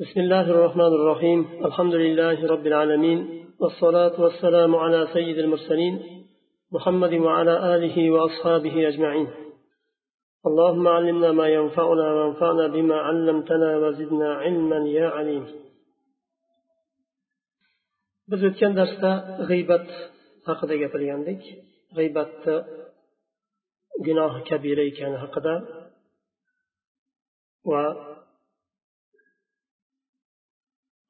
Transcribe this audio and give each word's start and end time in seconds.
بسم 0.00 0.20
الله 0.20 0.50
الرحمن 0.50 0.92
الرحيم. 0.98 1.64
الحمد 1.64 1.94
لله 1.94 2.46
رب 2.46 2.66
العالمين 2.66 3.46
والصلاة 3.60 4.20
والسلام 4.20 4.76
على 4.76 5.08
سيد 5.12 5.38
المرسلين 5.38 5.94
محمد 6.70 7.12
وعلى 7.14 7.74
آله 7.74 8.10
وأصحابه 8.10 8.88
أجمعين. 8.88 9.28
اللهم 10.46 10.88
علمنا 10.88 11.32
ما 11.32 11.48
ينفعنا 11.48 12.12
وانفعنا 12.12 12.66
بما 12.66 12.96
علمتنا 12.96 13.70
وزدنا 13.76 14.34
علما 14.34 14.78
يا 14.88 15.08
عليم. 15.08 15.44
Biz 18.30 18.40
o'tgan 18.48 18.72
darsda 18.80 19.12
g'iybat 19.50 19.86
haqida 20.48 20.74
gapirgandik. 20.82 21.42
G'iybatni 21.96 22.56
gunohi 24.06 24.40
kabira 24.50 24.82
ekani 24.90 25.16
haqida 25.24 25.54
va 27.70 27.82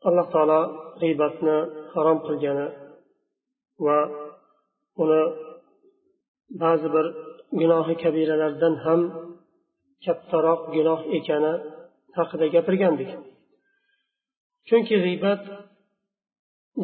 alloh 0.09 0.27
taolo 0.34 0.61
g'iybatni 1.00 1.57
harom 1.95 2.18
qilgani 2.26 2.67
va 3.86 3.99
uni 5.03 5.22
ba'zi 6.63 6.89
bir 6.95 7.07
gunohi 7.61 7.95
kabiralardan 8.04 8.75
ham 8.85 9.00
kattaroq 10.04 10.61
gunoh 10.76 11.00
ekani 11.18 11.54
haqida 12.17 12.46
gapirgandik. 12.54 13.11
Chunki 14.68 14.96
g'iybat 15.04 15.43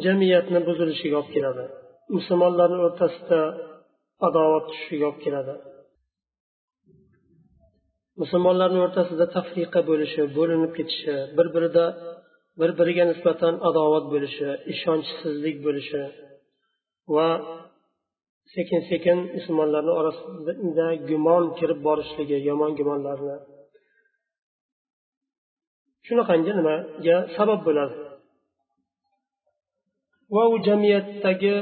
jamiyatni 0.05 0.59
buzilishiga 0.67 1.15
olib 1.21 1.31
keladi. 1.35 1.65
Musulmonlarni 2.17 2.79
o'rtasida 2.87 3.41
adovat 4.27 4.63
tushishiga 4.69 5.05
olib 5.09 5.21
keladi. 5.25 5.53
Musulmonlarni 8.21 8.79
o'rtasida 8.85 9.25
tafriqa 9.35 9.79
bo'lishi 9.89 10.21
bo'linib 10.37 10.71
ketishi 10.77 11.15
bir 11.37 11.47
birida 11.55 11.85
bir 12.59 12.69
biriga 12.79 13.05
nisbatan 13.11 13.53
adovat 13.69 14.05
bo'lishi 14.13 14.49
ishonchsizlik 14.73 15.57
bo'lishi 15.65 16.03
va 17.15 17.27
sekin 18.55 18.81
sekin 18.91 19.17
musulmonlarni 19.35 19.93
orasida 19.99 20.87
gumon 21.09 21.43
kirib 21.59 21.79
borishligi 21.87 22.37
yomon 22.49 22.71
gumonlarni. 22.79 23.37
Shunaqangi 26.05 26.51
nimaga 26.59 27.17
sabab 27.35 27.59
bo'ladi? 27.67 27.95
Va 30.35 30.43
u 30.53 30.55
jamiyatdagi 30.67 31.55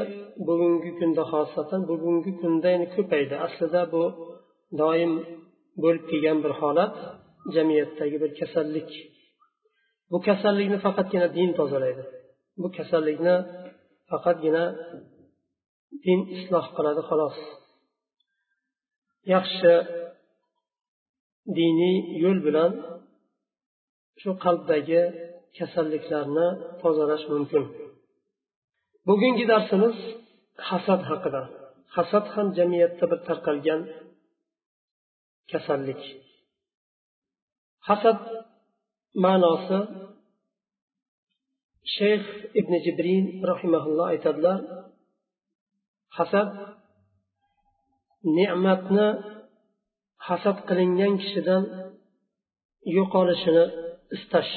bugungi 0.47 0.91
kunda 0.99 1.23
xosatan 1.31 1.81
bugungi 1.91 2.31
kunda 2.41 2.71
ko'paydi. 2.95 3.35
Aslida 3.47 3.81
bu 3.93 4.03
doim 4.81 5.13
bo'lib 5.83 6.03
kelgan 6.11 6.37
bir 6.43 6.53
holat 6.61 6.95
jamiyatdagi 7.55 8.17
bir 8.23 8.31
kasallik. 8.39 8.91
Bu 10.11 10.17
kasallikni 10.27 10.77
faqatgina 10.85 11.27
din 11.37 11.49
tozalaydi. 11.59 12.03
Bu 12.61 12.67
kasallikni 12.77 13.35
faqatgina 14.11 14.63
din 16.05 16.19
isloh 16.35 16.65
qiladi 16.75 17.01
xolos. 17.09 17.37
Yaxshi 19.33 19.73
diniy 21.57 21.97
yo'l 22.23 22.39
bilan 22.47 22.71
shu 24.21 24.29
qalbdagi 24.43 25.01
kasalliklarni 25.57 26.47
tozalash 26.81 27.25
mumkin. 27.33 27.63
Bugungi 29.07 29.45
darsimiz 29.51 29.97
hasad 30.69 31.01
haqida. 31.11 31.41
Hasad 31.95 32.25
ham 32.33 32.47
jamiyatda 32.57 33.05
bir 33.11 33.19
tarqalgan 33.27 33.81
kasallik. 35.51 36.01
Hasad 37.87 38.19
ma'nosi 39.23 39.79
shayx 41.95 42.23
ibn 42.59 42.73
jibrin 42.85 43.25
rahimaulloh 43.51 44.05
aytadilar 44.13 44.59
hasad 46.17 46.49
ne'matni 48.37 49.07
hasad 50.27 50.57
qilingan 50.69 51.13
kishidan 51.21 51.63
yo'qolishini 52.97 53.65
istash. 54.15 54.53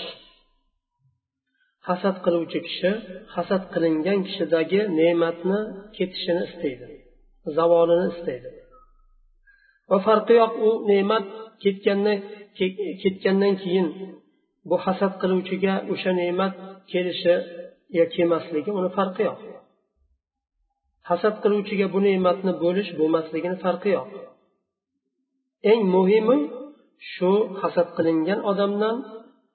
Hasad 1.88 2.16
qiluvchi 2.24 2.58
kishi 2.66 2.90
hasad 3.34 3.62
qilingan 3.74 4.18
kishidagi 4.26 4.80
ne'matni 4.98 5.58
ketishini 5.96 6.42
istaydi 6.48 6.86
zavolini 7.56 8.06
istaydi. 8.14 8.50
Va 9.90 9.98
farqi 10.06 10.34
yo'q 10.42 10.52
u 10.66 10.70
ne'mat 10.90 11.26
ketgandan 11.62 12.18
ketgandan 13.02 13.54
keyin 13.62 13.88
bu 14.68 14.76
hasad 14.84 15.12
qiluvchiga 15.22 15.74
o'sha 15.92 16.10
ne'mat 16.20 16.54
kelishi 16.92 17.34
yo 17.98 18.04
kelmasligi 18.14 18.70
uni 18.78 18.90
farqi 18.96 19.22
yo'q. 19.28 19.40
Hasad 21.10 21.34
qiluvchiga 21.42 21.86
bu 21.94 21.98
ne'matni 22.08 22.52
bo'lish 22.64 22.90
bo'lmasligini 22.98 23.56
farqi 23.64 23.90
yo'q. 23.96 24.08
Eng 25.70 25.82
muhimi 25.94 26.38
shu 27.12 27.32
hasad 27.60 27.88
qilingan 27.96 28.40
odamdan 28.50 28.96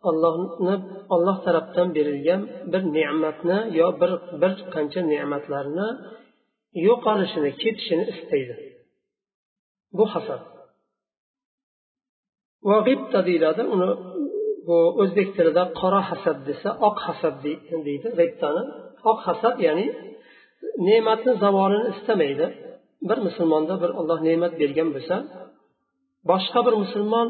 allohni 0.10 0.76
olloh 1.16 1.38
tarafdan 1.46 1.88
berilgan 1.98 2.42
bir 2.72 2.82
ne'matni 2.98 3.58
yo 3.80 3.88
bir 4.02 4.12
bir 4.42 4.54
qancha 4.74 5.02
ne'matlarni 5.14 5.88
yo'qolishini 6.88 7.52
ketishini 7.62 8.06
istaydi. 8.14 8.56
Bu 9.98 10.06
hasad. 10.14 10.42
Va 12.68 12.78
g'ibta 12.88 13.20
deyiladi 13.28 13.64
uni 13.76 13.90
bu 14.68 14.78
o'zbek 15.02 15.30
tilida 15.36 15.64
qora 15.80 16.02
hasad 16.10 16.38
desa 16.50 16.70
oq 16.88 16.98
hasad 17.08 17.36
deydi. 17.88 18.08
G'ibtani 18.20 18.64
oq 19.12 19.20
hasad 19.28 19.56
ya'ni 19.68 19.88
ne'matni 20.88 21.34
zavolini 21.44 21.88
istamaydi. 21.94 22.46
Bir 23.10 23.18
musulmonda 23.28 23.74
bir 23.84 23.92
olloh 24.00 24.20
ne'mat 24.28 24.54
bergan 24.62 24.90
bo'lsa 24.96 25.16
boshqa 26.32 26.60
bir 26.68 26.76
musulmon 26.84 27.28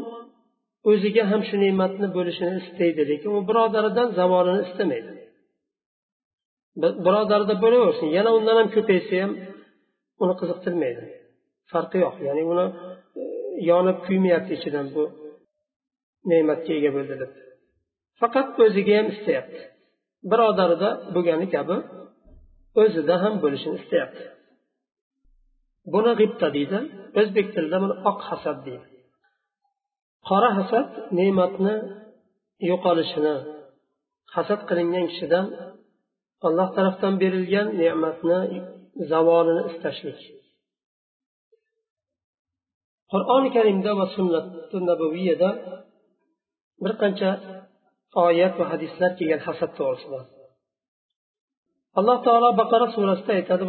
o'ziga 0.89 1.23
ham 1.31 1.41
shu 1.47 1.55
ne'matni 1.65 2.07
bo'lishini 2.17 2.53
istaydi 2.61 3.01
lekin 3.11 3.29
u 3.37 3.39
birodaridan 3.49 4.07
zavolini 4.19 4.61
istamaydi. 4.67 5.11
Birodarida 7.05 7.55
bo'laversin 7.63 8.07
yana 8.17 8.29
undan 8.37 8.55
ham 8.59 8.67
ko'paysa 8.75 9.13
ham 9.23 9.31
uni 10.23 10.33
qiziqtirmaydi. 10.39 11.03
Farqi 11.71 11.97
yo'q 12.05 12.15
ya'ni 12.27 12.43
uni 12.51 12.65
e, 13.21 13.23
yonib 13.69 13.97
kuymayapti 14.05 14.51
ichidan 14.57 14.87
bu 14.95 15.03
ne'matga 16.29 16.71
ega 16.79 16.91
bo'ldi 16.97 17.15
deb 17.21 17.31
faqat 18.19 18.47
o'ziga 18.65 18.93
ham 18.99 19.07
istayapti. 19.15 19.61
Birodarida 20.31 20.89
bo'lgani 21.15 21.47
kabi 21.55 21.75
o'zida 22.81 23.15
ham 23.23 23.33
bo'lishini 23.43 23.75
istayapti. 23.81 24.23
Buni 25.93 26.11
g'ibta 26.19 26.47
deydi 26.55 26.79
o'zbek 27.19 27.47
tilida 27.53 27.77
buni 27.83 27.95
oq 28.09 28.19
hasad 28.29 28.57
deydi. 28.67 28.87
Qora 30.27 30.49
hasad 30.59 30.89
ne'matni 31.19 31.75
yo'qolishini 32.69 33.35
hasad 34.35 34.61
qilingan 34.69 35.05
kishidan 35.11 35.45
alloh 36.47 36.67
tarafdan 36.77 37.13
berilgan 37.21 37.67
ne'matni 37.81 38.39
zavolini 39.11 39.63
istashlik. 39.71 40.19
Qur'oni 43.11 43.49
karimda 43.55 43.91
va 43.99 44.05
sunnati 44.15 44.77
nabaviyada 44.89 45.49
bir 46.83 46.93
qancha 47.01 47.29
oyat 48.27 48.53
va 48.59 48.65
hadislar 48.73 49.11
kelgan 49.19 49.41
hasad 49.47 49.71
to'g'risida 49.79 50.19
alloh 51.99 52.17
taolo 52.27 52.49
baqara 52.61 52.87
surasida 52.95 53.31
aytadi 53.39 53.63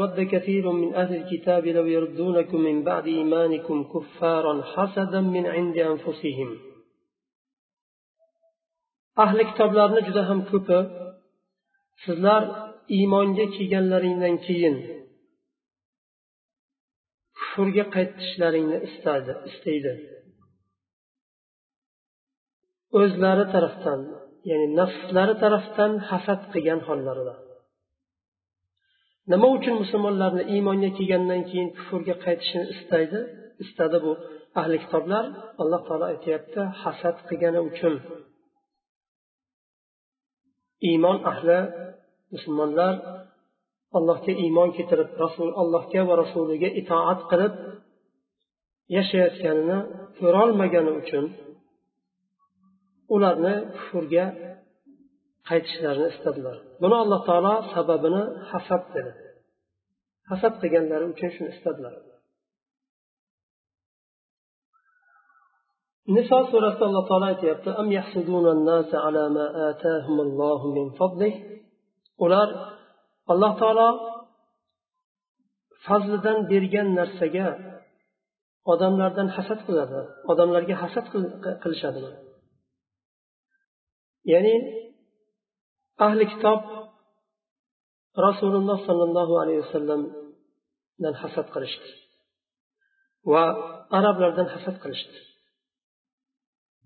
ahli 9.25 9.43
kitoblarni 9.51 10.01
juda 10.09 10.23
ham 10.31 10.41
ko'pi. 10.51 10.79
Sizlar 12.05 12.43
iymonga 12.97 13.47
kelganlaringdan 13.57 14.37
keyin 14.47 14.77
kufrga 17.39 17.85
qaytishlaringni 17.95 18.79
istaydi. 18.89 19.93
O'zlari 23.01 23.45
tarafdan 23.55 24.01
ya'ni 24.49 24.67
nafslari 24.81 25.35
tarafdan 25.43 25.93
hasad 26.09 26.41
qilgan 26.53 26.81
hollarida. 26.89 27.35
Nima 29.33 29.49
uchun 29.57 29.75
musulmonlarni 29.83 30.43
iymonga 30.55 30.91
kelgandan 30.99 31.43
keyin 31.51 31.69
kufrga 31.77 32.15
qaytishini 32.25 32.65
istaydi? 32.75 33.19
Istadi 33.65 33.99
bu 34.05 34.13
ahli 34.61 34.77
kitoblar. 34.85 35.25
Alloh 35.63 35.81
taolo 35.89 36.05
aytyapti 36.13 36.61
hasad 36.83 37.17
qilgani 37.29 37.61
uchun. 37.71 37.95
Iymon 40.91 41.19
ahli 41.31 41.59
musulmonlar 42.35 42.95
allohga 43.99 44.33
iymon 44.45 44.71
keltirib 44.77 45.11
rasul 45.25 45.49
allohga 45.61 46.01
va 46.09 46.15
rasuliga 46.23 46.69
itoat 46.81 47.21
qilib 47.31 47.55
yashayotganini 48.97 49.79
ko'rolmagani 50.19 50.93
uchun 51.01 51.25
ularni 53.15 53.55
kufrga 53.77 54.25
qaytishlarini 55.49 56.09
istadilar. 56.15 56.57
Buni 56.83 56.97
alloh 57.03 57.21
taolo 57.29 57.55
sababini 57.75 58.23
hasad 58.51 58.83
dedi. 58.95 59.13
Hasad 60.31 60.55
qilganlari 60.63 61.05
uchun 61.13 61.31
shuni 61.37 61.51
istadilar. 61.57 61.95
Niso 66.15 66.39
surasida 66.51 66.85
alloh 66.91 67.05
taolo 67.11 67.27
aytyapti 67.33 67.71
am 67.81 67.89
ala 69.07 69.25
ma 70.41 70.51
min 70.77 70.87
fadlih 70.99 71.35
ular 72.25 72.49
alloh 73.33 73.53
taolo 73.61 73.89
fazlidan 75.87 76.39
bergan 76.51 76.89
narsaga 76.99 77.49
odamlardan 78.73 79.29
hasad 79.37 79.61
qiladi 79.67 80.01
odamlarga 80.33 80.75
hasad 80.83 81.07
qilishadi 81.63 82.01
ya'ni 84.33 84.55
ahli 86.07 86.25
kitob 86.33 86.61
rasululloh 88.27 88.79
sollallohu 88.89 89.35
alayhi 89.43 89.61
vasallamdan 89.65 91.15
hasad 91.23 91.47
qilishdi 91.55 91.91
va 93.33 93.45
arablardan 93.99 94.49
hasad 94.55 94.77
qilishdi. 94.83 95.19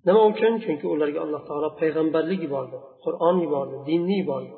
Nima 0.06 0.22
uchun 0.32 0.52
chunki 0.64 0.86
ularga 0.94 1.20
alloh 1.24 1.42
taolo 1.48 1.68
payg'ambarlik 1.80 2.40
yubordi 2.46 2.78
qur'on 3.04 3.36
yubordi 3.44 3.76
dinni 3.88 4.16
yubordi. 4.22 4.54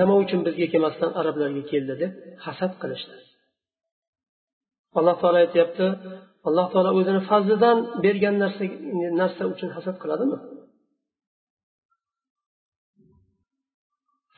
Nima 0.00 0.14
uchun 0.22 0.40
bizga 0.46 0.66
kelmasdan 0.72 1.10
arablarga 1.20 1.62
keldi 1.72 1.94
deb 2.02 2.12
hasad 2.46 2.72
qilishdi? 2.82 3.16
Alloh 4.98 5.16
taolo 5.20 5.38
aytyapti 5.44 5.86
alloh 6.48 6.66
taolo 6.72 6.90
o'zini 6.98 7.20
fazlidan 7.30 7.78
bergan 8.04 8.36
narsa 8.42 8.64
narsa 9.20 9.42
uchun 9.52 9.70
hasad 9.76 9.96
qiladimi? 10.02 10.38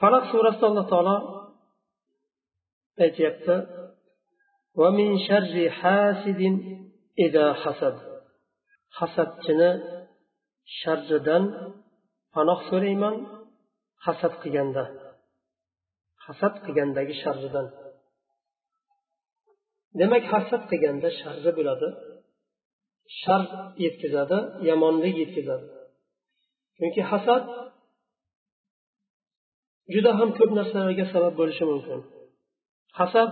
Falaq 0.01 0.25
surasida 0.33 0.67
alloh 0.71 0.87
taolo 0.93 1.17
aytyapti 3.05 3.55
hasadchini 8.99 9.71
sharridan 10.81 11.43
panoh 12.35 12.61
so'rayman 12.69 13.15
hasad 14.05 14.35
qilganda. 14.43 14.85
Hasad 16.25 16.55
qilgandagi 16.65 17.15
sharridan. 17.23 17.67
Demak 20.01 20.25
hasad 20.33 20.63
qilganda 20.71 21.09
sharri 21.21 21.51
bo'ladi 21.59 21.89
shar 23.21 23.43
yetkazadi 23.85 24.39
yomonlik 24.69 25.15
yetkazadi. 25.23 25.67
Chunki 26.77 27.03
hasad 27.11 27.43
juda 29.95 30.11
ham 30.19 30.31
ko'p 30.39 30.51
narsalarga 30.59 31.05
sabab 31.15 31.35
bo'lishi 31.41 31.65
mumkin. 31.71 32.01
Hasad 32.99 33.31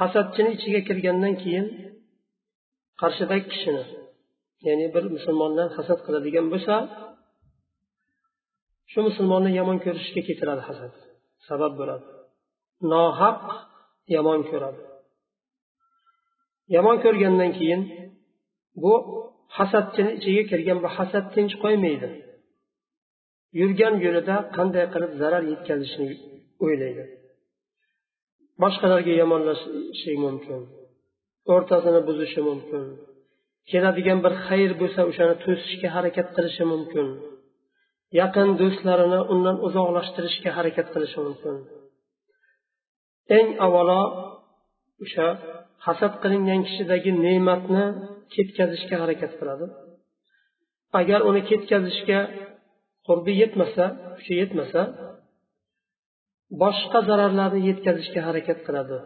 hasadchini 0.00 0.50
ichiga 0.56 0.80
kirgandan 0.88 1.34
keyin 1.42 1.66
qarshidagi 3.00 3.46
kishini 3.52 3.84
ya'ni 4.66 4.86
bir 4.94 5.04
musulmondan 5.16 5.68
hasad 5.76 5.98
qiladigan 6.06 6.46
bo'lsa 6.52 6.74
shu 8.90 8.98
musulmonni 9.08 9.50
yomon 9.60 9.78
ko'rishga 9.84 10.20
keltiradi 10.28 10.62
hasad. 10.68 10.92
Sabab 11.48 11.72
bo'ladi. 11.80 12.06
Nohaq 12.92 13.44
yomon 14.16 14.40
ko'radi. 14.50 14.82
Yomon 16.74 16.96
ko'rgandan 17.04 17.50
keyin 17.58 17.82
bu 18.82 18.92
hasadchini 19.56 20.10
ichiga 20.18 20.42
kirgan 20.50 20.78
bu 20.84 20.88
hasad 20.96 21.26
tinch 21.34 21.54
qo'ymaydi. 21.64 22.08
Yurgan 23.60 23.94
yo'lida 24.04 24.36
qanday 24.56 24.86
qilib 24.94 25.12
zarar 25.20 25.42
yetkazishni 25.52 26.08
o'ylaydi. 26.64 27.04
Boshqalarga 28.62 29.12
yomonlashishi 29.22 30.12
mumkin 30.24 30.60
o'rtasini 31.54 32.00
buzishi 32.08 32.40
mumkin 32.48 32.84
keladigan 33.70 34.18
bir 34.24 34.34
xayr 34.46 34.70
bo'lsa 34.80 35.00
o'shani 35.10 35.34
to'sishga 35.44 35.88
harakat 35.96 36.28
qilishi 36.36 36.64
mumkin 36.72 37.06
yaqin 38.20 38.48
do'stlarini 38.60 39.20
undan 39.32 39.56
uzoqlashtirishga 39.66 40.50
harakat 40.58 40.86
qilishi 40.94 41.18
mumkin. 41.26 41.56
Eng 43.38 43.48
avvalo 43.66 44.02
o'sha 45.04 45.26
hasad 45.86 46.14
qilingan 46.22 46.60
kishidagi 46.66 47.10
ne'matni 47.26 47.84
ketkazishga 48.34 48.96
harakat 49.02 49.32
qiladi. 49.40 49.66
Agar 51.00 51.20
uni 51.30 51.40
ketkazishga 51.50 52.20
qurbi 53.06 53.32
yetmasa 53.42 53.84
kuchi 54.16 54.32
yetmasa 54.42 54.80
boshqa 56.62 56.98
zararlarni 57.08 57.60
yetkazishga 57.68 58.20
harakat 58.28 58.58
qiladi. 58.66 58.96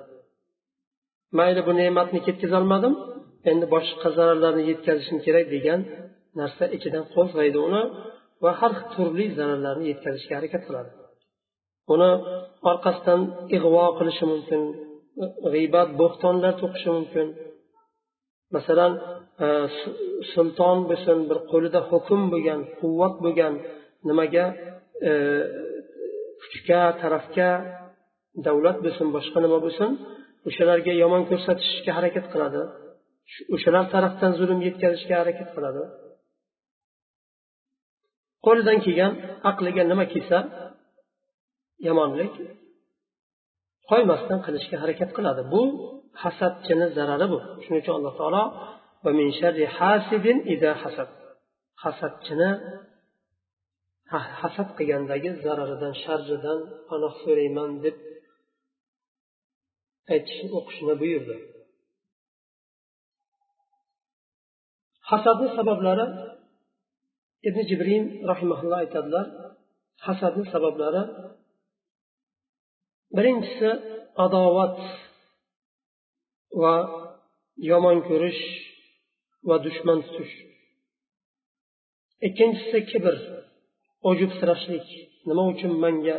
Mayli 1.39 1.61
bu 1.67 1.73
ne'matni 1.81 2.21
ketkazolmadim 2.27 2.95
endi 3.51 3.67
boshqa 3.75 4.09
zararlarni 4.19 4.63
yetkazishim 4.71 5.19
kerak 5.27 5.47
degan 5.55 5.81
narsa 6.41 6.65
ichidan 6.77 7.05
qo'zg'aydi 7.15 7.59
uni 7.69 7.83
va 8.45 8.51
har 8.61 8.73
turli 8.93 9.27
zararlarni 9.39 9.85
yetkazishga 9.93 10.35
harakat 10.39 10.63
qiladi. 10.69 10.91
Uni 11.95 12.11
orqasidan 12.71 13.21
ig'vo 13.57 13.85
qilishi 13.99 14.25
mumkin 14.33 14.63
g'iybat 15.53 15.89
bo'xtonlar 16.01 16.53
to'qishi 16.63 16.89
mumkin. 16.97 17.27
Masalan 18.57 18.93
e, 19.45 19.49
sulton 20.33 20.79
bo'lsin 20.91 21.19
bir 21.29 21.39
qo'lida 21.53 21.81
hukm 21.91 22.21
bo'lgan 22.33 22.61
quvvat 22.81 23.15
bo'lgan 23.25 23.55
nimaga 24.09 24.45
e, 25.09 25.11
kuchga 26.41 26.81
tarafga 27.03 27.51
davlat 28.47 28.79
bo'lsin 28.85 29.07
boshqa 29.17 29.39
nima 29.45 29.59
bo'lsin 29.67 29.91
o'shalarga 30.49 30.93
yomon 31.03 31.23
ko'rsatishga 31.31 31.93
harakat 31.99 32.27
qiladi. 32.33 32.63
O'shalar 33.55 33.85
tarafdan 33.95 34.33
zulm 34.41 34.59
yetkazishga 34.69 35.15
harakat 35.23 35.49
qiladi. 35.57 35.83
Qo'lidan 38.47 38.79
kelgan 38.85 39.13
aqliga 39.51 39.83
nima 39.91 40.05
kelsa 40.15 40.39
yomonlik 41.89 42.33
qo'ymasdan 43.91 44.39
qilishga 44.47 44.77
harakat 44.83 45.11
qiladi. 45.17 45.43
Bu 45.53 45.63
hasadchini 46.23 46.87
zarari 46.97 47.27
bu. 47.33 47.39
Shuning 47.63 47.81
uchun 47.83 47.95
alloh 47.99 48.15
taolo 48.21 48.43
hasadchini 51.83 52.51
hasad 54.41 54.69
qilgandagi 54.79 55.31
zararidan 55.45 55.95
sharridan 56.05 56.59
panoh 56.89 57.13
so'rayman 57.23 57.71
deb 57.85 57.97
aytishni 60.13 60.49
o'qishni 60.59 60.95
buyurdi. 61.03 61.37
Hasadni 65.11 65.49
sabablari 65.59 66.07
ibn 67.49 67.61
jibrin 67.71 68.05
rahimaulloh 68.31 68.79
aytadilar. 68.85 69.27
Hasadni 70.07 70.45
sabablari 70.55 71.03
birinchisi 73.17 73.71
adovat 74.25 74.77
va 76.61 76.75
yomon 77.71 77.99
ko'rish 78.09 78.43
va 79.49 79.57
dushman 79.67 79.99
tutish. 80.07 80.35
Ikkinchisi 82.27 82.79
kibr 82.91 83.15
ojubsirashlik 84.11 84.87
nima 85.29 85.43
uchun 85.53 85.73
manga 85.85 86.17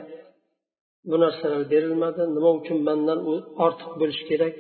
bu 1.09 1.15
narsalar 1.23 1.63
berilmadi? 1.73 2.23
Nima 2.35 2.49
uchun 2.59 2.79
mandan 2.87 3.19
u 3.31 3.33
ortiq 3.65 3.91
bo'lishi 4.01 4.23
kerak? 4.31 4.55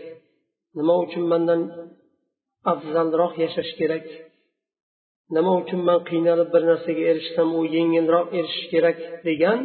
Nima 0.79 0.95
uchun 1.05 1.23
mandan 1.31 1.61
afzalroq 2.71 3.33
yashash 3.43 3.73
kerak? 3.79 4.05
Nima 5.35 5.51
uchun 5.61 5.81
man 5.87 5.99
qiynalib 6.09 6.49
bir 6.53 6.63
narsaga 6.71 7.03
erishsam 7.11 7.49
u 7.59 7.61
yengilroq 7.75 8.27
erishishi 8.37 8.67
kerak 8.73 8.97
degan 9.27 9.59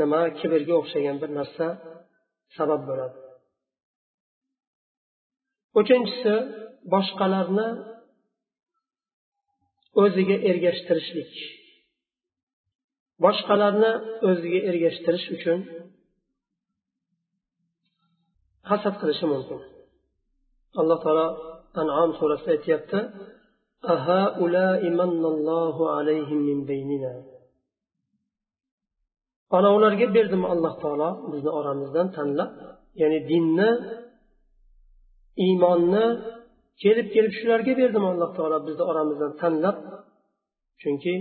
nima 0.00 0.20
kibrga 0.38 0.74
o'xshagan 0.80 1.16
bir 1.22 1.30
narsa 1.38 1.66
sabab 2.56 2.80
bo'ladi. 2.88 3.16
Uchinchisi 5.80 6.34
boshqalarni 6.92 7.68
o'ziga 10.02 10.36
ergashtirishlik. 10.50 11.32
Boshqalarni 13.24 13.92
o'ziga 14.28 14.60
ergashtirish 14.70 15.26
uchun 15.36 15.58
hasad 18.70 18.94
qilishi 19.00 19.26
mumkin. 19.32 19.60
Alloh 20.80 20.98
taolo 21.04 21.26
anom 21.80 22.10
surasida 22.18 22.50
aytyapti 22.56 23.00
ana 29.56 29.68
ularga 29.76 30.06
berdimi 30.16 30.46
alloh 30.52 30.74
taolo 30.82 31.10
bizni 31.32 31.50
oramizdan 31.58 32.06
tanlab 32.16 32.50
ya'ni 33.00 33.18
dinni 33.30 33.70
iymonni 35.44 36.04
kelib 36.82 37.06
kelib 37.14 37.32
shularga 37.38 37.72
berdimi 37.80 38.06
alloh 38.12 38.30
taolo 38.38 38.58
bizni 38.68 38.84
oramizdan 38.90 39.32
tanlab. 39.42 39.76
Chunki 40.82 41.14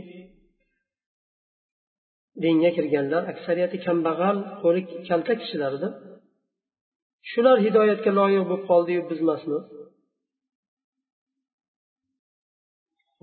dinga 2.43 2.69
kirganlar 2.77 3.23
aksariyati 3.31 3.77
kambag'al 3.85 4.37
qo'li 4.61 4.81
kalta 5.09 5.33
kishilar 5.41 5.71
edi 5.77 5.89
shular 7.31 7.57
hidoyatga 7.65 8.11
loyiq 8.19 8.43
bo'lib 8.49 8.63
qoldiyu 8.71 9.01
biz 9.09 9.19
emasmiz. 9.25 9.63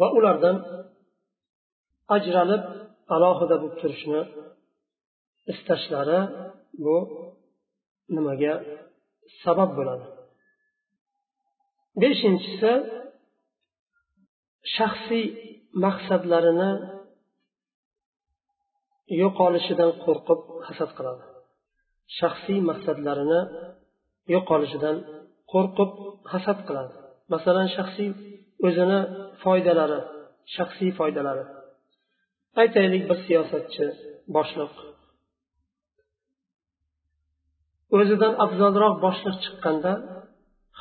Va 0.00 0.08
ulardan 0.18 0.56
ajralib 2.16 2.62
alohida 3.14 3.56
bo'lib 3.62 3.76
turishni 3.80 4.20
istashlari 5.52 6.20
bu 6.84 6.96
nimaga 8.14 8.54
sabab 9.42 9.70
bo'ladi? 9.78 10.06
Beshinchisi 12.02 12.72
shaxsiy 14.76 15.26
maqsadlarini 15.84 16.70
yo'qolishidan 19.22 19.90
qo'rqib 20.04 20.40
hasad 20.66 20.90
qiladi. 20.98 21.24
Shaxsiy 22.18 22.58
maqsadlarini 22.70 23.40
yo'qolishidan 24.34 24.96
qo'rqib 25.52 25.90
hasad 26.32 26.58
qiladi. 26.68 26.94
Masalan 27.34 27.68
shaxsiy 27.76 28.10
o'zini 28.66 29.00
foydalari 29.42 30.00
shaxsiy 30.56 30.90
foydalari. 30.98 31.44
Aytaylik 32.62 33.02
bir 33.10 33.18
siyosatchi 33.26 33.86
boshliq. 34.36 34.74
O'zidan 37.98 38.32
afzalroq 38.44 38.94
boshliq 39.04 39.36
chiqqanda 39.44 39.92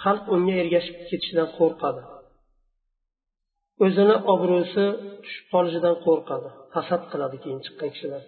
xalq 0.01 0.25
unga 0.36 0.53
ergashib 0.63 0.98
ketishidan 1.10 1.50
qo'rqadi. 1.58 2.01
O'zini 3.86 4.15
obro'si 4.34 4.86
tushib 5.24 5.46
qolishidan 5.53 5.96
qo'rqadi. 6.05 6.50
Hasad 6.75 7.01
qiladi 7.12 7.38
keyin 7.43 7.60
chiqqan 7.65 7.89
kishilar. 7.96 8.24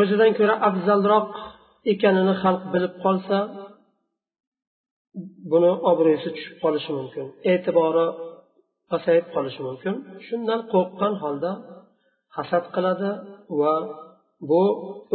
O'zidan 0.00 0.30
ko'ra 0.38 0.54
afzalroq 0.68 1.30
ekanini 1.92 2.34
xalq 2.42 2.62
bilib 2.74 2.94
qolsa 3.04 3.38
buni 5.52 5.72
obro'si 5.90 6.28
tushib 6.36 6.56
qolishi 6.64 6.90
mumkin 6.98 7.26
e'tibori 7.52 8.06
pasayib 8.90 9.26
qolishi 9.34 9.60
mumkin. 9.68 9.94
Shundan 10.26 10.60
qo'rqqan 10.72 11.12
holda 11.22 11.52
hasad 12.36 12.64
qiladi 12.74 13.10
va 13.60 13.74
bu 14.50 14.62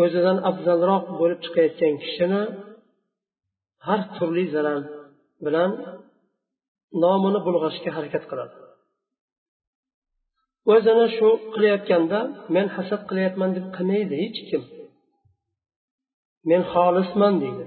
o'zidan 0.01 0.37
afzalroq 0.49 1.05
bo'lib 1.19 1.39
chiqayotgan 1.45 1.93
kishini 2.03 2.43
har 3.87 4.01
turli 4.15 4.45
zarar 4.55 4.81
bilan 5.45 5.71
nomini 7.03 7.39
bulg'ashga 7.47 7.91
harakat 7.97 8.23
qiladi. 8.31 8.55
O'zini 10.73 11.07
shu 11.17 11.29
qilayotganda 11.53 12.19
men 12.55 12.67
hasad 12.75 13.01
qilyapman 13.09 13.49
deb 13.57 13.65
qilmaydi 13.75 14.15
hech 14.23 14.39
kim. 14.49 14.63
Men 16.49 16.61
xolisman 16.73 17.35
deydi. 17.43 17.65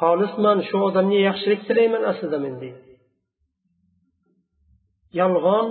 Xolisman 0.00 0.58
shu 0.68 0.76
odamga 0.88 1.18
yaxshilik 1.28 1.60
tilayman 1.68 2.02
aslida 2.10 2.38
men 2.44 2.54
deydi. 2.62 2.80
Yolg'on 5.20 5.66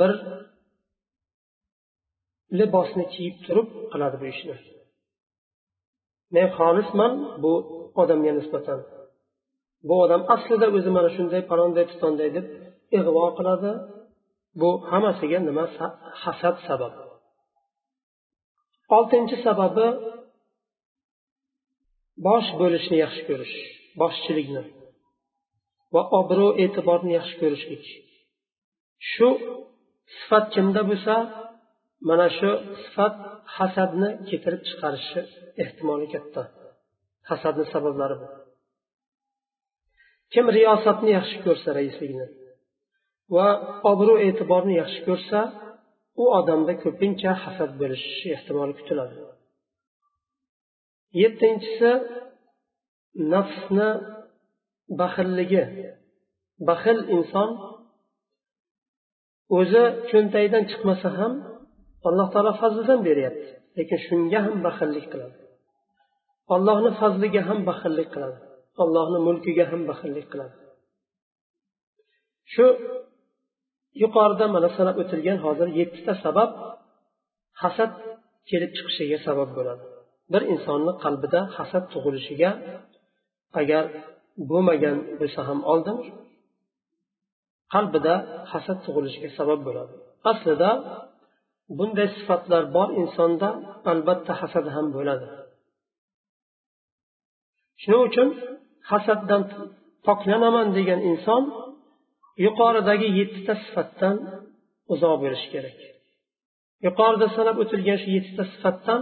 bir 0.00 0.12
libosni 2.58 3.04
kiyib 3.14 3.36
turib 3.46 3.68
qiladi 3.92 4.16
bu 4.22 4.26
ishni. 4.34 4.56
Men 6.34 6.46
xolisman 6.56 7.12
bu 7.42 7.52
odamga 8.02 8.32
nisbatan. 8.38 8.80
Bu 9.88 9.94
odam 10.04 10.22
aslida 10.34 10.66
o'zi 10.76 10.90
mana 10.96 11.10
shunday 11.16 11.42
palonday 11.50 11.84
pistonday 11.90 12.28
deb 12.36 12.46
ig'vo 12.98 13.26
qiladi. 13.38 13.70
Bu 14.60 14.70
hammasiga 14.90 15.38
nima 15.48 15.64
hasad 16.22 16.56
sabab. 16.68 16.94
Oltinchi 18.96 19.36
sababi 19.46 19.86
bosh 22.26 22.48
bo'lishni 22.60 22.96
yaxshi 23.04 23.22
ko'rish 23.28 23.56
boshchilikni 24.00 24.62
va 25.94 26.02
obro' 26.20 26.56
e'tiborni 26.64 27.12
yaxshi 27.18 27.36
ko'rishlik. 27.42 27.84
Shu 29.10 29.28
sifat 30.16 30.44
kimda 30.54 30.82
bo'lsa 30.90 31.14
mana 32.08 32.26
shu 32.38 32.50
sifat 32.82 33.14
hasadni 33.56 34.08
keltirib 34.28 34.62
chiqarishi 34.68 35.20
ehtimoli 35.64 36.06
katta. 36.14 36.42
Hasadni 37.30 37.64
sabablari 37.74 38.16
bu 38.20 38.26
kim 40.32 40.46
riyosatni 40.56 41.10
yaxshi 41.18 41.38
ko'rsa 41.46 41.68
raislikni 41.78 42.26
va 43.34 43.48
obro' 43.92 44.18
e'tiborni 44.26 44.74
yaxshi 44.82 45.00
ko'rsa 45.08 45.40
u 46.22 46.24
odamda 46.38 46.72
ko'pincha 46.84 47.32
hasad 47.44 47.70
bo'lishi 47.80 48.26
ehtimoli 48.36 48.72
kutiladi. 48.78 49.16
Yettinchisi 51.22 51.92
nafsni 53.34 53.88
baxilligi. 55.00 55.64
Baxil 56.68 56.98
inson 57.16 57.50
o'zi 59.58 59.84
cho'ntagidan 60.10 60.64
chiqmasa 60.70 61.08
ham 61.18 61.32
alloh 62.08 62.26
taolo 62.32 62.52
fazlidan 62.62 63.00
beryapti 63.08 63.48
lekin 63.78 63.98
shunga 64.06 64.38
ham 64.46 64.56
baxillik 64.66 65.06
qiladi. 65.12 65.36
Ollohni 66.54 66.90
fazliga 67.00 67.42
ham 67.48 67.58
baxillik 67.70 68.08
qiladi. 68.14 68.38
Ollohni 68.82 69.18
mulkiga 69.28 69.64
ham 69.70 69.82
baxillik 69.90 70.26
qiladi. 70.32 70.54
Shu 72.52 72.66
yuqorida 74.02 74.46
mana 74.54 74.68
sanab 74.76 74.96
o'tilgan 75.02 75.38
hozir 75.44 75.68
yettita 75.80 76.12
sabab 76.24 76.50
hasad 77.62 77.92
kelib 78.50 78.70
chiqishiga 78.76 79.18
sabab 79.26 79.50
bo'ladi. 79.58 79.82
Bir 80.32 80.42
insonni 80.54 80.92
qalbida 81.04 81.40
hasad 81.56 81.84
tug'ilishiga 81.92 82.50
agar 83.60 83.84
bo'lmagan 84.50 84.96
bo'lsa 85.20 85.40
ham 85.48 85.60
oldin 85.72 85.98
qalbida 87.74 88.14
hasad 88.52 88.78
tug'ilishiga 88.86 89.30
sabab 89.38 89.60
bo'ladi. 89.66 89.92
Aslida 90.32 90.70
bunday 91.78 92.08
sifatlar 92.18 92.62
bor 92.76 92.88
insonda 93.02 93.48
albatta 93.92 94.32
hasad 94.40 94.66
ham 94.74 94.86
bo'ladi. 94.96 95.26
Shuning 97.82 98.02
uchun 98.08 98.28
hasaddan 98.90 99.42
poklanaman 100.06 100.68
degan 100.78 101.00
inson 101.10 101.42
yuqoridagi 102.46 103.08
yettita 103.18 103.54
sifatdan 103.64 104.16
uzoq 104.92 105.14
bo'lishi 105.22 105.48
kerak. 105.54 105.78
Yuqorida 106.86 107.26
sanab 107.36 107.56
o'tilgan 107.62 107.98
shu 108.02 108.08
yettita 108.16 108.44
sifatdan 108.52 109.00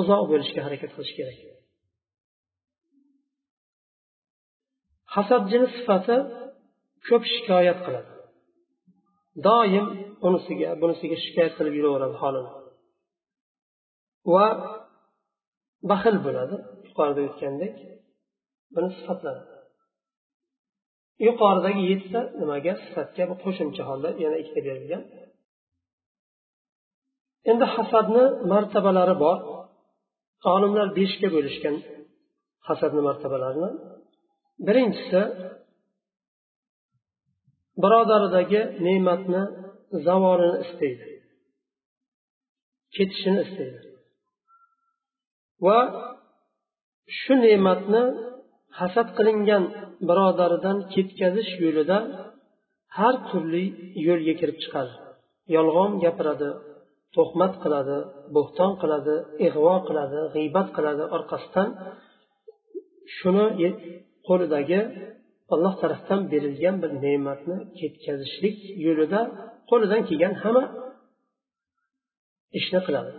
uzoq 0.00 0.22
bo'lishga 0.30 0.60
harakat 0.66 0.90
qilish 0.96 1.14
kerak. 1.18 1.38
Hasadchini 5.14 5.68
sifati 5.76 6.16
ko'p 7.08 7.22
shikoyat 7.34 7.78
qiladi. 7.86 8.10
Doim 9.46 9.86
unisiga 10.26 10.70
bunisiga 10.82 11.16
shikoyat 11.24 11.52
qilib 11.58 11.74
yuraveradi 11.78 12.16
holini. 12.22 12.50
Va 14.32 14.46
baxil 15.90 16.16
bo'ladi 16.26 16.56
yuqorida 16.86 17.20
o'tgandek 17.28 17.74
buni 18.74 18.88
sifatlari 18.98 19.42
yuqoridagi 21.26 21.82
yettita 21.90 22.20
nimaga 22.40 22.72
sifatga 22.84 23.22
bu 23.30 23.34
qo'shimcha 23.44 23.82
holda 23.90 24.08
yana 24.24 24.36
ikkita 24.42 24.60
berilgan. 24.68 25.02
Endi 27.50 27.66
hasadni 27.76 28.24
martabalari 28.52 29.16
bor. 29.24 29.38
Olimlar 30.54 30.88
beshga 30.98 31.28
bo'lishgan 31.36 31.76
hasadni 32.68 33.00
martabalarini. 33.08 33.70
Birinchisi 34.66 35.20
birodaridagi 37.82 38.60
ne'matni 38.86 39.42
zavolini 40.06 40.58
istaydi. 40.64 41.06
Ketishini 42.96 43.40
istaydi. 43.46 43.80
Va 45.66 45.78
shu 47.18 47.32
ne'matni 47.44 48.02
hasad 48.78 49.08
qilingan 49.18 49.64
birodaridan 50.08 50.76
ketkazish 50.94 51.52
yo'lida 51.64 51.98
har 52.98 53.14
turli 53.28 53.64
yo'lga 54.08 54.34
kirib 54.40 54.58
chiqadi. 54.62 54.94
Yolg'on 55.56 55.90
gapiradi 56.04 56.50
tuhmat 57.16 57.52
qiladi 57.62 57.98
bo'xton 58.36 58.72
qiladi 58.82 59.14
ig'vo 59.46 59.74
qiladi 59.88 60.20
g'iybat 60.34 60.68
qiladi 60.76 61.04
orqasidan 61.16 61.68
shuni 63.16 63.46
qo'lidagi 64.28 64.80
alloh 65.54 65.74
tarafdan 65.82 66.20
berilgan 66.32 66.76
bir 66.82 66.90
ne'matni 67.04 67.56
ketkazishlik 67.78 68.58
yo'lida 68.86 69.20
qo'lidan 69.70 70.02
kelgan 70.08 70.34
hamma 70.42 70.64
ishni 72.58 72.80
qiladi. 72.86 73.12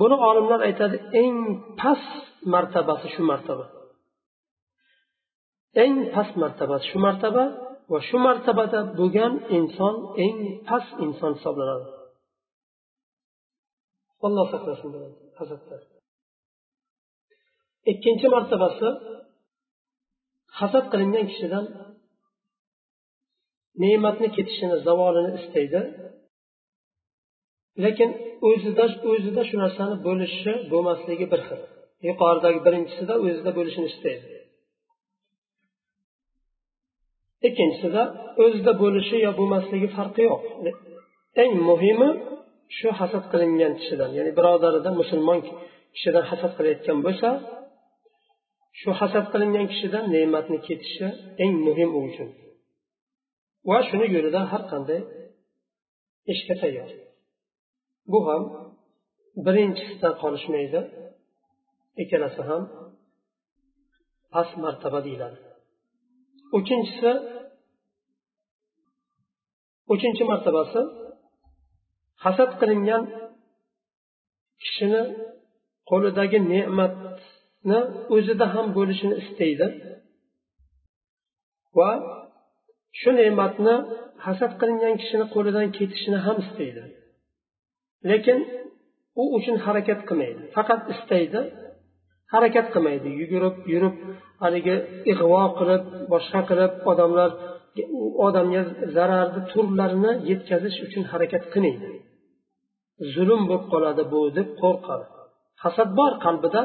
Buni 0.00 0.16
olimlar 0.28 0.60
aytadi 0.68 0.96
eng 1.22 1.36
past 1.80 2.12
martabasi 2.54 3.06
shu 3.14 3.22
martaba. 3.30 3.66
Eng 5.84 5.96
past 6.14 6.34
martabasi 6.42 6.84
shu 6.90 6.98
martaba 7.06 7.44
va 7.92 7.98
shu 8.08 8.16
martabada 8.26 8.80
bo'lgan 8.98 9.32
inson 9.58 9.94
eng 10.24 10.36
past 10.68 10.92
inson 11.06 11.32
hisoblanadi. 11.38 11.86
Alloh 14.26 14.46
saqlasin 14.52 14.90
hasaddan 15.38 15.82
ikkinchi 17.92 18.26
martabasi 18.34 18.88
hasad 20.58 20.84
qilingan 20.92 21.24
kishidan 21.30 21.64
ne'matni 23.82 24.28
ketishini 24.36 24.76
zavolini 24.86 25.30
istaydi. 25.40 25.80
Lekin 27.84 28.10
o'zida 28.48 28.84
o'zida 29.12 29.42
shu 29.48 29.56
narsani 29.64 29.96
bo'lishi 30.06 30.52
bo'lmasligi 30.72 31.26
bir 31.32 31.40
xil. 31.48 31.60
Yuqoridagi 32.08 32.60
birinchisida 32.66 33.14
o'zida 33.26 33.50
bo'lishini 33.58 33.86
istaydi. 33.92 34.26
Ikkinchisida 37.48 38.02
o'zida 38.44 38.72
bo'lishi 38.82 39.16
yo 39.26 39.30
bo'lmasligi 39.40 39.88
farqi 39.96 40.22
yo'q. 40.30 40.42
Eng 41.42 41.52
muhimi 41.68 42.08
shu 42.78 42.88
hasad 43.00 43.24
qilingan 43.32 43.72
kishidan 43.80 44.10
ya'ni 44.18 44.32
birodaridan 44.38 44.94
musulmon 45.02 45.38
kishidan 45.94 46.24
hasad 46.30 46.52
qilayotgan 46.58 46.98
bo'lsa 47.06 47.28
shu 48.80 48.90
hasad 49.00 49.24
qilingan 49.32 49.66
kishidan 49.72 50.04
ne'matni 50.14 50.58
ketishi 50.66 51.06
eng 51.44 51.54
muhim 51.66 51.90
u 51.98 52.00
uchun. 52.08 52.28
Va 53.68 53.78
shuni 53.88 54.06
yo'lida 54.16 54.40
har 54.52 54.62
qanday 54.72 55.00
ishga 56.32 56.54
tayyor. 56.62 56.90
Bu 58.12 58.18
ham 58.28 58.42
birinchisidan 59.46 60.14
qolishmaydi 60.22 60.80
ikkalasi 62.02 62.42
ham 62.48 62.62
past 64.32 64.54
martaba 64.64 65.00
deyiladi. 65.06 65.38
Uchinchisi 66.58 67.12
uchinchi 69.94 70.22
martabasi 70.30 70.80
hasad 72.24 72.50
qilingan 72.60 73.02
kishini 74.62 75.02
qo'lidagi 75.90 76.38
ne'mat 76.52 76.94
o'zida 78.14 78.46
ham 78.54 78.66
bo'lishini 78.76 79.14
istaydi. 79.22 79.66
Va 81.78 81.90
shu 83.00 83.10
ne'matni 83.20 83.74
hasad 84.26 84.52
qilingan 84.60 84.94
kishini 85.00 85.26
qo'lidan 85.34 85.66
ketishini 85.78 86.18
ham 86.26 86.36
istaydi. 86.44 86.82
Lekin 88.10 88.38
u 89.20 89.22
uchun 89.36 89.56
harakat 89.66 90.00
qilmaydi. 90.08 90.42
Faqat 90.56 90.80
istaydi 90.94 91.40
harakat 92.34 92.66
qilmaydi. 92.74 93.08
Yugurib 93.20 93.56
yurib 93.72 93.96
haligi 94.42 94.76
ig'vo 95.12 95.44
qilib 95.58 95.84
boshqa 96.12 96.40
qilib 96.50 96.72
odamlar 96.90 97.30
odamga 98.26 98.62
zararni 98.96 99.40
turlarini 99.52 100.12
yetkazish 100.30 100.76
uchun 100.86 101.02
harakat 101.12 101.44
qilmaydi. 101.52 101.88
Zulm 103.14 103.42
bo'lib 103.50 103.66
qoladi 103.72 104.02
bu 104.12 104.20
deb 104.38 104.48
qo'rqadi. 104.62 105.06
Hasad 105.62 105.88
bor 105.98 106.12
qalbida 106.24 106.62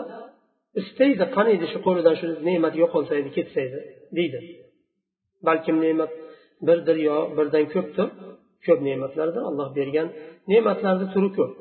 istaydi 0.82 1.26
qaniydi 1.38 1.66
shu 1.72 1.80
qo'lidan 1.88 2.16
shu 2.20 2.28
ne'mat 2.48 2.74
yo'qolsa 2.82 3.14
edi 3.22 3.30
ketsa 3.38 3.60
edi 3.68 3.80
deydi. 4.18 4.40
Balkim 5.48 5.78
ne'mat 5.86 6.12
birdir 6.68 6.98
yo 7.10 7.18
birdan 7.38 7.66
ko'pdir 7.74 8.08
ko'p 8.66 8.80
ne'matlardir. 8.88 9.42
Alloh 9.50 9.70
bergan 9.80 10.08
ne'matlarni 10.52 11.06
turi 11.14 11.30
ko'p. 11.38 11.54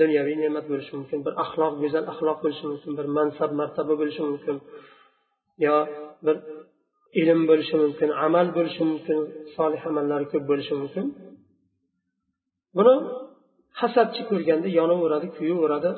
Dunyoviy 0.00 0.36
ne'mat 0.44 0.64
bo'lishi 0.70 0.92
mumkin 0.98 1.18
bir 1.26 1.32
axloq 1.44 1.72
go'zal 1.82 2.04
axloq 2.12 2.38
bo'lishi 2.44 2.64
mumkin 2.72 2.92
bir 2.98 3.06
mansab 3.16 3.50
martaba 3.60 3.94
bo'lishi 4.00 4.22
mumkin 4.30 4.56
yo 5.66 5.76
bir 6.26 6.36
ilm 7.20 7.40
bo'lishi 7.50 7.76
mumkin 7.84 8.08
amal 8.26 8.46
bo'lishi 8.56 8.82
mumkin 8.90 9.18
solih 9.56 9.82
amallari 9.90 10.26
ko'p 10.32 10.44
bo'lishi 10.50 10.74
mumkin. 10.80 11.06
Buni 12.76 12.94
hasadchi 13.80 14.22
ko'rganda 14.30 14.68
yonaveradi 14.78 15.28
kuyaveradi 15.36 15.90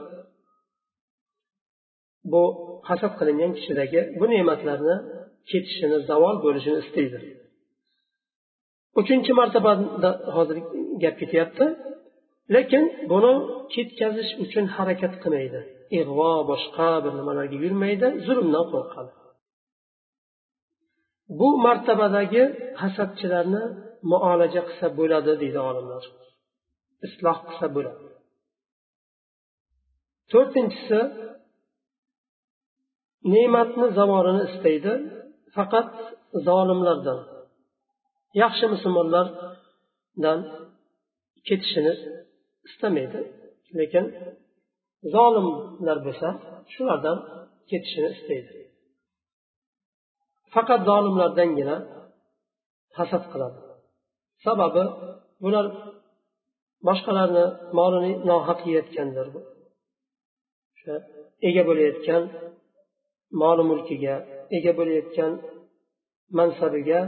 bu 2.33 2.43
hasad 2.89 3.13
qilingan 3.19 3.53
kishidagi 3.59 4.01
bu 4.19 4.25
ne'matlarni 4.33 4.97
ketishini 5.51 5.99
zavol 6.11 6.37
bo'lishini 6.45 6.79
istaydi. 6.85 7.19
Uchinchi 9.01 9.33
martabada 9.41 10.11
hozir 10.37 10.57
gap 11.03 11.15
ketyapti. 11.21 11.67
Lekin 12.55 12.85
buni 13.13 13.33
ketkazish 13.75 14.31
uchun 14.45 14.65
harakat 14.77 15.15
qilmaydi. 15.23 15.61
Ig'vo 16.01 16.33
boshqa 16.51 16.91
bir 17.05 17.13
nimalarga 17.21 17.57
yurmaydi 17.65 18.07
zulmdan 18.27 18.67
qo'rqadi. 18.73 19.13
Bu 21.39 21.49
martabadagi 21.67 22.43
hasadchilarni 22.83 23.65
muolaja 24.11 24.63
qilsa 24.69 24.87
bo'ladi 24.99 25.33
deydi 25.43 25.61
olimlar. 25.71 26.05
Isloh 27.07 27.39
qilsa 27.49 27.67
bo'ladi. 27.77 28.05
To'rtinchisi 30.33 30.99
ne'matni 33.35 33.87
zamorini 33.99 34.43
istaydi 34.51 34.93
faqat 35.57 35.91
zolimlardan 36.49 37.21
yaxshi 38.43 38.65
musulmonlardan 38.75 40.39
ketishini 41.49 41.93
istamaydi. 42.69 43.21
Lekin 43.79 44.05
zolimlar 45.15 45.99
bo'lsa 46.07 46.29
shulardan 46.73 47.19
ketishini 47.71 48.09
istaydi. 48.17 48.53
Faqat 50.55 50.81
zolimlardangina 50.91 51.77
hasad 52.99 53.25
qiladi. 53.33 53.59
Sababi 54.45 54.85
bular 55.43 55.67
boshqalarni 56.89 57.45
molini 57.79 58.13
nohaq 58.31 58.61
yeyotgandir 58.69 59.27
o'sha 60.77 60.95
ega 61.49 61.63
bo'layotgan 61.69 62.23
moli 63.41 63.65
mulkiga 63.71 64.15
ega 64.57 64.73
bo'layotgan 64.79 65.33
mansabiga 66.39 67.01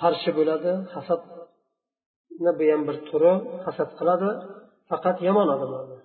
qarshi 0.00 0.30
bo'ladi 0.38 0.72
hasadni 0.94 2.52
bu 2.58 2.64
ham 2.72 2.82
bir 2.88 2.96
turi 3.08 3.32
hasad 3.66 3.90
qiladi 3.98 4.30
faqat 4.90 5.16
yomon 5.28 5.48
odamlarni 5.54 5.98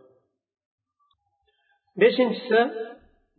beshinchisi 2.01 2.59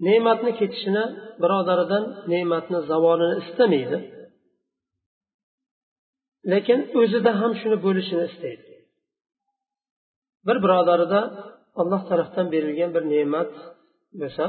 ne'matni 0.07 0.51
ketishini 0.61 1.05
birodaridan 1.43 2.05
ne'matni 2.33 2.79
zavolini 2.91 3.37
istamaydi 3.43 3.99
lekin 6.53 6.79
o'zida 7.01 7.31
ham 7.41 7.53
shuni 7.61 7.77
bo'lishini 7.87 8.25
istaydi. 8.31 8.73
Bir 10.47 10.57
birodarida 10.65 11.21
alloh 11.81 12.03
tarafdan 12.11 12.47
berilgan 12.55 12.91
bir 12.97 13.05
ne'mat 13.15 13.53
bo'lsa 14.21 14.45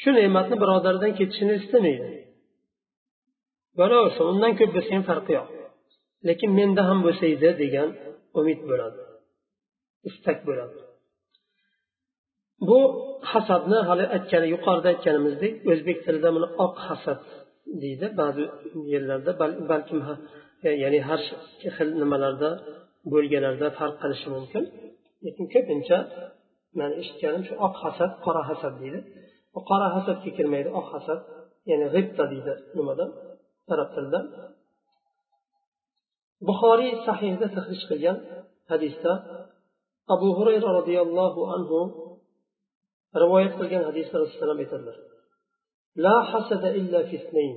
shu 0.00 0.10
ne'matni 0.18 0.56
birodaridan 0.62 1.12
ketishini 1.18 1.54
istamaydi. 1.60 2.08
Bo'laversin 3.78 4.24
undan 4.32 4.52
ko'p 4.58 4.70
bo'lsa 4.76 4.90
ham 4.96 5.04
farqi 5.10 5.32
yo'q. 5.38 5.48
Lekin 6.28 6.50
menda 6.58 6.82
ham 6.88 6.98
bo'lsa 7.06 7.24
edi 7.34 7.50
degan 7.62 7.88
umid 8.40 8.60
bo'ladi. 8.70 9.00
Istak 10.08 10.38
bo'ladi. 10.48 10.78
Bu 12.68 12.78
hasadni 13.32 13.78
hali 13.88 14.04
aytgani 14.16 14.48
yuqorida 14.54 14.88
aytganimizdek 14.94 15.54
o'zbek 15.72 15.98
tilida 16.04 16.28
buni 16.36 16.48
oq 16.64 16.74
hasad 16.86 17.20
deydi. 17.82 18.06
Ba'zi 18.20 18.44
yerlarda 18.92 19.32
balkim 19.72 19.98
e, 20.66 20.68
ya'ni 20.82 21.00
har 21.08 21.20
xil 21.76 21.88
nimalarda 22.02 22.50
bo'lganlarda 23.12 23.68
farq 23.78 23.96
qilishi 24.02 24.28
mumkin. 24.36 24.62
Lekin 25.24 25.44
ko'pincha 25.54 25.98
man 26.78 26.90
eshitganim 27.00 27.42
shu 27.48 27.54
oq 27.66 27.74
hasad 27.84 28.10
qora 28.24 28.42
hasad 28.50 28.74
deydi 28.80 29.00
bu 29.54 29.60
qora 29.70 29.86
hasadga 29.96 30.30
kirmaydi 30.36 30.68
oq 30.80 30.86
hasad 30.94 31.18
ya'ni 31.70 31.86
g'ibta 31.94 32.24
deydi 32.32 32.52
nimada 32.76 33.04
arab 33.72 33.88
tilida 33.94 34.20
buxoriy 36.48 36.92
sahihda 37.06 37.46
tahrij 37.56 37.82
qilgan 37.90 38.16
hadisda 38.70 39.12
abu 40.14 40.28
hurayra 40.38 40.68
roziyallohu 40.78 41.40
anhu 41.54 41.78
rivoyat 43.22 43.52
qilgan 43.60 43.82
hadisda 43.88 44.16
rasululloh 44.24 44.60
aytadilar 44.64 44.98
لا 46.06 46.22
حسد 46.30 46.64
إلا 46.64 47.02
في 47.08 47.16
اثنين 47.16 47.56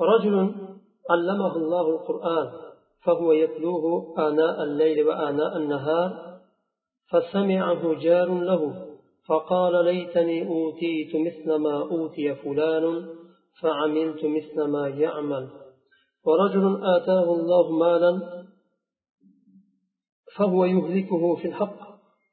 رجل 0.00 0.54
علمه 1.10 1.56
الله 1.56 1.88
القرآن 1.96 2.48
فهو 3.04 3.32
يتلوه 3.32 4.14
آناء 4.28 4.62
الليل 4.62 5.06
وآناء 5.08 5.56
النهار 5.56 6.37
فسمعه 7.10 7.94
جار 7.94 8.28
له 8.50 8.88
فقال 9.28 9.84
ليتني 9.84 10.48
أوتيت 10.48 11.16
مثل 11.16 11.54
ما 11.54 11.82
أوتي 11.82 12.34
فلان 12.34 12.84
فعملت 13.60 14.24
مثل 14.24 14.64
ما 14.74 14.88
يعمل. 14.88 15.48
ورجل 16.24 16.64
آتاه 16.96 17.32
الله 17.32 17.78
مالا 17.78 18.12
فهو 20.36 20.64
يهلكه 20.64 21.34
في 21.36 21.48
الحق. 21.48 21.80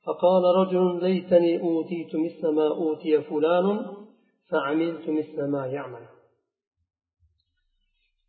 فقال 0.05 0.43
رجل 0.61 0.99
ليتني 1.03 1.61
أوتيت 1.61 2.15
مثل 2.15 2.47
ما 2.47 2.67
أوتي 2.67 3.21
فلان 3.21 3.85
فعملت 4.49 5.09
مثل 5.09 5.51
ما 5.51 5.67
يعمل. 5.67 6.05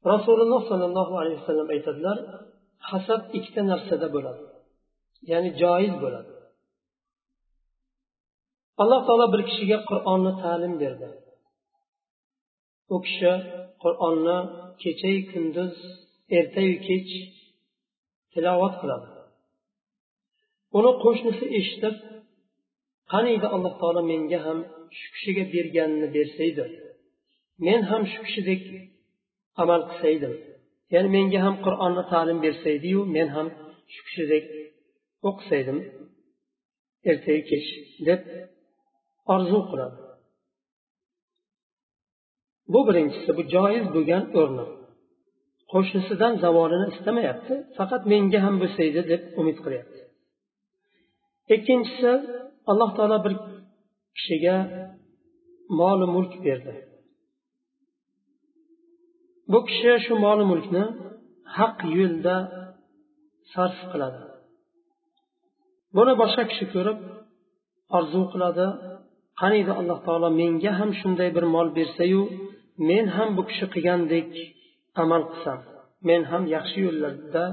Rasululloh 0.07 0.63
sollallohu 0.71 1.19
alayhi 1.21 1.39
vasallam 1.43 1.69
aytadilar 1.75 2.19
hasad 2.91 3.23
ikkita 3.37 3.63
narsada 3.73 4.07
bo'ladi. 4.15 4.43
Ya'ni 5.31 5.51
joiz 5.63 5.95
bo'ladi. 6.05 6.36
Alloh 8.83 9.01
taolo 9.07 9.27
bir 9.35 9.43
kishiga 9.49 9.79
qur'onni 9.91 10.33
ta'lim 10.43 10.75
berdi 10.83 11.09
u 12.95 12.97
kishi 13.07 13.33
qur'onni 13.83 14.39
kechayu 14.83 15.23
kunduz 15.33 15.75
ertayu 16.39 16.77
kech 16.89 17.11
tilovat 18.33 18.75
qiladi 18.81 19.09
uni 20.79 20.93
qo'shnisi 21.05 21.45
eshitib 21.59 21.97
qaniydi 23.12 23.47
alloh 23.55 23.75
taolo 23.81 24.03
menga 24.12 24.39
ham 24.47 24.59
shu 24.99 25.07
kishiga 25.15 25.45
berganini 25.55 26.09
bersaydi 26.17 26.65
men 27.67 27.81
ham 27.91 28.03
shu 28.12 28.21
kishidek 28.27 28.62
amal 29.62 29.81
qilsaydim. 29.91 30.35
Ya'ni 30.95 31.09
menga 31.17 31.39
ham 31.47 31.55
qur'onni 31.67 32.03
ta'lim 32.12 32.39
bersaydiyu 32.47 33.01
men 33.17 33.29
ham 33.37 33.49
shu 33.93 34.01
kishidek 34.07 34.45
o'qisaydim 35.29 35.79
ertayu 37.11 37.43
kech 37.51 37.67
deb 38.09 38.21
orzu 39.35 39.61
qiladi. 39.71 39.99
Bu 42.73 42.81
birinchisi 42.89 43.31
bu 43.39 43.43
joiz 43.55 43.87
bo'lgan 43.95 44.25
o'rni. 44.41 44.67
Qo'shnisidan 45.73 46.35
zavolini 46.45 46.87
istamayapti 46.95 47.55
faqat 47.79 48.03
menga 48.12 48.39
ham 48.47 48.55
bo'lsaydi 48.62 49.01
deb 49.12 49.23
umid 49.41 49.59
qilyapti. 49.65 50.01
Ikkinchisi 51.55 52.12
alloh 52.71 52.91
taolo 52.97 53.19
bir 53.27 53.35
kishiga 54.17 54.57
moli 55.81 56.07
mulk 56.15 56.35
berdi. 56.47 56.75
Bu 59.53 59.59
kishi 59.69 59.93
shu 60.05 60.15
moli 60.25 60.45
mulkni 60.53 60.85
haq 61.57 61.77
yo'lda 61.99 62.37
sarf 63.53 63.79
qiladi. 63.93 64.21
Buni 65.97 66.12
boshqa 66.23 66.43
kishi 66.51 66.67
ko'rib 66.75 66.99
orzu 67.99 68.23
qiladi. 68.33 68.67
Qaniydi 69.40 69.72
alloh 69.81 69.99
taolo 70.07 70.29
menga 70.40 70.72
ham 70.79 70.90
shunday 71.01 71.29
bir 71.37 71.44
mol 71.55 71.68
bersayu 71.79 72.22
men 72.88 73.05
ham 73.16 73.29
bu 73.37 73.42
kishi 73.51 73.66
qilgandek 73.75 74.31
amal 75.03 75.22
qilsam 75.31 75.59
men 76.09 76.22
ham 76.31 76.42
yaxshi 76.57 76.79
yo'llarda 76.87 77.44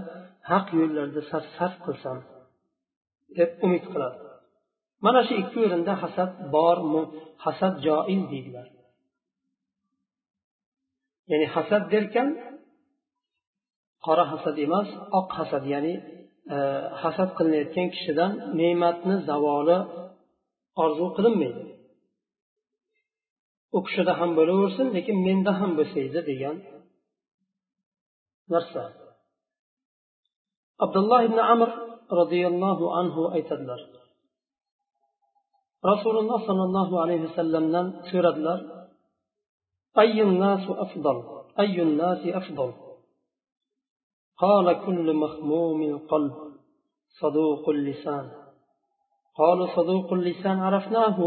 haq 0.52 0.68
yo'llarda 0.80 1.22
sarf 1.58 1.76
qilsam 1.86 2.18
deb 3.38 3.50
umid 3.66 3.86
qiladi. 3.92 4.18
Mana 5.06 5.22
shu 5.28 5.34
ikki 5.42 5.58
o'rinda 5.66 5.94
hasad 6.04 6.32
bormi 6.56 7.02
hasad 7.46 7.74
joiz 7.88 8.24
deydilar. 8.32 8.68
Ya'ni 11.32 11.48
hasad 11.56 11.84
derkan 11.94 12.30
qora 14.06 14.26
hasad 14.34 14.56
emas 14.66 14.90
oq 15.20 15.30
hasad 15.40 15.64
ya'ni 15.74 15.94
e, 16.56 16.58
hasad 17.04 17.30
qilinayotgan 17.38 17.88
kishidan 17.96 18.32
ne'matni 18.60 19.16
zavoli 19.30 19.78
orzu 20.84 21.06
qilinmaydi. 21.18 21.64
U 23.76 23.80
kishida 23.86 24.14
ham 24.20 24.30
bo'laversin 24.38 24.88
lekin 24.96 25.18
menda 25.28 25.52
ham 25.60 25.72
bo'lsaydi 25.80 26.20
degan 26.30 26.58
narsa 28.54 28.84
abdulloh 30.86 31.20
ibn 31.28 31.40
amr 31.54 31.70
roziyallohu 32.20 32.86
anhu 33.00 33.22
aytadilar 33.36 33.82
rasululloh 35.92 36.40
sollallohu 36.48 36.96
alayhi 37.04 37.24
vasallamdan 37.30 37.88
so'radilar 38.10 38.60
قال 44.44 44.68
كل 44.86 45.08
مخموم 45.14 45.80
القلب 45.94 46.36
صدوق 47.22 47.70
اللسان 47.70 48.26
قالوا 49.40 49.68
صدوق 49.78 50.14
اللسان 50.14 50.58
عرفناه 50.60 51.18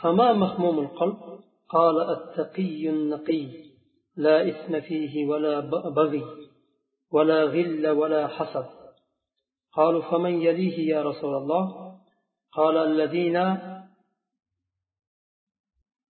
فما 0.00 0.32
مخموم 0.32 0.78
القلب 0.78 1.18
قال 1.68 2.10
التقي 2.10 2.88
النقي 2.88 3.48
لا 4.16 4.48
إثم 4.48 4.80
فيه 4.80 5.26
ولا 5.26 5.60
بغي 5.90 6.24
ولا 7.12 7.44
غل 7.44 7.88
ولا 7.88 8.26
حسد. 8.26 8.66
قالوا 9.72 10.02
فمن 10.10 10.42
يليه 10.42 10.94
يا 10.94 11.02
رسول 11.02 11.34
الله؟ 11.34 11.96
قال 12.52 12.76
الذين 12.76 13.58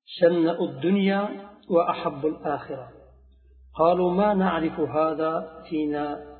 شنأوا 0.04 0.68
الدنيا 0.68 1.50
وأحبوا 1.70 2.30
الآخرة. 2.30 2.92
قالوا 3.74 4.10
ما 4.10 4.34
نعرف 4.34 4.80
هذا 4.80 5.62
فينا 5.70 6.36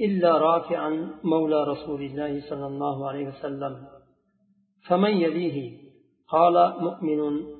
إلا 0.00 0.38
رافعا 0.38 1.20
مولى 1.24 1.64
رسول 1.64 2.02
الله 2.02 2.40
صلى 2.50 2.66
الله 2.66 3.08
عليه 3.08 3.28
وسلم. 3.28 3.88
فمن 4.88 5.10
يليه؟ 5.10 5.78
قال 6.28 6.82
مؤمن 6.82 7.59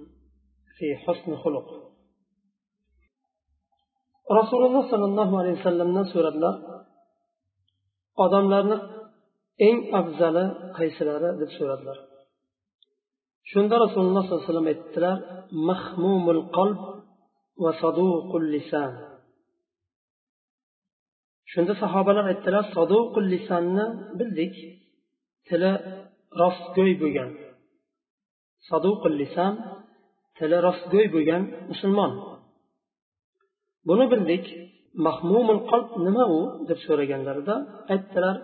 rasululloh 4.38 4.84
sollallohu 4.92 5.34
alayhi 5.40 5.56
vasallamdan 5.60 6.06
so'radilar 6.12 6.54
odamlarni 8.24 8.76
eng 9.68 9.78
afzali 10.00 10.44
qaysilari 10.78 11.30
deb 11.40 11.50
so'radilar 11.58 11.98
shunda 13.50 13.74
rasululloh 13.84 14.22
sollallohu 14.24 14.42
alayhi 14.42 14.52
vasallam 14.52 14.70
aytdilar 14.74 15.16
mahmumul 15.68 16.42
qalb 16.56 16.80
va 17.62 17.70
saduqul 17.82 18.46
lisan. 18.54 18.92
Shunda 21.52 21.74
sahobalar 21.82 22.24
aytdilar 22.32 22.64
saduqul 22.76 23.26
lisanni 23.34 23.86
bildik 24.18 24.54
tili 25.48 25.72
rostgo'y 26.40 26.92
bo'lgan. 27.02 27.30
Saduqul 28.68 29.14
lisan 29.22 29.52
tili 30.40 30.59
rostgo'y 30.66 31.07
bo'lgan 31.14 31.42
musulmon. 31.70 32.12
Buni 33.88 34.07
bildik 34.12 34.44
mahmumul 35.07 35.61
qalb 35.70 35.88
nima 36.07 36.24
u? 36.38 36.40
deb 36.68 36.79
so'raganlarida 36.87 37.57
aytdilar 37.92 38.37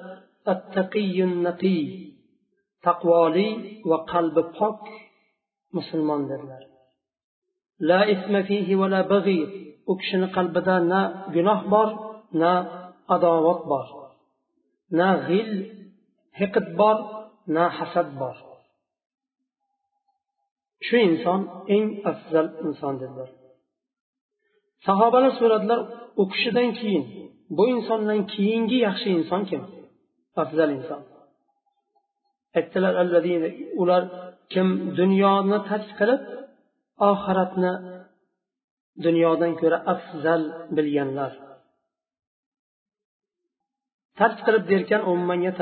taqvoli 2.86 3.48
va 3.90 3.98
qalbi 4.12 4.42
pok 4.58 4.80
musulmon 5.76 6.20
dedilar. 6.30 6.62
La 7.88 8.00
isma 8.14 8.40
fihi 8.48 8.74
va 8.80 8.86
la 8.94 9.02
bag'i 9.12 9.40
u 9.90 9.92
kishini 10.00 10.28
qalbida 10.36 10.76
na 10.92 11.00
gunoh 11.34 11.60
bor 11.72 11.88
na 12.40 12.52
adovat 13.14 13.60
bor 13.70 13.86
na 14.98 15.08
g'il 15.26 15.50
hiqd 16.38 16.66
bor 16.80 16.96
na 17.54 17.64
hasad 17.78 18.08
bor. 18.20 18.36
Shu 20.86 20.96
inson 21.08 21.40
eng 21.74 21.86
afzal 22.10 22.46
inson 22.66 22.94
dedilar. 23.02 23.30
Sahobalar 24.86 25.32
so'radilar 25.40 25.80
u 26.20 26.22
kishidan 26.32 26.68
keyin 26.78 27.04
bu 27.56 27.64
insondan 27.74 28.20
keyingi 28.34 28.78
yaxshi 28.86 29.08
inson 29.18 29.42
kim? 29.50 29.62
Afzal 30.42 30.70
inson. 30.78 31.00
Aytdilar 32.58 32.94
ular 33.82 34.02
kim 34.52 34.68
dunyoni 34.98 35.58
tark 35.68 35.88
qilib 35.98 36.22
oxiratni 37.10 37.72
dunyodan 39.04 39.52
ko'ra 39.60 39.78
afzal 39.92 40.42
bilganlar. 40.76 41.32
Tark 44.18 44.38
qilib 44.46 44.64
derkan 44.72 45.02
umummanga 45.10 45.52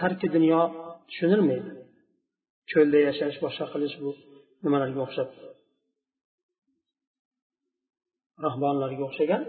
tarki 0.00 0.26
dunyo 0.36 0.60
tushunilmaydi. 1.08 1.70
Cho'lda 2.70 2.98
yashash 3.08 3.38
boshqa 3.44 3.66
qilish 3.72 3.96
bu. 4.02 4.10
Nimalarga 4.64 5.00
o'xshab 5.06 5.30
rahbonlarga 8.46 9.02
o'xshagan 9.08 9.42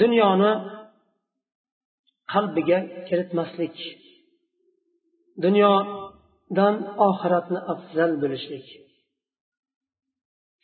dunyoni 0.00 0.52
qalbiga 2.32 2.78
kiritmaslik 3.08 3.76
dunyodan 5.44 6.74
oxiratni 7.08 7.60
afzal 7.72 8.12
bilishlik. 8.22 8.66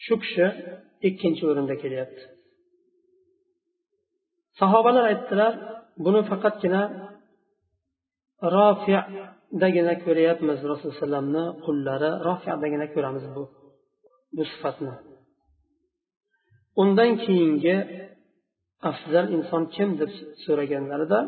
Shu 0.04 0.14
kishi 0.22 0.46
ikkinchi 1.08 1.42
o'rinda 1.50 1.74
kelyapti. 1.82 2.22
Sahobalar 4.60 5.04
aytdilar 5.12 5.52
buni 6.04 6.20
faqatgina 6.30 6.82
rofiadagina 8.56 9.94
ko'ryapmiz 10.04 10.58
rasululloh 10.70 10.94
alayhivasallamni 10.94 11.44
qullari. 11.66 12.10
Rofiadagina 12.28 12.86
ko'ramiz 12.94 13.24
bu 13.34 13.42
bu 14.36 14.42
sifatni. 14.52 14.94
Undan 16.82 17.10
keyingi 17.24 17.76
afzal 18.90 19.26
inson 19.36 19.62
kim 19.74 19.88
deb 20.00 20.10
so'raganlarida 20.44 21.20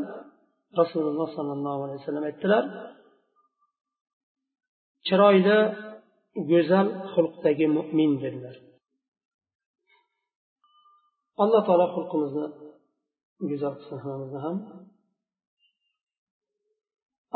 rasululloh 0.81 1.29
sollallohu 1.37 1.81
alayhi 1.87 2.01
vasallam 2.03 2.25
aytdilar 2.31 2.65
chiroyli 5.07 5.59
go'zal 6.51 6.89
xulqdagi 7.13 7.67
mo'min 7.77 8.13
dedilar. 8.23 8.57
Alloh 11.43 11.63
taolo 11.67 11.87
xulqimizni 11.95 12.47
go'zal 13.51 13.75
qilsin 13.79 13.99
hammamizni 14.05 14.41
ham. 14.47 14.57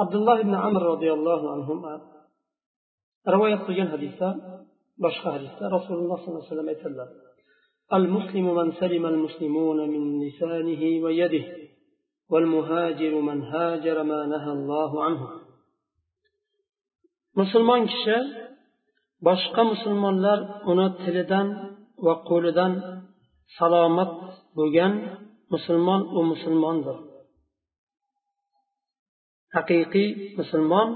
Abdulloh 0.03 0.37
ibn 0.45 0.55
amr 0.69 0.83
roziyallohu 0.93 1.47
anhu 1.55 1.73
rivoyat 3.35 3.61
qilgan 3.67 3.89
hadisda 3.95 4.29
boshqa 5.05 5.29
hadisda 5.37 5.65
rasululloh 5.77 6.17
sollallohu 6.19 6.43
alayhi 6.43 6.53
vasallam 6.53 6.71
aytadilar 6.75 7.09
المسلم 7.99 8.47
من 8.59 8.73
سلم 8.83 9.07
المسلمون 9.07 9.79
من 9.95 10.03
لسانه 10.25 10.83
ويده 11.05 11.45
والمهاجر 12.31 13.13
من 13.29 13.39
هاجر 13.43 14.03
ما 14.03 14.21
نهى 14.27 14.53
الله 14.59 14.93
عنه 15.05 15.23
musulmon 17.41 17.83
kishi 17.91 18.19
boshqa 19.27 19.63
musulmonlar 19.73 20.39
uni 20.71 20.89
tilidan 21.03 21.47
va 22.05 22.15
qo'lidan 22.29 22.73
salomat 23.59 24.13
bo'lgan 24.59 24.93
musulmon 25.53 26.01
u 26.19 26.21
musulmondir 26.33 26.97
haqiqiy 29.55 30.09
musulmon 30.39 30.89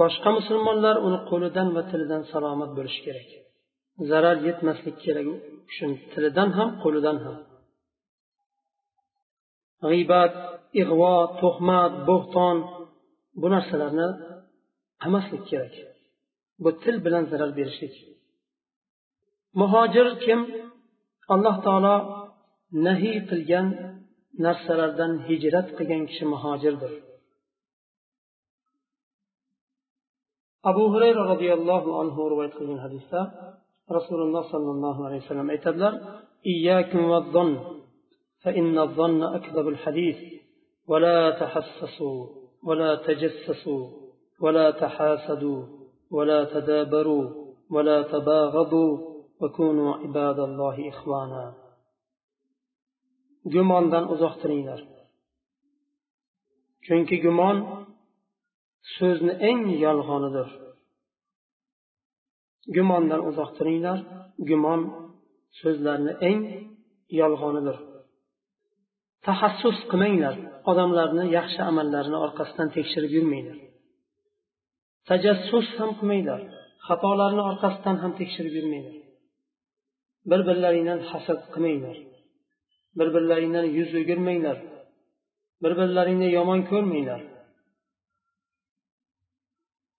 boshqa 0.00 0.30
musulmonlar 0.38 0.96
uni 1.06 1.18
qo'lidan 1.30 1.68
va 1.76 1.82
tilidan 1.90 2.22
salomat 2.32 2.70
bo'lishi 2.78 3.00
kerak. 3.06 3.28
Zarar 4.10 4.36
yetmasligi 4.48 4.98
kerak 5.04 5.26
u 5.32 5.34
tilidan 6.12 6.50
ham 6.58 6.68
qo'lidan 6.82 7.18
ham. 7.24 7.36
G'iybat 9.90 10.34
ig'vo 10.82 11.16
tuhmat 11.40 11.92
bo'xton 12.08 12.56
bu 13.40 13.46
narsalarni 13.54 14.08
qilmaslik 15.02 15.42
kerak. 15.50 15.74
Bu 16.62 16.70
til 16.82 16.96
bilan 17.04 17.24
zarar 17.30 17.50
berishlik. 17.58 17.94
Muhojir 19.60 20.08
kim? 20.24 20.40
Alloh 21.34 21.56
taolo 21.66 21.96
nahiy 22.86 23.18
qilgan 23.30 23.66
narsalardan 24.44 25.12
hijrat 25.28 25.68
qilgan 25.76 26.02
kishi 26.08 26.24
muhojirdir 26.32 26.92
abu 30.70 30.84
hurayra 30.92 31.22
roziyallohu 31.32 31.90
anhu 32.02 32.20
rivoyat 32.32 32.54
qilgan 32.58 32.80
hadisda 32.86 33.20
rasululloh 33.98 34.44
sollallohu 34.54 35.00
alayhi 35.06 35.22
vasallam 35.24 35.48
aytadilar 35.54 35.94
والظن 37.12 37.52
فإن 38.42 38.78
الظن 38.78 39.22
أكذب 39.22 39.68
الحديث 39.68 40.16
ولا 40.88 41.30
تحسسوا 41.30 42.26
ولا 42.66 42.94
تجسسوا 42.94 43.90
ولا 44.40 44.70
تحاسدوا 44.70 45.62
ولا 46.10 46.44
تدابروا 46.44 47.26
ولا 47.70 48.02
تباغضوا 48.02 48.98
وكونوا 49.40 49.96
عباد 49.96 50.38
الله 50.38 50.88
إخوانا 50.88 51.54
gumondan 53.54 54.04
uzoq 54.14 54.34
turinglar 54.42 54.80
chunki 56.86 57.16
gumon 57.24 57.56
so'zni 58.96 59.34
eng 59.50 59.62
yolg'onidir. 59.84 60.48
Gumondan 62.76 63.20
uzoq 63.30 63.50
turinglar 63.58 63.98
gumon 64.48 64.80
so'zlarni 65.60 66.12
eng 66.30 66.40
yolg'onidir. 67.20 67.76
Tahassus 69.26 69.78
qilmanglar 69.90 70.34
odamlarni 70.70 71.24
yaxshi 71.38 71.60
amallarini 71.70 72.18
orqasidan 72.26 72.68
tekshirib 72.76 73.12
yurmanglar. 73.16 73.58
Tajassus 75.08 75.68
ham 75.78 75.90
qilmanglar 75.98 76.40
xatolarni 76.86 77.42
orqasidan 77.50 77.96
ham 78.02 78.12
tekshirib 78.20 78.54
yurmanglar. 78.58 78.96
Bir 80.30 80.40
birlaringdan 80.48 81.00
hasad 81.10 81.40
qilmanglar. 81.54 81.96
Bir 82.98 83.08
birlaringdan 83.14 83.66
yuz 83.78 83.90
o'girmanglar. 84.00 84.58
Bir 85.62 85.72
birlaringni 85.80 86.28
yomon 86.38 86.60
ko'rmanglar. 86.70 87.20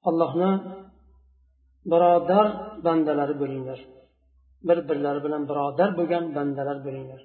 Allohni 0.10 0.52
birodar 1.92 2.48
bandalari 2.86 3.36
bo'linglar. 3.42 3.80
Bir 4.68 4.80
birlari 4.90 5.20
bilan 5.26 5.44
birodar 5.50 5.90
bo'lgan 6.00 6.24
bandalar 6.36 6.78
bo'linglar. 6.86 7.22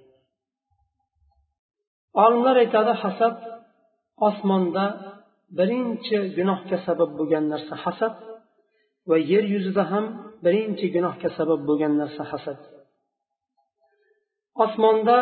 Olimlar 2.23 2.57
aytadi 2.65 2.93
hasad 3.03 3.37
osmonda 4.29 4.85
birinchi 5.59 6.17
gunohga 6.37 6.79
sabab 6.87 7.11
bo'lgan 7.19 7.45
narsa 7.53 7.75
hasad 7.85 8.15
va 9.11 9.17
yer 9.33 9.45
yuzida 9.55 9.85
ham 9.93 10.05
birinchi 10.45 10.87
gunohga 10.97 11.29
sabab 11.39 11.61
bo'lgan 11.69 11.93
narsa 12.03 12.23
hasad. 12.33 12.61
Osmonda 14.65 15.17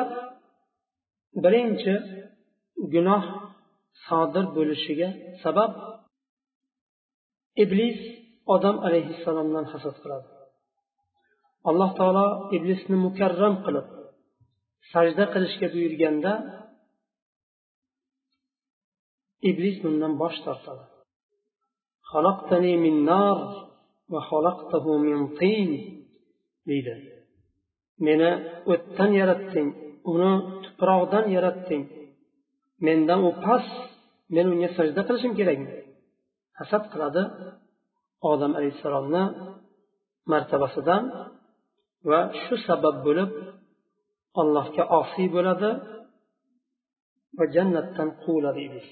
birinchi 1.44 1.94
gunoh 2.94 3.24
sodir 4.06 4.46
bo'lishiga 4.56 5.08
sabab 5.42 5.72
iblis 7.64 7.98
odam 8.54 8.76
alayhissalomdan 8.86 9.66
hasad 9.72 9.96
qiladi. 10.02 10.28
Alloh 11.70 11.90
taolo 11.98 12.26
iblisni 12.56 12.96
mukarram 13.06 13.54
qilib 13.64 13.86
sajda 14.92 15.24
qilishga 15.34 15.66
buyurganda 15.74 16.32
iblis 19.50 19.76
bundan 19.84 20.12
bosh 20.22 20.38
tortadi. 20.46 20.84
Deydi. 26.68 26.94
Meni 28.06 28.30
o'tdan 28.72 29.10
yaratding 29.20 29.68
uni 30.12 30.32
tuproqdan 30.80 31.24
yaratding. 31.36 31.84
Mendan 32.86 33.20
u 33.28 33.30
past 33.44 33.74
men 34.34 34.46
unga 34.52 34.68
sajda 34.78 35.00
qilishim 35.08 35.32
kerakmi 35.38 35.68
hasad 36.58 36.84
qiladi 36.92 37.22
odam 38.30 38.52
alayhissalomni 38.58 39.24
martabasidan 40.32 41.02
va 42.10 42.20
shu 42.42 42.54
sabab 42.68 42.96
bo'lib 43.06 43.30
allohga 44.40 44.84
osiy 45.00 45.28
bo'ladi 45.36 45.70
va 47.38 47.44
jannatdan 47.54 48.08
quviladi 48.22 48.60
iblis. 48.66 48.88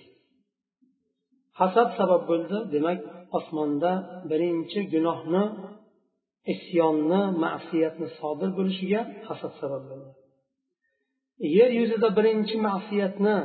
Hasad 1.61 1.88
sabab 1.98 2.22
bo'ldi 2.31 2.59
demak 2.74 3.01
osmonda 3.38 3.92
birinchi 4.31 4.81
gunohni 4.92 5.44
isyonni 6.53 7.22
ma'siyatni 7.44 8.09
sodir 8.18 8.51
bo'lishiga 8.59 9.01
hasad 9.29 9.53
sabab 9.62 9.83
bo'ldi. 9.90 10.11
Yer 11.57 11.70
yuzida 11.81 12.09
birinchi 12.18 12.57
ma'siyatni 12.66 13.37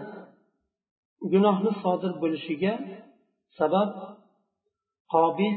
gunohni 1.32 1.72
sodir 1.84 2.14
bo'lishiga 2.22 2.74
sabab 3.58 3.90
qobil 5.14 5.56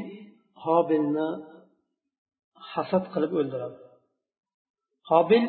hobilni 0.63 1.29
hasad 2.71 3.03
qilib 3.13 3.31
o'ldiradi. 3.39 3.77
Qobil 5.09 5.43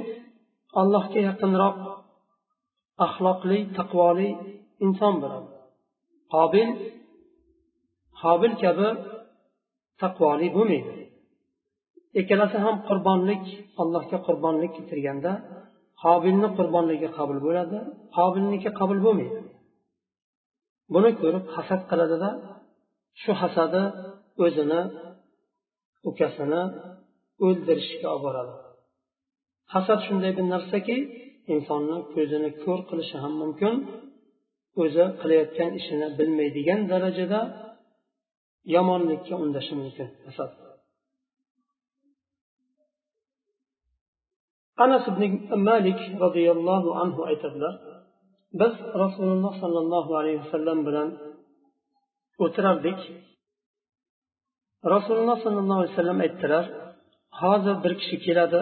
allohga 0.81 1.21
yaqinroq 1.29 1.79
axloqli 3.07 3.59
taqvoli 3.79 4.31
inson 4.85 5.15
bo'ladi. 5.23 5.51
Qobil 6.35 6.69
hobil 8.23 8.53
kabi 8.63 8.89
taqvoli 10.03 10.49
bo'lmaydi. 10.57 10.93
Ikkalasi 12.21 12.59
ham 12.65 12.77
qurbonlik 12.89 13.45
allohga 13.83 14.19
qurbonlik 14.27 14.73
keltirganda 14.77 15.33
qobilni 16.03 16.49
qurbonligi 16.59 17.09
qabul 17.19 17.39
bo'ladi. 17.47 17.79
Qobilniki 18.19 18.71
qabul 18.81 18.99
bo'lmaydi. 19.07 19.41
Buni 20.95 21.11
ko'rib 21.21 21.45
hasad 21.57 21.83
qiladida 21.91 22.31
shu 23.23 23.33
hasadi 23.43 23.83
o'zini 24.45 24.81
ukasini 26.11 26.63
o'ldirishga 27.47 28.09
olib 28.15 28.23
boradi. 28.27 28.55
Hasad 29.75 29.99
shunday 30.07 30.33
bir 30.39 30.47
narsaki 30.55 30.97
insonni 31.55 31.99
ko'zini 32.15 32.51
ko'r 32.63 32.81
qilishi 32.89 33.17
ham 33.23 33.35
mumkin 33.43 33.75
o'zi 34.83 35.05
qilayotgan 35.21 35.71
ishini 35.81 36.07
bilmaydigan 36.19 36.81
darajada 36.93 37.41
yomonlikka 38.75 39.35
undashi 39.45 39.73
mumkin 39.81 40.09
hasad. 40.27 40.51
Anas 44.85 45.05
ibn 45.13 45.23
malik 45.69 46.01
roziyallohu 46.25 46.91
anhu 47.03 47.21
aytadilar 47.31 47.75
biz 48.61 48.75
rasululloh 49.03 49.53
sollallohu 49.63 50.13
alayhi 50.21 50.41
vasallam 50.45 50.79
bilan 50.89 51.09
o'tirardik. 52.45 53.01
Rasululloh 54.95 55.37
sollallohu 55.45 55.81
alayhi 55.81 55.95
vasallam 55.95 56.19
aytdilar 56.27 56.65
hozir 57.41 57.77
bir 57.85 57.93
kishi 58.01 58.17
keladi 58.27 58.61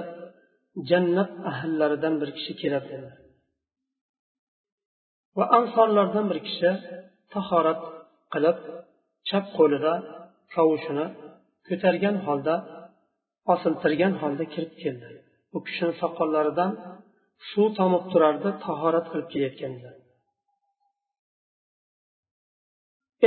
jannat 0.91 1.31
ahllaridan 1.51 2.15
bir 2.21 2.31
kishi 2.37 2.53
keladi. 2.63 2.89
Dedilar 2.93 3.27
va 5.39 5.45
ansorlardan 5.59 6.27
bir 6.31 6.39
kishi 6.49 6.71
tahorat 7.35 7.83
qilib 8.33 8.59
chap 9.29 9.47
qo'lida 9.59 9.95
kavushini 10.55 11.07
ko'targan 11.69 12.17
holda 12.27 12.55
osiltirgan 13.53 14.13
holda 14.23 14.45
kirib 14.55 14.73
keldi. 14.83 15.09
U 15.57 15.59
kishini 15.67 15.95
soqollaridan 16.03 16.73
suv 17.51 17.67
tomib 17.79 18.05
turardi 18.13 18.51
tahorat 18.65 19.07
qilib 19.11 19.29
kelayotganda. 19.33 19.91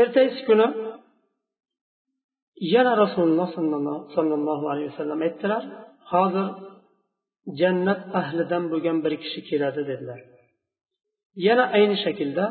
Ertasi 0.01 0.39
kuni 0.47 0.67
yana 2.75 2.93
rasululloh 3.03 3.49
sollallohu 4.15 4.65
alayhi 4.71 4.89
vasallam 4.93 5.19
aytdilar 5.27 5.63
hozir 6.11 6.47
jannat 7.59 8.01
ahlidan 8.21 8.63
bo'lgan 8.71 8.97
bir 9.03 9.13
kishi 9.23 9.39
keladi 9.49 9.81
dedilar. 9.91 10.19
Yana 11.47 11.65
ayni 11.77 11.97
shaklda 12.05 12.45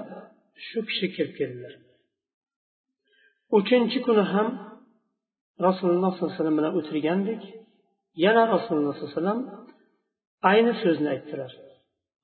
shu 0.66 0.78
kishi 0.88 1.06
kirib 1.14 1.34
keldilar. 1.40 1.74
Uchinchi 3.58 3.98
kuni 4.06 4.24
ham 4.32 4.48
rasululloh 5.66 6.10
sollallohu 6.12 6.30
alayhi 6.30 6.40
vasallam 6.40 6.58
bilan 6.60 6.72
o'tirgandik. 6.80 7.42
Yana 8.24 8.42
rasululloh 8.54 8.94
sollallohu 8.94 9.12
alayhi 9.12 9.20
vasallam 9.22 9.40
ayni 10.50 10.72
so'zni 10.82 11.08
aytdilar. 11.14 11.52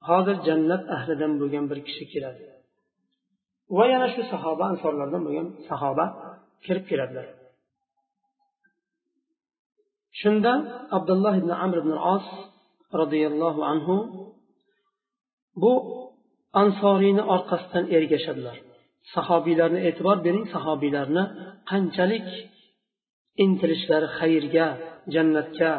Hozir 0.08 0.36
jannat 0.46 0.82
ahlidan 0.96 1.32
bo'lgan 1.40 1.64
bir 1.70 1.78
kishi 1.86 2.04
keladi. 2.12 2.42
Va 3.76 3.84
yana 3.92 4.08
shu 4.14 4.22
sahoba 4.32 4.64
ansorlardan 4.72 5.22
bo'lgan 5.26 5.48
sahoba 5.68 6.06
kirib 6.64 6.84
keladilar. 6.90 7.26
Shunda 10.20 10.52
abdulloh 10.96 11.34
ibn 11.42 11.50
amr 11.64 11.76
ibn 11.82 11.92
os 12.14 12.26
roziyallohu 13.00 13.60
anhu 13.72 13.96
bu 15.62 15.72
ansoriyni 16.62 17.22
orqasidan 17.34 17.84
ergashadilar. 17.96 18.56
Sahobiylarni 19.14 19.80
e'tibor 19.88 20.16
bering 20.26 20.46
sahobiylarni 20.54 21.24
qanchalik 21.70 22.28
intilishlari 23.44 24.08
xayrga 24.18 24.66
jannatga 25.14 25.70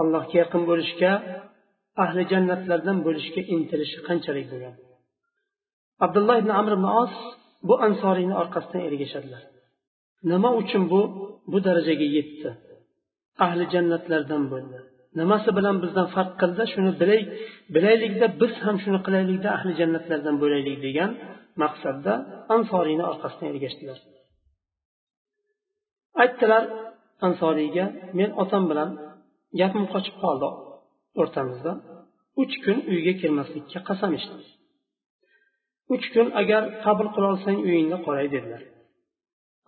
allohga 0.00 0.36
yaqin 0.42 0.62
bo'lishga 0.70 1.12
ahli 2.04 2.22
jannatlardan 2.32 2.98
bo'lishga 3.06 3.42
intilishi 3.54 3.98
qanchalik 4.08 4.46
bo'lgan? 4.52 4.74
Abdulloh 6.04 6.36
ibn 6.42 6.50
amr 6.60 6.72
ibn 6.78 6.86
os 7.02 7.14
bu 7.68 7.74
ansoriyni 7.86 8.34
orqasidan 8.42 8.82
ergashadilar. 8.88 9.42
Nima 10.30 10.50
uchun 10.60 10.82
bu 10.92 11.00
bu 11.52 11.58
darajaga 11.66 12.06
yetdi? 12.16 12.50
Ahli 13.46 13.64
jannatlardan 13.74 14.42
bo'ldi. 14.52 14.78
Nimasi 15.20 15.50
bilan 15.58 15.76
bizdan 15.84 16.06
farq 16.14 16.32
qildi? 16.40 16.62
Shuni 16.72 16.92
bilay 17.00 17.20
bilaylikda 17.74 18.26
biz 18.40 18.52
ham 18.64 18.76
shuni 18.84 19.00
qilaylikda 19.06 19.48
ahli 19.56 19.72
jannatlardan 19.80 20.36
bo'laylik 20.42 20.76
degan 20.86 21.10
maqsadda 21.62 22.12
ansoriyni 22.56 23.04
orqasidan 23.12 23.48
ergashdilar. 23.52 23.98
Aytdilar 26.22 26.62
ansoriyga 27.26 27.84
men 28.18 28.30
otam 28.42 28.64
bilan 28.70 28.90
gapim 29.60 29.84
qochib 29.92 30.16
qoldi 30.22 30.48
o'rtamizda. 31.20 31.72
Uch 32.42 32.54
kun 32.64 32.78
uyga 32.92 33.12
kirmaslikka 33.20 33.78
qasam 33.88 34.10
ichdim 34.18 34.40
uch 35.92 36.06
kun 36.14 36.28
agar 36.40 36.62
qabul 36.84 37.08
qilolsang 37.14 37.58
uyingda 37.68 37.98
qolay 38.06 38.26
dedilar. 38.34 38.62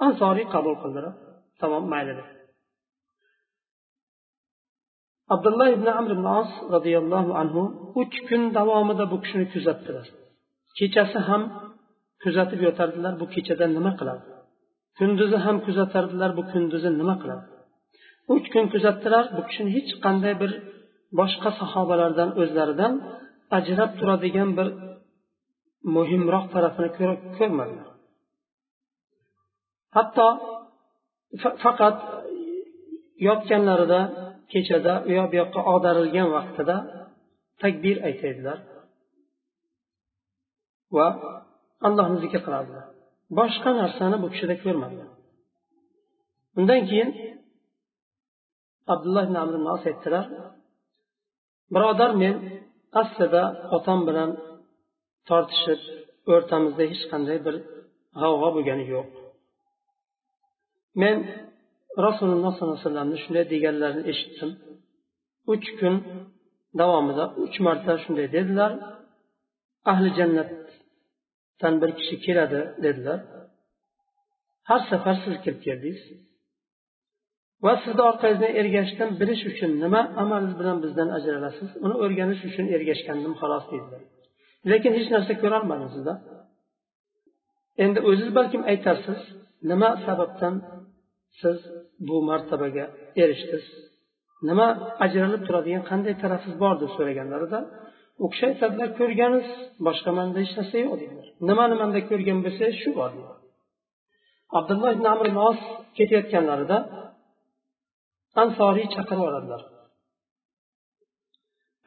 Ansoriy 0.06 0.46
qabul 0.54 0.74
qildilar 0.82 1.14
tamom 1.60 1.84
mayli 1.92 2.12
dedi. 2.18 2.32
Abdulloh 5.34 5.68
ibn 5.76 5.88
amr 5.98 6.10
ibn 6.16 6.26
os 6.40 6.50
roziyallohu 6.74 7.32
anhu 7.42 7.62
uch 8.00 8.16
kun 8.28 8.42
davomida 8.58 9.04
bu 9.12 9.16
kishini 9.22 9.46
kuzatdilar. 9.52 10.06
Kechasi 10.78 11.18
ham 11.28 11.42
kuzatib 12.22 12.60
yotardilar 12.66 13.14
bu 13.20 13.26
kechada 13.34 13.66
nima 13.76 13.92
qiladi? 13.98 14.22
Kunduzi 14.98 15.38
ham 15.44 15.56
kuzatardilar 15.66 16.30
bu 16.38 16.42
kunduzi 16.52 16.90
nima 17.00 17.14
qiladi? 17.22 17.44
Uch 18.34 18.46
kun 18.52 18.64
kuzatdilar 18.72 19.24
bu 19.36 19.42
kishini 19.48 19.70
hech 19.76 19.90
qanday 20.04 20.34
bir 20.42 20.52
boshqa 21.18 21.50
sahobalardan 21.60 22.30
o'zlaridan 22.40 22.92
ajrab 23.58 23.90
turadigan 23.98 24.50
bir 24.58 24.68
muhimroq 25.96 26.44
tarafini 26.54 26.90
ko'rmadilar. 27.38 27.88
Hatto 29.96 30.28
faqat 31.64 31.98
yotganlarida 33.28 34.00
kechada 34.52 34.92
u 35.08 35.10
yoq 35.18 35.26
bu 35.32 35.36
yoqqa 35.42 35.60
og'darilgan 35.72 36.28
vaqtida 36.36 36.76
takbir 37.62 37.96
aytadilar 38.08 38.58
va 40.96 41.06
allohni 41.86 42.18
zikr 42.24 42.40
qiladilar. 42.46 42.84
Boshqa 43.38 43.70
narsani 43.80 44.16
bu 44.22 44.28
kishida 44.32 44.54
ko'rmadilar 44.64 45.08
undan 46.58 46.80
keyin 46.88 47.10
abdulloh 48.92 49.22
ibn 49.28 49.36
amr 49.42 49.54
as 49.74 49.82
aytdilar 49.90 50.26
birodar 51.74 52.10
men 52.22 52.34
aslida 53.00 53.42
otam 53.76 54.00
bilan 54.08 54.30
tortishib 55.28 55.80
o'rtamizda 56.32 56.84
hech 56.92 57.04
qanday 57.12 57.38
bir 57.46 57.54
g'avg'o 58.20 58.48
bo'lgani 58.56 58.84
yo'q. 58.94 59.06
Men 61.02 61.16
rasululloh 62.06 62.52
sollallohu 62.54 62.78
alayhi 62.78 62.88
vasallamni 62.88 63.18
shunday 63.24 63.44
deganlarini 63.54 64.02
eshitdim. 64.12 64.50
Uch 65.52 65.66
kun 65.78 65.94
davomida 66.80 67.24
uch 67.44 67.56
marta 67.66 67.92
shunday 68.04 68.26
dedilar. 68.36 68.72
Ahli 69.92 70.10
dan 71.60 71.74
bir 71.80 71.90
kishi 71.98 72.16
keladi 72.26 72.60
dedilar 72.84 73.20
har 74.68 74.80
safar 74.90 75.16
siz 75.24 75.34
kirib 75.44 75.60
keldingiz 75.66 76.02
va 77.64 77.72
sizni 77.84 78.02
orqangizdan 78.10 78.52
ergashdim 78.60 79.10
bilish 79.20 79.42
uchun 79.50 79.70
nima 79.84 80.02
amalingiz 80.22 80.54
bilan 80.60 80.78
bizdan 80.84 81.08
ajralasiz? 81.18 81.68
Uni 81.84 81.94
o'rganish 82.04 82.42
uchun 82.48 82.66
ergashgandim 82.76 83.34
xolos 83.40 83.64
dedilar. 83.72 84.02
Lekin 84.70 84.92
hech 84.98 85.08
narsa 85.14 85.32
ko'rolmadim 85.42 85.88
sizda 85.94 86.14
endi 87.84 87.98
o'ziz 88.10 88.30
balkim 88.38 88.62
aytasiz 88.72 89.20
nima 89.70 89.90
sababdan 90.06 90.54
siz 91.40 91.58
bu 92.08 92.16
martabaga 92.30 92.84
erishdingiz 93.22 93.66
nima 94.48 94.68
ajralib 95.04 95.42
turadigan 95.46 95.84
qanday 95.90 96.14
tarafingiz 96.22 96.56
bor 96.64 96.74
deb 96.82 96.90
so'raganlarida 96.96 97.60
u 98.22 98.26
kishi 98.32 98.44
aytadilar 98.50 98.88
ko'rganingiz 99.00 99.50
boshqa 99.86 100.10
manda 100.18 100.36
hech 100.44 100.54
narsa 100.58 100.76
yo'q 100.84 100.94
deydilar 101.00 101.25
nimani 101.48 101.74
manda 101.80 102.00
ko'rgan 102.10 102.38
bo'lsa 102.46 102.64
shu 102.80 102.90
bor 102.98 103.10
abdulloh 104.58 104.90
ibn 104.96 105.06
amr 105.14 105.26
os 105.48 105.60
ketayotganlarida 105.96 106.78
ansoriy 108.42 108.86
chaqirib 108.94 109.24
oladilar. 109.28 109.62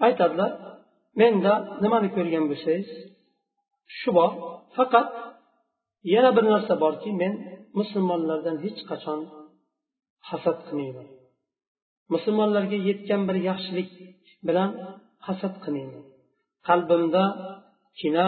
Aytadilar 0.08 0.52
menda 1.22 1.54
nimani 1.84 2.10
ko'rgan 2.16 2.46
bo'lsangiz 2.52 2.90
shu 3.98 4.10
bor. 4.18 4.32
Faqat 4.76 5.08
yana 6.14 6.30
bir 6.38 6.46
narsa 6.54 6.74
borki 6.84 7.12
men 7.22 7.34
musulmonlardan 7.80 8.58
hech 8.66 8.80
qachon 8.90 9.20
hasad 10.30 10.58
qilmayman. 10.68 11.08
Musulmonlarga 12.14 12.78
yetgan 12.90 13.22
bir 13.30 13.38
yaxshilik 13.50 13.90
bilan 14.48 14.70
hasad 15.28 15.56
qilmayman. 15.64 16.06
Qalbimda 16.68 17.24
kina 18.00 18.26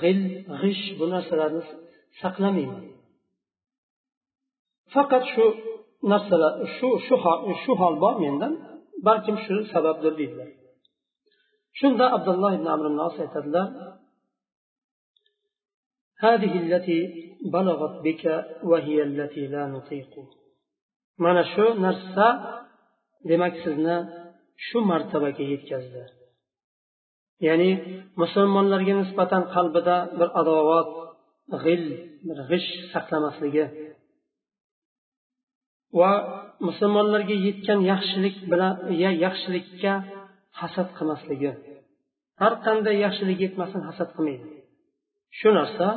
g'il 0.00 0.20
g'ish 0.60 0.84
bu 0.98 1.04
narsalarni 1.14 1.62
saqlamayman 2.20 2.84
faqat 4.94 5.24
shu 5.32 5.44
narsalar 6.12 6.52
shu 6.76 6.88
shu 7.06 7.16
shu 7.62 7.72
hol 7.80 7.94
bor 8.04 8.14
menda 8.24 8.48
balkim 9.06 9.36
shu 9.44 9.54
sababdir 9.72 10.12
deydilar 10.20 10.50
shunda 11.78 12.04
abdulloh 12.16 12.50
ibn 12.58 12.66
amr 12.74 12.86
aytadilar 13.24 13.68
هذه 16.26 16.52
التي 16.64 17.00
بلغت 17.56 17.94
بك 18.06 18.24
وهي 18.70 18.98
التي 19.02 19.44
لا 19.54 19.62
نطيق 19.74 20.12
mana 21.24 21.42
shu 21.54 21.66
narsa 21.84 22.28
demak 23.28 23.54
sizni 23.64 23.96
shu 24.66 24.78
martabaga 24.90 25.44
yetkazdi 25.52 26.02
Ya'ni 27.47 27.69
musulmonlarga 28.21 28.93
nisbatan 29.01 29.43
qalbida 29.55 29.95
bir 30.19 30.29
adovat 30.41 30.89
g'il 31.63 31.83
bir 32.27 32.37
g'ish 32.49 32.69
saqlamasligi 32.93 33.65
va 35.99 36.11
musulmonlarga 36.67 37.35
yetgan 37.47 37.79
yaxshilik 37.91 38.35
bilan 38.51 38.75
yaxshilikka 39.25 39.93
hasad 40.61 40.89
qilmasligi. 40.97 41.51
Har 42.41 42.53
qanday 42.65 42.95
yaxshilik 43.05 43.39
yetmasin 43.45 43.81
hasad 43.89 44.09
qilmaydi. 44.15 44.47
Shu 45.37 45.49
narsa 45.59 45.87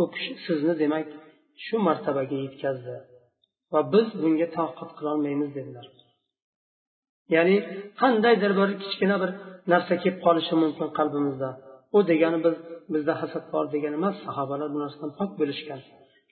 u 0.00 0.04
kishi 0.14 0.32
sizni 0.46 0.74
demak 0.82 1.06
shu 1.64 1.76
martabaga 1.88 2.36
yetkazdi 2.44 2.96
va 3.72 3.80
biz 3.92 4.06
bunga 4.22 4.48
toqat 4.58 4.90
qilolmaymiz 4.98 5.50
dedilar. 5.58 5.86
Ya'ni 7.34 7.56
qandaydir 8.00 8.52
bir 8.58 8.68
kichkina 8.82 9.16
bir 9.22 9.30
narsa 9.72 9.94
kelib 10.02 10.18
qolishi 10.26 10.54
mumkin 10.62 10.88
qalbimizda. 10.98 11.50
U 11.96 11.98
degani 12.10 12.38
biz 12.46 12.56
bizda 12.94 13.12
hasad 13.22 13.44
bor 13.52 13.64
degani 13.74 13.96
emas 14.00 14.16
sahobalar 14.26 14.68
bu 14.74 14.78
narsadan 14.84 15.10
pok 15.18 15.30
bo'lishgan. 15.40 15.80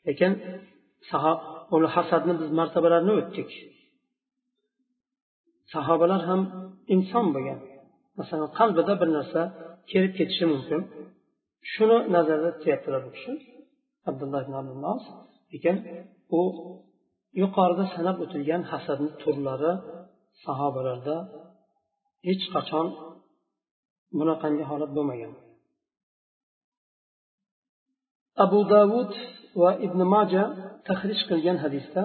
Lekin 0.07 0.33
uni 1.77 1.89
hasadni 1.97 2.35
biz 2.41 2.49
martabalarini 2.59 3.13
o'tdik. 3.21 3.51
Sahobalar 5.75 6.23
ham 6.31 6.41
inson 6.95 7.27
bo'lgan. 7.35 7.61
Masalan 8.19 8.51
qalbida 8.59 8.95
bir 9.01 9.09
narsa 9.17 9.41
kelib 9.91 10.13
ketishi 10.19 10.45
mumkin. 10.53 10.81
Shuni 11.73 11.99
nazarda 12.15 12.51
tutyaptilar 12.57 13.01
bu 13.07 13.11
kishi 13.17 13.33
abdulloh 14.11 14.41
ibn 14.45 14.55
abdullos 14.61 15.03
lekin 15.53 15.77
u 16.39 16.41
yuqorida 17.43 17.85
sanab 17.95 18.17
o'tilgan 18.25 18.63
hasadni 18.73 19.11
turlari 19.23 19.73
sahobalarda 20.45 21.17
hech 22.29 22.45
qachon 22.55 22.87
bunaqangi 24.18 24.64
holat 24.70 24.92
bo'lmagan 24.98 25.34
abu 28.46 28.60
davud 28.76 29.12
va 29.62 29.72
ibn 29.86 30.00
maja 30.16 30.44
tahrij 30.88 31.20
qilgan 31.30 31.58
hadisda 31.64 32.04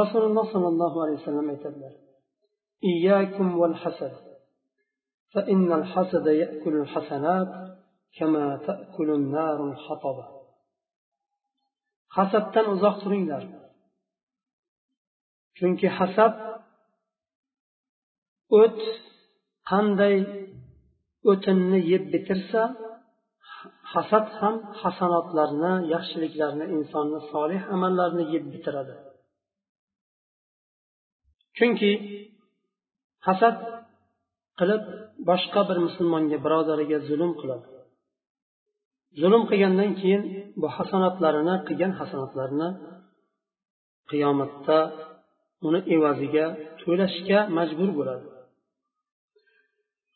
rasululloh 0.00 0.46
sollallohu 0.54 0.96
alayhi 1.02 1.18
vasallam 1.20 1.48
aytadilar 1.54 1.94
إياكم 2.92 3.48
والحسد 3.60 4.14
فإن 5.32 5.68
الحسد 5.80 6.26
يأكل 6.42 6.74
الحسنات 6.82 7.52
كما 8.18 8.44
تأكل 8.66 9.08
النار 9.20 9.58
الحطب 9.70 10.18
hasaddan 12.16 12.66
uzoq 12.74 12.96
turinglar 13.02 13.44
chunki 15.58 15.88
hasad 15.98 16.34
o't 18.60 18.80
qanday 19.71 20.15
o'tinni 21.31 21.79
yeb 21.91 22.03
bitirsa 22.13 22.61
hasad 23.93 24.25
ham 24.39 24.55
hasanotlarni 24.81 25.73
yaxshiliklarni 25.93 26.65
insonni 26.77 27.19
solih 27.31 27.61
amallarni 27.75 28.23
yeb 28.33 28.45
bitiradi. 28.53 28.93
Chunki 31.57 31.91
hasad 33.27 33.55
qilib 34.59 34.83
boshqa 35.29 35.61
bir 35.69 35.77
musulmonga 35.87 36.37
birodariga 36.45 36.97
zulm 37.09 37.31
qiladi. 37.41 37.67
Zulm 39.21 39.43
qilgandan 39.49 39.91
keyin 39.99 40.23
bu 40.61 40.67
hasanotlarini 40.77 41.55
qilgan 41.67 41.93
hasanotlarini 41.99 42.69
qiyomatda 44.09 44.79
uni 45.67 45.79
evaziga 45.95 46.45
to'lashga 46.81 47.39
majbur 47.57 47.89
bo'ladi. 47.99 48.25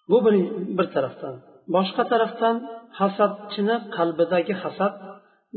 Bu 0.10 0.18
bir, 0.26 0.36
bir 0.78 0.88
tarafdan 0.96 1.36
boshqa 1.76 2.04
tarafdan 2.12 2.56
hasadchini 3.00 3.76
qalbidagi 3.96 4.56
hasad 4.64 4.94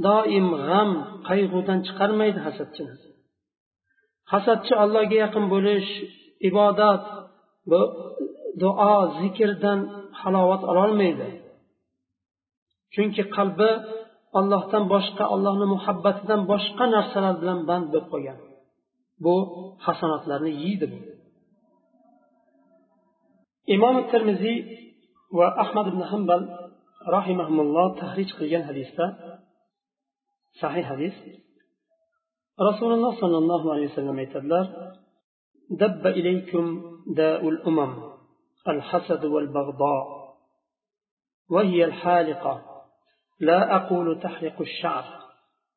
doim 0.06 0.48
g'am 0.66 0.90
qayg'udan 1.28 1.78
chiqarmaydi 1.86 2.40
hasadchini 2.46 2.94
hasadchi 4.32 4.72
allohga 4.84 5.16
yaqin 5.24 5.44
bo'lish 5.54 5.90
ibodat 6.48 7.04
bu 7.70 7.80
duo 8.62 8.94
zikrdan 9.20 9.80
halovat 10.20 10.62
ololmaydi. 10.70 11.28
Chunki 12.94 13.22
qalbi 13.36 13.70
ollohdan 14.38 14.84
boshqa 14.94 15.24
allohni 15.34 15.66
muhabbatidan 15.74 16.40
boshqa 16.52 16.84
narsalar 16.94 17.34
bilan 17.42 17.60
band 17.68 17.86
bo'lib 17.92 18.06
qolgan. 18.12 18.38
Bu 19.24 19.34
hasanotlarni 19.86 20.52
yeydi 20.64 20.86
bu. 20.92 20.98
Imom 23.66 23.96
termiziy 24.10 24.58
va 25.38 25.46
ahmad 25.64 25.86
ibn 25.92 26.02
hambal 26.12 26.42
rahimahulloh 27.16 27.86
tahrij 28.00 28.28
qilgan 28.38 28.62
hadisda 28.68 29.06
sahih 30.60 30.84
hadis 30.92 31.14
rasululloh 32.68 33.12
sollallohu 33.22 33.66
alayhi 33.74 33.90
vasallam 33.92 34.18
aytadilar 34.24 34.66
دب 35.72 36.06
إليكم 36.06 36.64
داء 37.16 37.48
الأمم 37.48 37.92
الحسد 38.68 39.24
والبغضاء 39.24 40.04
وهي 41.50 41.84
الحالقة 41.84 42.54
لا 43.40 43.76
أقول 43.76 44.20
تحلق 44.20 44.60
الشعر 44.60 45.04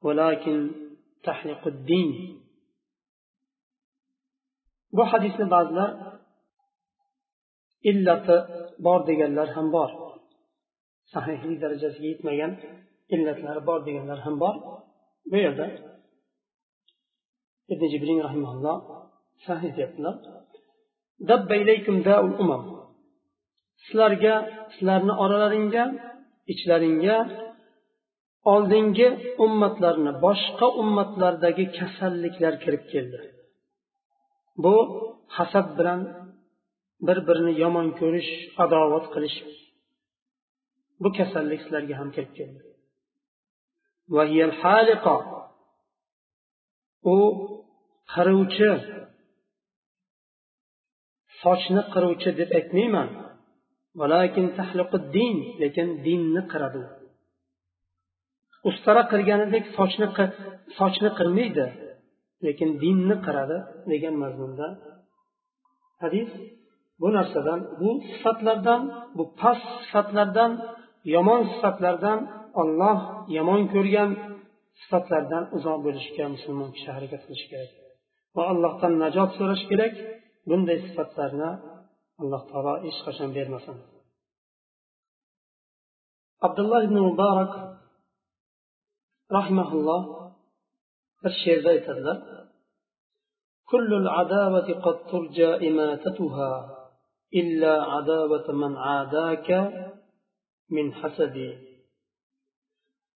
ولكن 0.01 0.71
تحلق 1.23 1.67
الدين 1.67 2.41
bu 4.95 5.03
hadisni 5.11 5.45
ba'zilar 5.51 5.91
illati 7.89 8.37
bor 8.85 8.99
deganlar 9.09 9.47
ham 9.55 9.67
bor. 9.75 9.89
Sahihlik 11.13 11.57
darajasiga 11.63 12.07
yetmagan 12.13 12.51
illatlari 13.13 13.61
bor 13.69 13.79
deganlar 13.87 14.19
ham 14.25 14.35
bor. 14.43 14.55
Bu 15.29 15.35
yerda 15.45 15.65
ibn 17.73 17.83
jibrin 17.93 18.19
rahimaulloh 18.27 18.77
sahih 19.47 19.71
deyaptilar. 19.77 20.15
Sizlarga 23.83 24.35
sizlarni 24.73 25.13
oralaringga 25.23 25.83
ichlaringga 26.53 27.17
oldingi 28.53 29.07
ummatlarni 29.45 30.11
boshqa 30.25 30.67
ummatlardagi 30.81 31.65
kasalliklar 31.77 32.53
kirib 32.63 32.83
keldi. 32.91 33.19
Bu 34.63 34.75
hasad 35.37 35.67
bilan 35.77 35.99
bir 37.07 37.17
birini 37.27 37.53
yomon 37.63 37.87
ko'rish 37.99 38.31
adovat 38.63 39.05
qilish 39.13 39.37
bu 41.03 41.09
kasallik 41.17 41.59
sizlarga 41.63 41.95
ham 41.99 42.09
kirib 42.15 42.31
keldi. 42.39 42.61
U 47.13 47.17
qiruvchi 48.13 48.69
sochni 51.41 51.81
qiruvchi 51.93 52.29
deb 52.39 52.49
aytmayman. 52.59 53.09
Lekin 55.63 55.87
dinni 56.05 56.41
qiradi. 56.51 56.83
Ustara 58.69 59.01
qirganidek 59.11 59.63
sochni 59.77 60.07
sochni 60.77 61.09
qirmaydi 61.19 61.67
lekin 62.45 62.69
dinni 62.83 63.15
qiradi 63.25 63.57
degan 63.91 64.15
mazmunda. 64.23 64.67
Hadis 66.01 66.29
bu 67.00 67.08
narsadan 67.16 67.60
bu 67.80 67.90
sifatlardan 68.10 68.80
bu 69.16 69.24
past 69.40 69.66
sifatlardan 69.82 70.52
yomon 71.14 71.42
sifatlardan 71.52 72.18
olloh 72.62 72.98
yomon 73.36 73.62
ko'rgan 73.74 74.10
sifatlardan 74.80 75.44
uzoq 75.56 75.78
bo'lishga 75.86 76.24
musulmon 76.34 76.70
kishi 76.74 76.90
harakat 76.96 77.22
qilishi 77.26 77.46
kerak 77.52 77.70
va 78.36 78.42
allohdan 78.52 78.92
najot 79.02 79.30
so'rash 79.38 79.64
kerak 79.70 79.94
bunday 80.48 80.78
sifatlarni 80.86 81.50
alloh 82.22 82.42
taolo 82.50 82.74
hech 82.84 82.98
qachon 83.06 83.30
bermasin 83.36 83.76
abdulloh 86.46 86.80
ibn 86.86 86.96
muborak 87.08 87.52
rahimaulloh 89.36 90.02
bir 91.22 91.32
she'rda 91.42 91.70
aytadilar 91.76 92.18
كل 93.74 93.90
العداوة 94.02 94.68
قد 94.84 94.96
ترجى 95.10 95.50
إماتتها 95.68 96.50
إلا 97.33 97.83
عداوة 97.83 98.51
من 98.51 98.77
عاداك 98.77 99.51
من 100.69 100.93
حسدي 100.93 101.57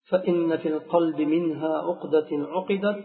فإن 0.08 0.56
في 0.56 0.68
القلب 0.68 1.20
منها 1.20 1.78
عقدة 1.78 2.28
عقدت 2.32 3.04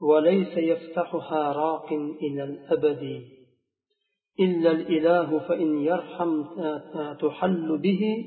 وليس 0.00 0.56
يفتحها 0.56 1.52
راق 1.52 1.92
إلى 1.92 2.44
الأبد. 2.44 3.22
إلا 4.40 4.70
الإله 4.70 5.38
فإن 5.38 5.78
يرحم 5.82 6.44
تحل 7.20 7.78
به 7.78 8.24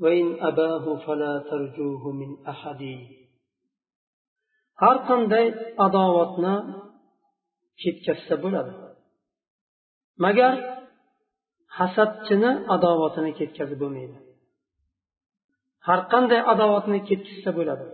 وإن 0.00 0.40
أباه 0.40 1.06
فلا 1.06 1.38
ترجوه 1.38 2.12
من 2.12 2.46
أحد. 2.46 2.82
har 4.82 4.96
qanday 5.08 5.46
adovatni 5.86 6.54
ketkazsa 7.82 8.34
bo'ladi 8.42 8.72
magar 10.24 10.54
hasadchini 11.78 12.50
adovatini 12.74 13.30
ketkazib 13.38 13.78
bo'lmaydi. 13.82 14.16
Har 15.86 16.00
qanday 16.12 16.40
adovatni 16.52 16.98
ketkazsa 17.08 17.50
bo'ladi. 17.58 17.84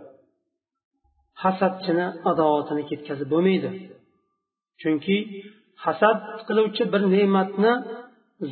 Hasadchini 1.43 2.05
adovatini 2.31 2.83
ketkazib 2.89 3.27
bo'lmaydi. 3.33 3.69
Chunki 4.81 5.17
hasad 5.85 6.19
qiluvchi 6.47 6.83
bir 6.93 7.01
ne'matni 7.15 7.73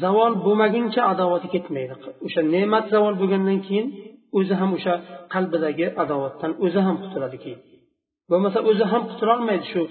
zavol 0.02 0.34
bo'lmaguncha 0.46 1.02
adovati 1.14 1.48
ketmaydi. 1.56 1.94
O'sha 2.26 2.42
ne'mat 2.56 2.86
zavol 2.94 3.16
bo'lgandan 3.22 3.60
keyin 3.68 3.88
o'zi 4.38 4.54
ham 4.62 4.72
o'sha 4.78 4.94
qalbidagi 5.34 5.88
adovatdan 6.04 6.52
o'zi 6.66 6.80
ham 6.88 6.96
qutuladi 7.04 7.38
keyin. 7.44 7.60
Bo'lmasa 8.32 8.60
o'zi 8.70 8.86
ham 8.92 9.04
qutulolmaydi 9.12 9.66
shu 9.74 9.82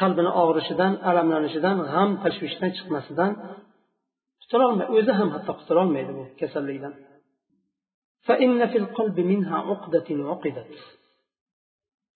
qalbini 0.00 0.30
og'rishidan 0.42 0.92
alamlanishidan 1.10 1.76
g'am 1.92 2.10
tashvishdan 2.24 2.70
chiqmasidan 2.76 3.30
qutulolmay 4.42 4.86
o'zi 4.98 5.12
ham 5.18 5.28
hatto 5.34 5.52
qutulolmaydi 5.60 6.12
bu 6.18 6.24
kasallikdan. 6.40 6.94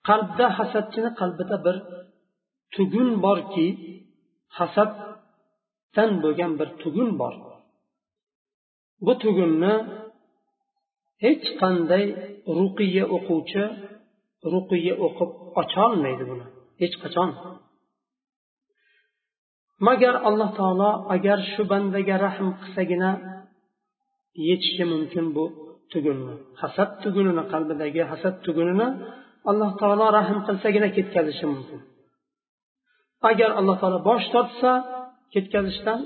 Qalbda 0.08 0.46
hasadchini 0.58 1.10
qalbida 1.20 1.56
bir 1.66 1.76
tugun 2.74 3.08
borki 3.24 3.66
hasaddan 4.58 6.10
bo'lgan 6.22 6.52
bir 6.60 6.68
tugun 6.82 7.10
bor. 7.20 7.34
Bu 9.06 9.12
tugunni 9.22 9.74
hech 11.24 11.46
qanday 11.60 12.04
ruqiya 12.58 13.04
o'quvchi 13.16 13.64
ruqiya 14.52 14.94
o'qib 15.06 15.30
ocholmaydi 15.60 16.24
buni. 16.30 16.46
Hech 16.82 16.94
qachon. 17.02 17.30
Magar 19.78 20.14
alloh 20.28 20.50
taolo 20.58 20.90
agar 21.14 21.38
shu 21.52 21.62
bandaga 21.70 22.16
rahm 22.26 22.48
qilsagina 22.60 23.10
yechishi 24.48 24.84
mumkin 24.92 25.26
bu 25.36 25.44
tugunni 25.92 26.34
hasad 26.60 26.90
tugunini 27.02 27.42
qalbidagi 27.52 28.02
hasad 28.12 28.34
tugunini 28.46 28.88
alloh 29.50 29.70
taolo 29.80 30.06
rahm 30.18 30.38
qilsagina 30.46 30.88
ketkazishi 30.96 31.46
mumkin. 31.52 31.80
Agar 33.30 33.50
alloh 33.58 33.76
taolo 33.80 33.98
bosh 34.08 34.26
tortsa 34.34 34.72
ketkazishdan 35.32 36.00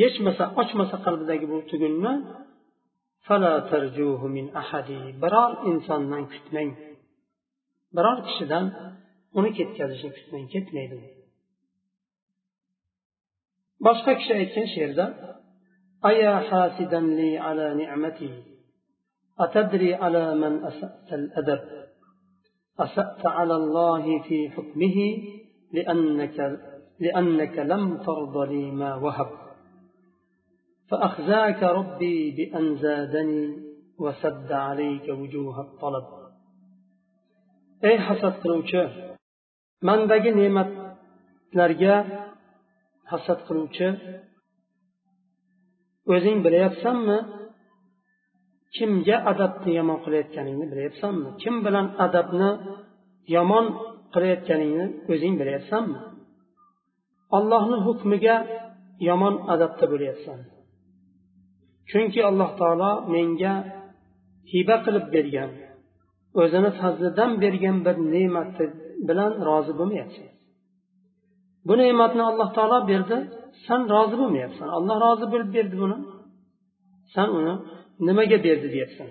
yechmasa 0.00 0.44
ochmasa 0.60 0.96
qalbidagi 1.06 1.46
bu 1.52 1.58
tugunni 1.70 2.12
biror 5.22 5.50
insondan 5.70 6.22
kutmang. 6.32 6.70
Biror 7.96 8.18
kishidan 8.26 8.64
uni 9.38 9.50
ketkazishni 9.58 10.10
kutmang 10.16 10.44
ketmaydi 10.54 10.98
boshqa 13.84 14.10
kishi 14.18 14.32
aytgan 14.40 14.66
she'rda 14.74 15.06
أيا 16.04 16.34
حاسدا 16.38 17.00
لي 17.00 17.38
على 17.38 17.74
نعمتي 17.74 18.42
أتدري 19.40 19.94
على 19.94 20.34
من 20.34 20.64
أسأت 20.64 21.12
الأدب 21.12 21.60
أسأت 22.80 23.26
على 23.26 23.54
الله 23.56 24.22
في 24.22 24.50
حكمه 24.50 24.96
لأنك, 25.72 26.60
لأنك 27.00 27.58
لم 27.58 27.96
ترض 27.96 28.36
لي 28.38 28.70
ما 28.70 28.94
وهب 28.94 29.30
فأخزاك 30.88 31.62
ربي 31.62 32.30
بأن 32.36 32.76
زادني 32.76 33.56
وسد 33.98 34.52
عليك 34.52 35.08
وجوه 35.08 35.60
الطلب 35.60 36.06
ey 37.84 37.96
hasad 38.06 38.34
qiluvchi 38.42 38.82
mandagi 39.88 40.30
ne'matlarga 40.40 42.23
hasad 43.10 43.38
qiluvchi 43.46 43.88
o'zing 46.14 46.38
bilyapsanmi 46.46 47.18
kimga 48.76 49.16
adabni 49.32 49.70
yomon 49.78 49.98
qilayotganingni 50.04 50.66
bilyapsanmi 50.72 51.28
kim 51.42 51.54
bilan 51.66 51.86
adabni 52.06 52.50
yomon 53.36 53.66
qilayotganingni 54.14 54.86
o'zing 55.12 55.34
bilyapsanmi 55.40 55.98
allohni 57.36 57.78
hukmiga 57.86 58.36
yomon 59.08 59.34
adabda 59.54 59.84
bo'lyapsan. 59.92 60.38
Chunki 61.90 62.20
alloh 62.30 62.50
taolo 62.60 62.92
menga 63.14 63.54
hiba 64.52 64.76
qilib 64.84 65.06
bergan 65.14 65.50
o'zini 66.40 66.70
fazlidan 66.80 67.30
bergan 67.42 67.76
bir 67.86 67.96
ne'mati 68.14 68.64
bilan 69.08 69.32
rozi 69.48 69.72
bo'lmayapsan. 69.78 70.28
Bu 71.66 71.72
ne'matni 71.80 72.22
alloh 72.30 72.48
taolo 72.56 72.78
berdi. 72.90 73.16
San 73.66 73.80
rozi 73.92 74.14
bo'lmayapsan. 74.20 74.68
Alloh 74.78 74.96
rozi 75.04 75.26
bo'lib 75.32 75.50
berdi 75.56 75.76
buni. 75.82 75.96
San 77.14 77.28
uni 77.38 77.54
nimaga 78.06 78.38
berdi 78.46 78.66
deyapsan. 78.74 79.08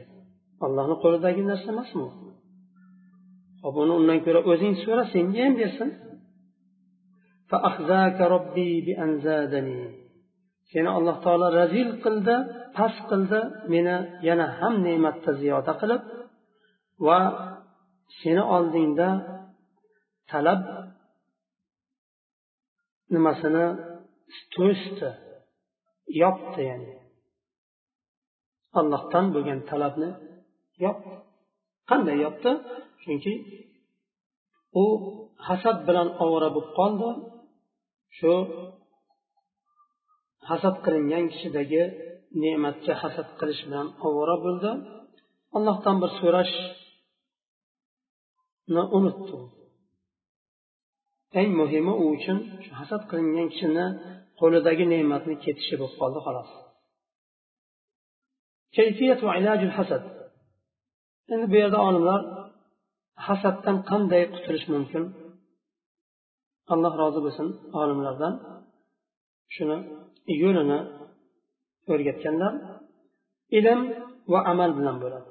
Allohni 0.66 0.96
qo'lidagi 1.04 1.42
narsa 1.50 1.68
emasmi? 1.74 2.08
Hop 3.64 3.76
uni 3.84 3.94
undan 4.00 4.20
ko'ra 4.26 4.40
o'zing 4.52 4.74
so'ra 4.84 5.04
senga 5.14 5.40
ham 5.46 5.54
bersin. 5.62 5.90
Seni 10.72 10.90
alloh 10.98 11.16
taolo 11.26 11.48
razil 11.60 11.90
qildi 12.04 12.36
past 12.78 13.00
qildi. 13.12 13.40
Meni 13.74 13.96
yana 14.28 14.46
ham 14.60 14.74
ne'matda 14.88 15.32
ziyoda 15.42 15.74
qilib 15.82 16.02
va 17.08 17.20
seni 18.22 18.44
oldingda 18.56 19.10
talab 20.32 20.62
nimasini 23.14 23.66
to'sdi 24.56 25.10
yopdi 26.22 26.62
ya'ni. 26.70 26.94
Allohdan 28.80 29.26
bo'lgan 29.34 29.60
talabni 29.70 30.10
yopdi. 30.86 31.16
Qanday 31.90 32.18
yopdi? 32.26 32.52
Chunki 33.02 33.34
u 34.82 34.84
hasad 35.48 35.78
bilan 35.88 36.08
ovora 36.24 36.50
bo'lib 36.56 36.72
qoldi. 36.80 37.10
Shu 38.18 38.34
hasad 40.50 40.76
qilingan 40.86 41.26
kishidagi 41.34 41.84
ne'matga 42.42 42.94
hasad 43.04 43.28
qilish 43.40 43.62
bilan 43.68 43.88
ovora 44.08 44.36
bo'ldi. 44.46 44.72
Allohdan 45.58 45.96
bir 46.02 46.12
so'rashni 46.20 46.74
unutdi 48.98 49.38
eng 51.40 51.52
muhimi 51.60 51.94
u 52.02 52.06
uchun 52.16 52.38
shu 52.64 52.72
hasad 52.80 53.02
qilingan 53.10 53.48
kishini 53.54 53.86
qo'lidagi 54.40 54.86
ne'matni 54.94 55.36
ketishi 55.44 55.76
bo'lib 55.82 55.96
qoldi 56.02 56.20
xolos. 56.26 56.50
Endi 61.34 61.46
bu 61.52 61.56
yerda 61.62 61.80
olimlar 61.88 62.22
hasaddan 63.28 63.78
qanday 63.90 64.24
qutulish 64.34 64.68
mumkin? 64.74 65.04
Alloh 66.74 66.94
rozi 67.02 67.20
bo'lsin 67.26 67.48
olimlardan. 67.82 68.34
Shuni 69.56 69.78
yo'lini 70.44 70.80
o'rgatganlar. 71.92 72.54
Ilm 73.58 73.80
va 74.32 74.40
amal 74.52 74.72
bilan 74.78 74.98
bo'ladi. 75.04 75.30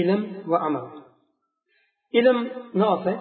Ilm 0.00 0.20
va 0.50 0.58
amal. 0.68 0.86
Ilmni 2.18 2.84
olsak 2.94 3.20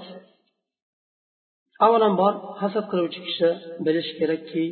avvalambor 1.85 2.33
hasad 2.61 2.85
qiluvchi 2.91 3.19
kishi 3.27 3.49
bilishi 3.85 4.13
kerakki 4.19 4.65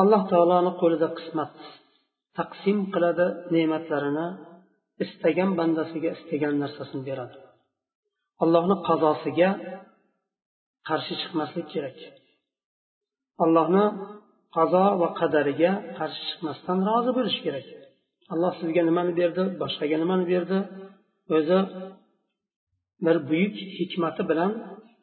alloh 0.00 0.22
taoloni 0.32 0.72
qo'lida 0.80 1.08
qismat 1.18 1.54
taqsim 2.38 2.78
qiladi 2.94 3.26
ne'matlarini 3.54 4.26
istagan 5.04 5.50
bandasiga 5.58 6.10
istagan 6.16 6.54
narsasini 6.62 7.02
beradi. 7.08 7.38
Allohni 8.44 8.76
qazosiga 8.88 9.50
qarshi 10.88 11.14
chiqmaslik 11.20 11.66
kerak. 11.74 11.98
Allohni 13.44 13.84
qazo 14.56 14.84
va 15.00 15.08
qadariga 15.20 15.72
qarshi 15.98 16.22
chiqmasdan 16.28 16.78
rozi 16.88 17.10
bo'lish 17.18 17.38
kerak. 17.44 17.66
Alloh 18.32 18.52
sizga 18.60 18.82
nimani 18.88 19.12
berdi 19.20 19.42
boshqaga 19.62 19.96
nimani 20.02 20.24
berdi? 20.32 20.58
O'zi 21.36 21.58
bir 23.04 23.16
buyuk 23.28 23.54
hikmati 23.78 24.22
bilan 24.30 24.52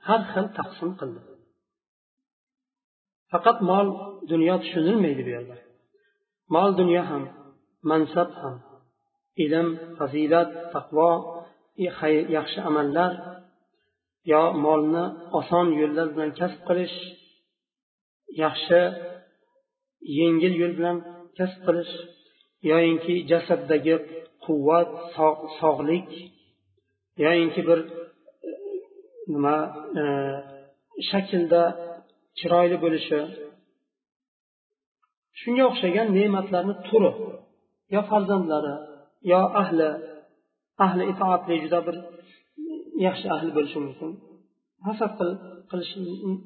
har 0.08 0.22
xil 0.32 0.46
taqsim 0.58 0.92
qildi. 1.00 1.22
Faqat 3.32 3.58
mol 3.70 3.88
dunyo 4.32 4.56
tushunilmaydi 4.64 5.22
bu 5.28 5.32
yerda. 5.36 5.58
Mol 6.56 6.70
dunyo 6.80 7.02
ham 7.12 7.24
mansab 7.90 8.30
ham 8.42 8.56
ilm 9.44 9.68
fazilat 9.98 10.50
taqvo 10.74 11.12
yaxshi 12.38 12.60
amallar 12.70 13.12
yo 14.32 14.44
molni 14.66 15.06
oson 15.40 15.68
yo'llar 15.82 16.08
bilan 16.14 16.32
kasb 16.40 16.60
qilish 16.68 16.98
yaxshi 18.44 18.82
yengil 20.20 20.54
yo'l 20.62 20.74
bilan 20.80 20.98
kasb 21.38 21.60
qilish 21.68 21.94
yoyinki 22.72 23.14
jasaddagi 23.32 23.96
quvvat 24.46 24.90
sog'lik 25.60 26.10
yoyinki 27.24 27.62
bir 27.70 27.80
nima 29.34 29.56
e, 30.02 30.04
shaklda 31.10 31.62
chiroyli 32.40 32.78
bo'lishi 32.84 33.20
shunga 35.42 35.64
o'xshagan 35.70 36.08
ne'matlarni 36.18 36.76
turi 36.88 37.12
yo 37.96 38.02
farzandlari 38.10 38.74
yo 39.32 39.42
ahli 39.62 39.90
ahli 40.86 41.04
itoatli 41.12 41.56
juda 41.64 41.80
bir 41.88 41.96
yaxshi 43.06 43.28
ahli 43.36 43.50
bo'lishi 43.58 43.80
mumkin. 43.86 44.12
Hasad 44.88 45.12
qilish 45.70 45.92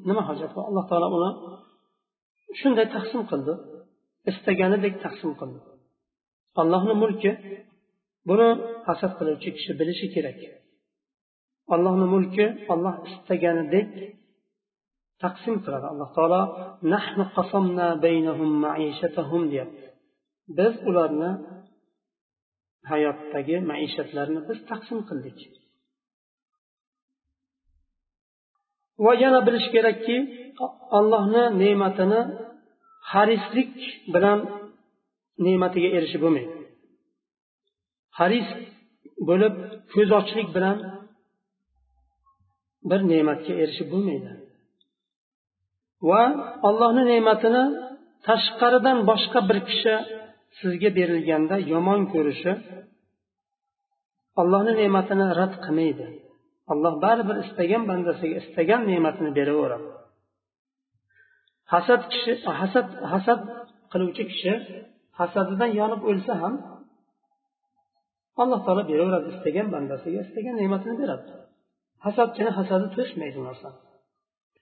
nima 0.09 0.23
hojat? 0.29 0.51
Bor 0.55 0.63
alloh 0.69 0.85
taolo 0.91 1.07
uni 1.17 1.29
shunday 2.59 2.87
taqsim 2.95 3.21
qildi 3.31 3.53
istaganidek 4.31 4.93
taqsim 5.05 5.31
qildi. 5.39 5.59
Allohni 6.61 6.95
mulki 7.03 7.31
buni 8.29 8.49
hasad 8.87 9.11
qiluvchi 9.19 9.49
kishi 9.57 9.71
bilishi 9.79 10.07
kerak. 10.15 10.39
Allohni 11.73 12.07
mulki 12.13 12.45
olloh 12.73 12.95
istaganidek 13.09 13.89
taqsim 15.23 15.55
qiladi. 15.63 15.85
Alloh 15.93 16.09
taolo 16.17 16.41
nahnu 16.93 17.23
qasamna 17.37 17.87
baynahum 18.05 18.51
maishatahum 18.65 19.43
deyapti. 19.51 19.85
Biz 20.57 20.73
ularni 20.89 21.31
hayotdagi 22.91 23.55
maishatlarini 23.71 24.41
biz 24.49 24.59
taqsim 24.71 24.99
qildik. 25.09 25.39
Va 29.03 29.11
yana 29.23 29.39
bilish 29.47 29.67
kerakki 29.75 30.17
allohni 30.99 31.43
ne'matini 31.61 32.21
harislik 33.11 33.73
bilan 34.13 34.39
ne'matiga 35.45 35.89
erishib 35.97 36.21
bo'lmaydi. 36.25 36.53
Haris 38.19 38.47
bo'lib 39.29 39.55
ko'z 39.93 40.09
ochlik 40.19 40.47
bilan 40.55 40.77
bir 42.89 43.01
ne'matga 43.11 43.53
erishib 43.63 43.87
bo'lmaydi. 43.93 44.31
Va 46.09 46.23
allohni 46.67 47.03
ne'matini 47.13 47.63
tashqaridan 48.27 48.97
boshqa 49.09 49.39
bir 49.49 49.59
kishi 49.69 49.95
sizga 50.59 50.89
berilganda 50.97 51.55
yomon 51.73 52.01
ko'rishi 52.13 52.51
allohni 54.41 54.73
ne'matini 54.81 55.27
rad 55.39 55.53
qilmaydi. 55.65 56.05
Alloh 56.71 56.93
baribir 57.05 57.37
istagan 57.45 57.83
bandasiga 57.89 58.35
istagan 58.43 58.81
ne'matini 58.91 59.31
beraveradi. 59.37 59.89
Hasad 61.73 62.01
kishi 62.11 62.31
hasad 62.59 62.87
hasad 63.11 63.39
qiluvchi 63.91 64.23
kishi 64.31 64.53
hasadidan 65.19 65.71
yonib 65.79 66.01
o'lsa 66.09 66.33
ham 66.41 66.53
alloh 68.41 68.59
taolo 68.65 68.83
beraveradi 68.91 69.27
istagan 69.35 69.67
bandasiga 69.75 70.19
istagan 70.27 70.55
ne'matini 70.61 70.95
beradi. 71.03 71.29
Hasadchini 72.05 72.51
hasadi 72.59 72.87
to'smaydi 72.95 73.37
bu 73.39 73.43
narsa. 73.49 73.69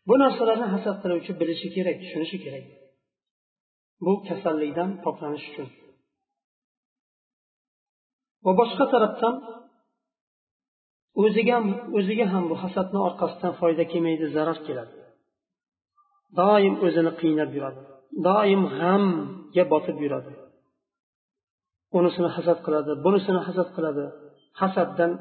Bu 0.08 0.16
narsalarni 0.24 0.68
hasad 0.76 0.96
qiluvchi 1.04 1.32
bilishi 1.42 1.68
kerak 1.76 1.96
tushunishi 2.02 2.38
kerak. 2.46 2.66
Bu 4.06 4.14
kasallikdan 4.28 4.90
poklanish 5.06 5.46
uchun. 5.52 5.68
Va 8.46 8.52
boshqa 8.60 8.86
tarafdan 8.94 9.36
o'ziga 11.24 11.54
ham 11.58 11.66
o'ziga 11.98 12.26
ham 12.34 12.44
bu 12.52 12.56
hasadni 12.64 13.00
orqasidan 13.08 13.54
foyda 13.60 13.84
kelmaydi 13.92 14.26
zarar 14.36 14.60
keladi. 14.68 14.96
Doim 16.40 16.76
o'zini 16.86 17.12
qiynab 17.22 17.50
yuradi. 17.58 17.82
Doim 18.28 18.62
g'amga 18.80 19.64
botib 19.74 19.98
yuradi. 20.06 20.32
Unisini 21.98 22.30
hasad 22.38 22.60
qiladi 22.66 22.92
bunisini 23.06 23.42
hasad 23.48 23.70
qiladi. 23.76 24.06
Hasaddan 24.62 25.12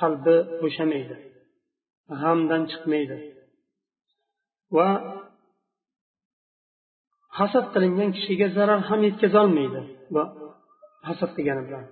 qalbi 0.00 0.36
bo'shamaydi. 0.62 1.16
G'amdan 2.20 2.62
chiqmaydi. 2.70 3.16
Va 4.76 4.88
hasad 7.38 7.66
qilingan 7.74 8.10
kishiga 8.16 8.46
zarar 8.56 8.80
ham 8.88 9.00
yetkazolmaydi 9.08 9.80
va 10.14 10.24
hasad 11.08 11.30
qilgani 11.36 11.62
bilan. 11.68 11.84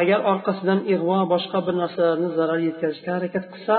Agar 0.00 0.20
orqasidan 0.32 0.80
ig'vo 0.94 1.18
boshqa 1.34 1.58
bir 1.66 1.74
narsalarni 1.82 2.28
zarar 2.38 2.60
yetkazishga 2.68 3.10
harakat 3.16 3.44
qilsa 3.52 3.76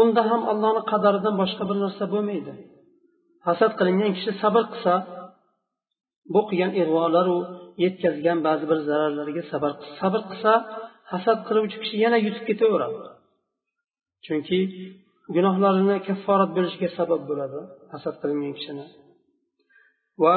unda 0.00 0.22
ham 0.30 0.42
allohni 0.52 0.82
qadaridan 0.92 1.34
boshqa 1.42 1.62
bir 1.70 1.76
narsa 1.84 2.04
bo'lmaydi. 2.14 2.52
Hasad 3.46 3.72
qilingan 3.78 4.10
kishi 4.16 4.32
sabr 4.42 4.64
qilsa 4.72 4.94
bu 6.34 6.40
qilgan 6.48 6.72
ig'volaru 6.82 7.38
yetkazgan 7.84 8.38
ba'zi 8.46 8.64
bir 8.70 8.78
zararlarga 8.88 9.42
sabr 9.52 9.70
sabr 10.00 10.20
qilsa 10.30 10.52
hasad 11.12 11.38
qiluvchi 11.48 11.76
kishi 11.82 11.96
yana 12.04 12.18
yutib 12.26 12.44
ketaveradi. 12.50 12.98
Chunki 14.26 14.58
gunohlarini 15.34 15.96
kafforat 16.08 16.50
bo'lishiga 16.56 16.88
sabab 16.98 17.22
bo'ladi 17.30 17.60
hasad 17.92 18.14
qilingan 18.22 18.52
kishini. 18.58 18.86
Va 20.22 20.36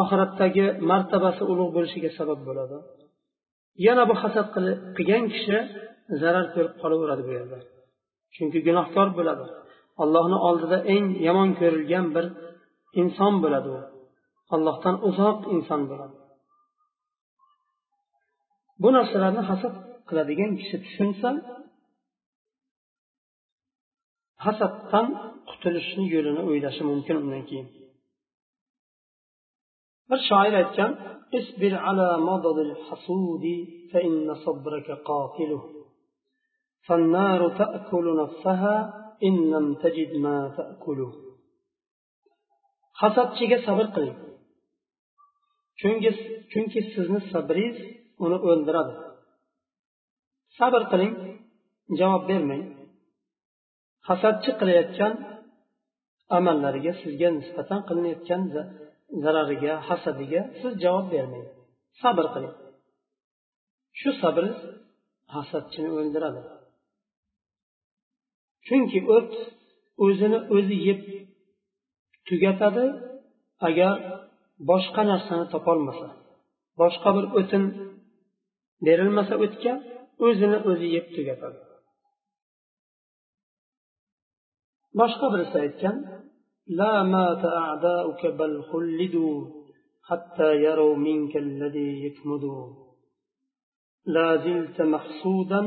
oxiratdagi 0.00 0.64
martabasi 0.90 1.42
ulug' 1.52 1.72
bo'lishiga 1.76 2.10
sabab 2.18 2.40
bo'ladi. 2.48 2.76
Yana 3.86 4.02
bu 4.10 4.14
hasad 4.22 4.46
qilgan 4.96 5.24
kishi 5.34 5.56
zarar 6.20 6.46
ko'rib 6.54 6.74
qolaveradi 6.82 7.22
bu 7.28 7.32
yerda. 7.38 7.58
Chunki 8.34 8.58
gunohkor 8.68 9.08
bo'ladi. 9.18 9.44
Allohni 10.02 10.38
oldida 10.48 10.78
eng 10.94 11.06
yomon 11.26 11.50
ko'rilgan 11.60 12.06
bir 12.14 12.26
inson 13.00 13.34
bo'ladi 13.44 13.68
u. 13.76 13.80
Allohdan 14.54 14.96
uzoq 15.08 15.38
inson 15.54 15.82
bo'ladi. 15.90 16.16
Bu 18.82 18.88
narsalarni 18.96 19.42
hasad 19.50 19.74
qiladigan 20.08 20.52
kishi 20.60 20.76
tushunsa 20.84 21.28
hasaddan 24.45 25.07
qutulishni 25.49 26.05
yo'lini 26.15 26.41
o'ylashi 26.49 26.83
mumkin 26.91 27.15
undan 27.23 27.43
keyin 27.49 27.67
bir 30.09 30.19
shoir 30.29 30.53
aytgan 30.63 30.91
اصبر 31.39 31.73
على 31.85 32.07
مضض 32.29 32.57
الحسود 32.67 33.45
فإن 33.91 34.27
صبرك 34.45 34.87
قاتله 35.09 35.63
فالنار 36.87 37.41
تأكل 37.61 38.05
نفسها 38.21 38.75
إن 39.27 39.35
لم 39.53 39.65
تجد 39.83 40.11
ما 40.25 40.37
تأكله 40.57 41.11
hasadchiga 43.01 43.57
sabr 43.67 43.87
qiling 43.95 44.17
chunki 45.79 46.11
chunki 46.51 46.79
sizni 46.93 47.19
sabringiz 47.31 47.77
uni 48.25 48.37
o'ldiradi 48.49 48.93
sabr 50.57 50.81
qiling 50.91 51.13
javob 51.99 52.23
bermang 52.29 52.63
Hasadchi 54.10 54.50
qilayotgan 54.60 55.12
amallariga 56.36 56.92
sizga 57.02 57.28
nisbatan 57.38 57.80
qilinayotgan 57.88 58.42
zarariga 59.22 59.74
hasadiga 59.88 60.40
siz 60.60 60.72
javob 60.84 61.06
bermang. 61.14 61.46
Sabr 62.02 62.26
qiling. 62.34 62.56
Shu 64.00 64.10
sabr 64.22 64.44
hasadchini 65.34 65.90
o'ldiradi. 65.98 66.42
Chunki 68.66 69.00
o't 69.16 69.32
o'zini 70.04 70.38
o'zi 70.56 70.76
yeb 70.88 71.00
tugatadi 72.28 72.84
agar 73.68 73.94
boshqa 74.70 75.02
narsani 75.10 75.46
topolmasa. 75.54 76.08
Boshqa 76.80 77.08
bir 77.16 77.26
o'tin 77.38 77.64
berilmasa 78.86 79.34
o'tga 79.44 79.74
o'zini 80.26 80.58
o'zi 80.70 80.86
yeb 80.96 81.06
tugatadi. 81.16 81.58
boshqa 84.99 85.25
birisi 85.33 85.57
aytgan 85.65 85.97
لا 86.67 87.03
مات 87.03 87.43
أعداؤك 87.45 88.25
بل 88.25 88.63
خلدوا 88.63 89.37
حتى 90.09 90.49
يروا 90.65 90.95
منك 90.95 91.33
الذي 91.37 92.05
يكمد 92.05 92.43
لا 94.05 94.37
زلت 94.45 94.81
محسودا 94.81 95.61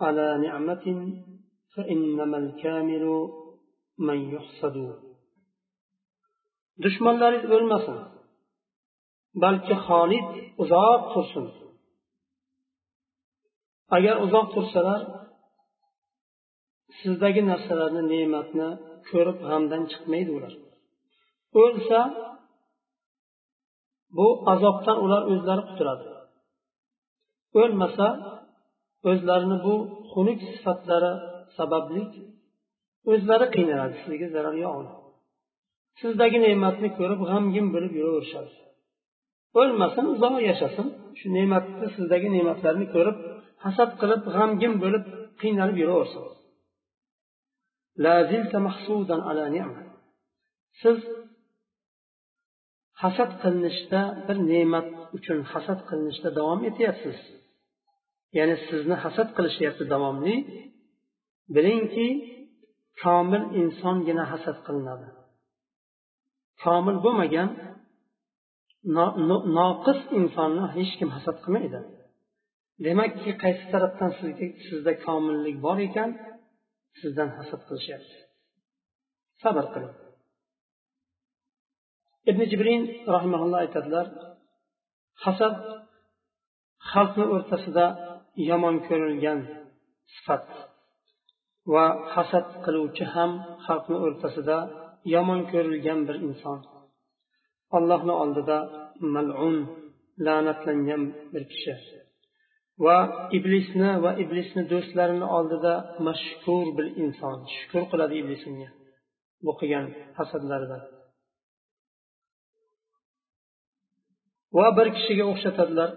على 0.00 0.38
نعمة 0.46 0.86
فإنما 1.74 2.36
الكامل 2.44 3.04
من 3.98 4.18
يحسد 4.34 4.76
dushmanlaringiz 6.84 7.50
o'lmasin 7.56 7.98
balki 9.42 9.74
xolid 9.86 10.28
uzoq 10.62 11.02
tursin 11.12 11.46
agar 13.96 14.16
uzoq 14.24 14.46
tursalar 14.54 15.00
sizdagi 16.99 17.41
narsalarni 17.51 18.03
ne'matni 18.13 18.69
ko'rib 19.09 19.37
g'amdan 19.47 19.83
chiqmaydi 19.91 20.31
ular. 20.37 20.53
O'lsa 21.63 21.99
bu 24.17 24.27
azobdan 24.53 24.97
ular 25.05 25.21
o'zlari 25.33 25.63
qutuladi 25.69 26.05
o'lmasa 27.61 28.07
o'zlarini 29.09 29.57
bu 29.65 29.75
xunuk 30.11 30.39
sifatlari 30.51 31.11
sababli 31.57 32.03
o'zlari 33.11 33.45
qiynaladi 33.55 33.95
sizga 34.03 34.27
zarar 34.35 34.55
yo'q 34.65 34.87
sizdagi 36.01 36.37
ne'matni 36.47 36.89
ko'rib 36.99 37.21
g'amgin 37.29 37.67
bo'lib 37.75 37.93
yuraverishadi. 37.99 38.53
O'lmasin 39.59 40.05
uzoq 40.13 40.35
yashasin. 40.49 40.87
Shu 41.19 41.27
ne'matni 41.37 41.87
sizdagi 41.95 42.27
ne'matlarni 42.35 42.85
ko'rib 42.95 43.17
hasad 43.63 43.91
qilib 44.01 44.21
g'amgin 44.35 44.73
bo'lib 44.83 45.03
qiynalib 45.41 45.77
yuraversin. 45.83 46.23
Siz 50.81 50.99
hasad 53.01 53.31
qilinishda 53.41 54.01
bir 54.27 54.37
ne'mat 54.51 54.87
uchun 55.17 55.39
hasad 55.51 55.79
qilinishda 55.89 56.29
davom 56.39 56.59
etyapsiz. 56.69 57.17
Ya'ni 58.37 58.55
sizni 58.67 58.95
hasad 59.03 59.29
qilishyapti 59.37 59.83
davomli 59.93 60.35
bilingki 61.55 62.07
komil 63.03 63.43
insongina 63.61 64.23
hasad 64.33 64.57
qilinadi. 64.67 65.07
Komil 66.63 66.97
bo'lmagan 67.05 67.49
noqis 69.59 69.99
insonni 70.19 70.65
hech 70.75 70.91
kim 70.99 71.09
hasad 71.15 71.37
qilmaydi. 71.43 71.79
Demakki 72.85 73.31
qaysi 73.43 73.65
tarafdan 73.73 74.11
sizga 74.19 74.47
sizda 74.67 74.91
komillik 75.05 75.55
bor 75.65 75.77
ekan 75.87 76.09
sizdan 76.99 77.29
hasad 77.37 77.61
qilishyapti. 77.67 78.17
Sabr 79.43 79.65
qiling. 79.73 79.95
Ibn 82.29 82.41
jibrin 82.51 82.81
rahimaulloh 83.15 83.59
aytadilar 83.65 84.07
hasad 85.23 85.55
xalqni 86.91 87.25
o'rtasida 87.35 87.85
yomon 88.49 88.75
ko'rilgan 88.87 89.39
sifat 90.13 90.47
va 91.73 91.85
hasad 92.13 92.47
qiluvchi 92.65 93.05
ham 93.13 93.31
xalqni 93.65 93.97
o'rtasida 94.05 94.57
yomon 95.15 95.41
ko'rilgan 95.51 95.99
bir 96.07 96.17
inson. 96.27 96.59
Allohni 97.77 98.13
oldida 98.23 98.57
malun 99.13 99.57
la'natlangan 100.25 101.03
bir 101.33 101.43
kishi. 101.51 101.73
Va 102.85 102.97
iblisni 103.37 103.91
va 104.03 104.11
iblisni 104.23 104.63
do'stlarini 104.71 105.27
oldida 105.37 105.73
mashkur 106.07 106.65
bir 106.77 106.87
inson 107.03 107.37
shukur 107.55 107.83
qiladi 107.91 108.15
iblis 108.21 108.41
unga 108.49 108.69
bu 109.45 109.51
qilgan 109.59 109.85
hasadlaridan. 110.17 110.81
Va 114.57 114.67
bir 114.77 114.87
kishiga 114.97 115.25
o'xshatadilar 115.31 115.89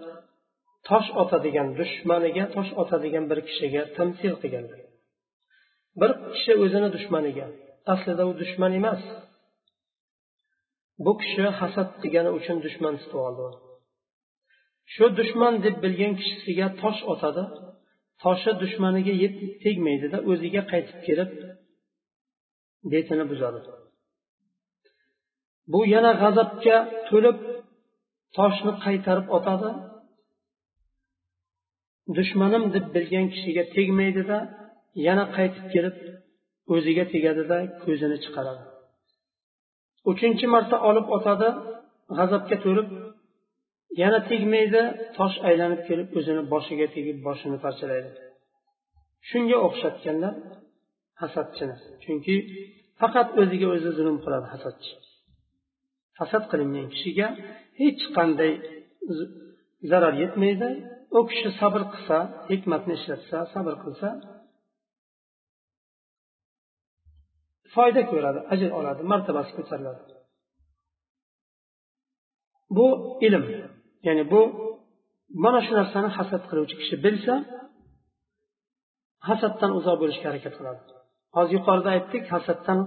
tosh 0.89 1.09
otadigan 1.21 1.67
dushmaniga 1.79 2.45
tosh 2.55 2.71
otadigan 2.81 3.25
bir 3.31 3.39
kishiga 3.47 3.81
tamsil 3.97 4.33
qilganlar. 4.41 4.79
Bir 6.01 6.11
kishi 6.33 6.53
o'zini 6.63 6.89
dushmaniga 6.95 7.47
aslida 7.93 8.23
u 8.29 8.33
dushman 8.41 8.71
emas 8.79 9.01
bu 11.05 11.11
kishi 11.21 11.45
hasad 11.59 11.89
qilgani 12.01 12.31
uchun 12.39 12.57
dushman 12.65 12.95
tutib 13.01 13.19
oldi. 13.27 13.47
Shu 14.93 15.05
dushman 15.19 15.53
deb 15.65 15.75
bilgan 15.83 16.13
kishisiga 16.19 16.67
tosh 16.81 17.01
otadi. 17.13 17.43
Toshi 18.23 18.51
dushmaniga 18.61 19.13
tegmaydida 19.63 20.17
o'ziga 20.31 20.61
qaytib 20.71 20.97
kelib 21.07 21.29
betini 22.91 23.25
buzadi. 23.31 23.59
Bu 25.71 25.79
yana 25.93 26.11
g'azabga 26.21 26.77
to'lib 27.09 27.37
toshni 28.37 28.73
qaytarib 28.85 29.27
otadi. 29.37 29.69
Dushmanim 32.17 32.63
deb 32.75 32.85
bilgan 32.95 33.27
kishiga 33.33 33.63
tegmaydida 33.75 34.37
yana 35.07 35.25
qaytib 35.37 35.65
kelib 35.73 35.95
o'ziga 36.73 37.05
tegadida 37.13 37.57
ko'zini 37.83 38.17
chiqaradi. 38.23 38.63
Uchinchi 40.11 40.45
marta 40.53 40.77
olib 40.89 41.07
otadi 41.17 41.49
g'azabga 42.17 42.57
to'lib 42.65 42.89
yana 44.01 44.19
tegmaydi 44.29 44.81
tosh 45.17 45.37
aylanib 45.49 45.81
kelib 45.87 46.07
o'zini 46.19 46.43
boshiga 46.53 46.87
tegib 46.95 47.17
boshini 47.27 47.57
parchalaydi. 47.65 48.09
Shunga 49.29 49.57
o'xshatganlar 49.67 50.33
hasadchini 51.21 51.75
chunki 52.03 52.35
faqat 53.01 53.27
o'ziga 53.41 53.67
o'zi 53.75 53.89
zulm 53.97 54.17
qiladi 54.23 54.47
hasadchi. 54.53 54.91
Hasad 56.19 56.43
qilingan 56.51 56.87
kishiga 56.93 57.27
hech 57.81 58.01
qanday 58.17 58.51
zarar 59.91 60.13
yetmaydi. 60.23 60.69
U 61.17 61.19
kishi 61.29 61.49
sabr 61.61 61.81
qilsa 61.93 62.17
hikmatni 62.51 62.93
ishlatsa 62.99 63.37
sabr 63.53 63.73
qilsa 63.83 64.07
foyda 67.75 68.01
ko'radi 68.11 68.39
ajr 68.53 68.69
oladi 68.79 69.01
martabasi 69.11 69.51
ko'tariladi. 69.57 70.01
Bu 72.77 72.87
ilm. 73.27 73.45
Ya'ni 74.07 74.23
bu 74.31 74.41
mana 75.43 75.59
shu 75.65 75.71
narsani 75.79 76.09
hasad 76.17 76.43
qiluvchi 76.49 76.75
kishi 76.81 76.95
bilsa 77.05 77.33
hasaddan 79.29 79.71
uzoq 79.79 79.95
bo'lishga 80.01 80.25
harakat 80.31 80.53
qiladi. 80.59 80.81
Hozir 81.35 81.53
yuqorida 81.57 81.89
aytdik 81.95 82.23
hasaddan 82.35 82.79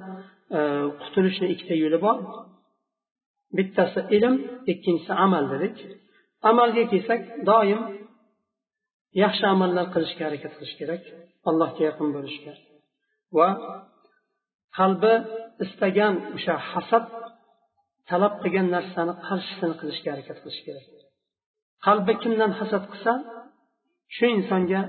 e, 0.57 0.59
qutulishni 1.03 1.47
ikkita 1.55 1.75
yo'li 1.83 1.99
bor. 2.07 2.17
Bittasi 3.57 4.01
ilm 4.17 4.35
ikkinchisi 4.73 5.13
amal 5.25 5.45
dedik. 5.53 5.77
Amalga 6.51 6.85
kelsak 6.93 7.21
doim 7.51 7.81
yaxshi 9.25 9.45
amallar 9.55 9.87
qilishga 9.95 10.23
harakat 10.29 10.53
qilish 10.57 10.77
kerak 10.81 11.03
allohga 11.49 11.83
yaqin 11.89 12.09
bo'lishga. 12.17 12.53
Va 13.37 13.49
qalbi 14.79 15.15
istagan 15.65 16.15
o'sha 16.37 16.55
hasad 16.71 17.05
talab 18.11 18.35
qilgan 18.43 18.67
narsani 18.77 19.15
qarshisini 19.27 19.75
qilishga 19.81 20.09
harakat 20.15 20.39
qilish 20.43 20.63
kerak. 20.67 20.87
Qalbi 21.87 22.13
kimdan 22.23 22.53
hasad 22.59 22.85
qilsa 22.93 23.13
shu 24.17 24.25
insonga 24.37 24.81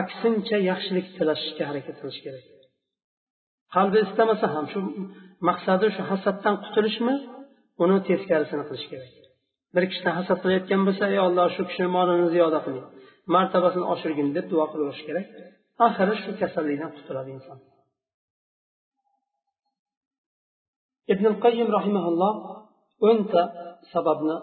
aksincha 0.00 0.58
yaxshilik 0.70 1.06
tilashishga 1.16 1.64
harakat 1.70 1.96
qilish 2.00 2.20
kerak. 2.24 2.44
Qalbi 3.74 3.98
istamasa 4.06 4.46
ham 4.54 4.66
shu 4.72 4.80
maqsadi 5.48 5.86
shu 5.96 6.02
hasaddan 6.10 6.54
qutulishmi 6.64 7.14
uni 7.82 7.96
teskarisini 8.08 8.64
qilish 8.68 8.86
kerak. 8.92 9.12
Bir 9.74 9.84
kishidan 9.90 10.14
hasad 10.20 10.38
qilayotgan 10.42 10.82
bo'lsa 10.86 11.04
ey 11.14 11.20
olloh 11.26 11.46
shu 11.56 11.62
kishini 11.68 11.88
molini 11.96 12.28
ziyoda 12.34 12.60
qiling 12.66 12.86
martabasini 13.34 13.86
oshirgin 13.94 14.28
deb 14.36 14.46
duo 14.52 14.64
qilaverish 14.72 15.02
kerak. 15.08 15.26
Oxiri 15.86 16.14
shu 16.22 16.30
kasallikdan 16.40 16.90
qutuladi 16.96 17.30
inson. 17.36 17.58
Ibn 21.12 21.24
qayyim 21.44 21.68
rahimaulloh 21.76 22.34
o'nta 23.08 23.42
sababni 23.92 24.36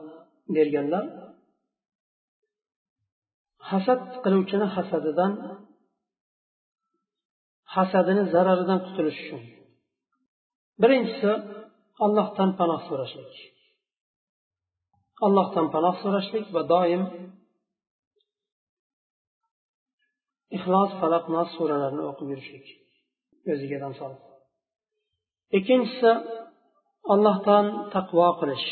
berganlar 0.56 1.06
hasad 3.70 4.02
qiluvchini 4.24 4.68
hasadidan 4.76 5.34
hasadini 7.76 8.24
zararidan 8.34 8.80
qutulish 8.86 9.20
uchun. 9.24 9.42
Birinchisi 10.82 11.32
allohdan 12.06 12.50
panoh 12.60 12.82
so'rashlik. 12.90 13.34
Allohdan 15.26 15.68
panoh 15.76 15.96
so'rashlik 16.04 16.46
va 16.56 16.62
doim 16.74 17.04
ixlos 20.58 20.92
falaq 21.02 21.26
nos 21.36 21.50
suralarini 21.58 22.04
o'qib 22.10 22.28
yurishlik 22.32 22.66
o'ziga 23.52 23.78
dam 23.84 23.94
solib 24.00 24.22
ikkinchisi 25.58 26.12
allohdan 27.14 27.66
taqvo 27.94 28.28
qilish. 28.40 28.70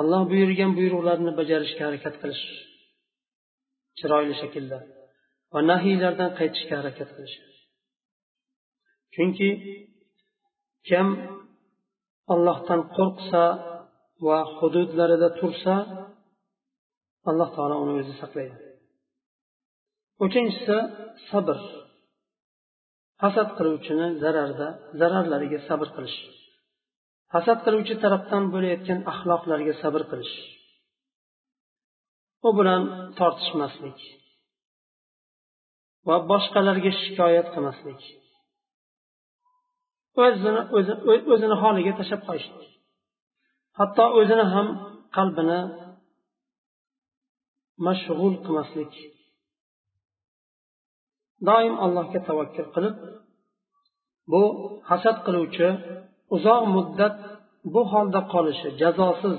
Alloh 0.00 0.22
buyurgan 0.30 0.70
buyruqlarni 0.78 1.32
bajarishga 1.40 1.82
harakat 1.88 2.14
qilish 2.22 2.44
chiroyli 3.98 4.34
shaklda 4.42 4.78
va 5.52 5.60
nahiylardan 5.70 6.30
qaytishga 6.38 6.74
harakat 6.80 7.10
qilish. 7.16 7.36
Chunki 9.14 9.50
kim 10.88 11.06
allohdan 12.34 12.80
qo'rqsa 12.96 13.44
va 14.26 14.38
hududlarida 14.58 15.28
tursa 15.40 15.74
alloh 17.30 17.48
taolo 17.56 17.76
uni 17.84 17.92
o'zi 18.00 18.14
saqlaydi. 18.22 18.56
Uchinchisi 20.24 20.78
sabr. 21.30 21.58
Hasad 23.22 23.48
qiluvchini 23.58 24.06
zararda 24.22 24.68
zararlariga 25.00 25.58
sabr 25.68 25.88
qilish. 25.96 26.18
Hasad 27.36 27.58
qiluvchi 27.64 27.94
tarafdan 28.02 28.44
bo'layotgan 28.54 29.00
axloqlarga 29.12 29.74
sabr 29.82 30.02
qilish. 30.10 30.34
U 32.46 32.48
bilan 32.58 32.82
tortishmaslik 33.18 33.98
va 36.08 36.16
boshqalarga 36.30 36.92
shikoyat 37.02 37.46
qilmaslik. 37.54 38.00
O'zini 40.24 40.62
o'zini 41.32 41.56
holiga 41.62 41.92
tashlab 41.98 42.22
qo'yishlik. 42.28 42.70
Hatto 43.78 44.04
o'zini 44.20 44.46
ham 44.54 44.66
qalbini 45.16 45.60
mashg'ul 47.86 48.34
qilmaslik. 48.44 48.92
Doim 51.48 51.74
allohga 51.84 52.20
tavakkul 52.28 52.68
qilib 52.74 52.96
bu 54.32 54.42
hasad 54.90 55.16
qiluvchi 55.26 55.68
uzoq 56.34 56.62
muddat 56.76 57.16
bu 57.74 57.82
holda 57.92 58.20
qolishi 58.32 58.68
jazosiz. 58.80 59.38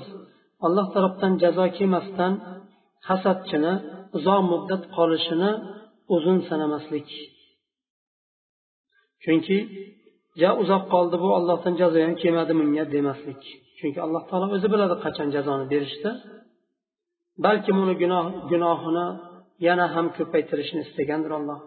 Alloh 0.66 0.86
tarafdan 0.94 1.32
jazo 1.42 1.66
kelmasdan 1.76 2.32
hasadchini 3.08 3.74
uzoq 4.16 4.40
muddat 4.52 4.82
qolishini 4.96 5.50
uzun 6.14 6.38
sanamaslik. 6.48 7.08
Chunki 9.24 9.58
ja 10.42 10.50
uzoq 10.62 10.84
qoldi 10.94 11.16
bu 11.24 11.28
ollohdan 11.38 11.74
jazo 11.80 11.98
ham 12.06 12.14
kelmadi 12.22 12.52
menga 12.60 12.84
demaslik. 12.94 13.42
Chunki 13.78 13.98
alloh 14.06 14.22
taolo 14.30 14.46
o'zi 14.56 14.68
biladi 14.72 14.96
qachon 15.04 15.28
jazoni 15.36 15.64
berishni. 15.72 16.12
Balkim 17.44 17.76
uni 17.84 17.94
gunoh 18.02 18.26
gunohini 18.52 19.06
yana 19.66 19.86
ham 19.94 20.06
ko'paytirishni 20.16 20.80
istagandir 20.86 21.32
alloh. 21.38 21.58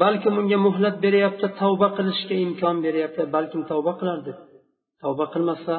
Balkim 0.00 0.34
unga 0.40 0.58
muhlat 0.66 0.96
beryapti 1.04 1.46
tavba 1.60 1.88
qilishga 1.96 2.34
imkon 2.46 2.76
beryapti 2.86 3.22
balkim 3.36 3.62
tavba 3.70 3.92
qilar 4.00 4.18
deb 4.28 4.38
tavba 5.02 5.24
qilmasa 5.34 5.76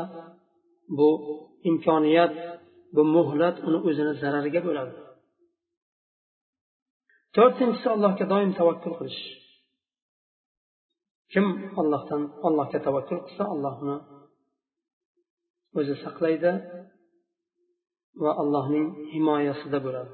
bu 0.98 1.10
imkoniyat 1.70 2.34
bu 2.96 3.02
muhlat 3.16 3.56
uni 3.68 3.80
o'zini 3.88 4.14
zarariga 4.22 4.62
bo'ladi. 4.68 4.94
To'rtinchisi 7.36 7.88
allohga 7.96 8.26
doim 8.34 8.52
tavakkul 8.60 8.94
qilish. 9.00 9.22
Kim 11.32 11.46
allohdan 11.82 12.22
allohga 12.48 12.80
tavakkul 12.88 13.20
qilsa 13.26 13.44
alloh 13.54 13.76
uni 13.84 13.98
o'zi 15.80 15.96
saqlaydi 16.04 16.52
va 18.24 18.32
allohning 18.42 18.86
himoyasida 19.14 19.80
bo'ladi. 19.86 20.12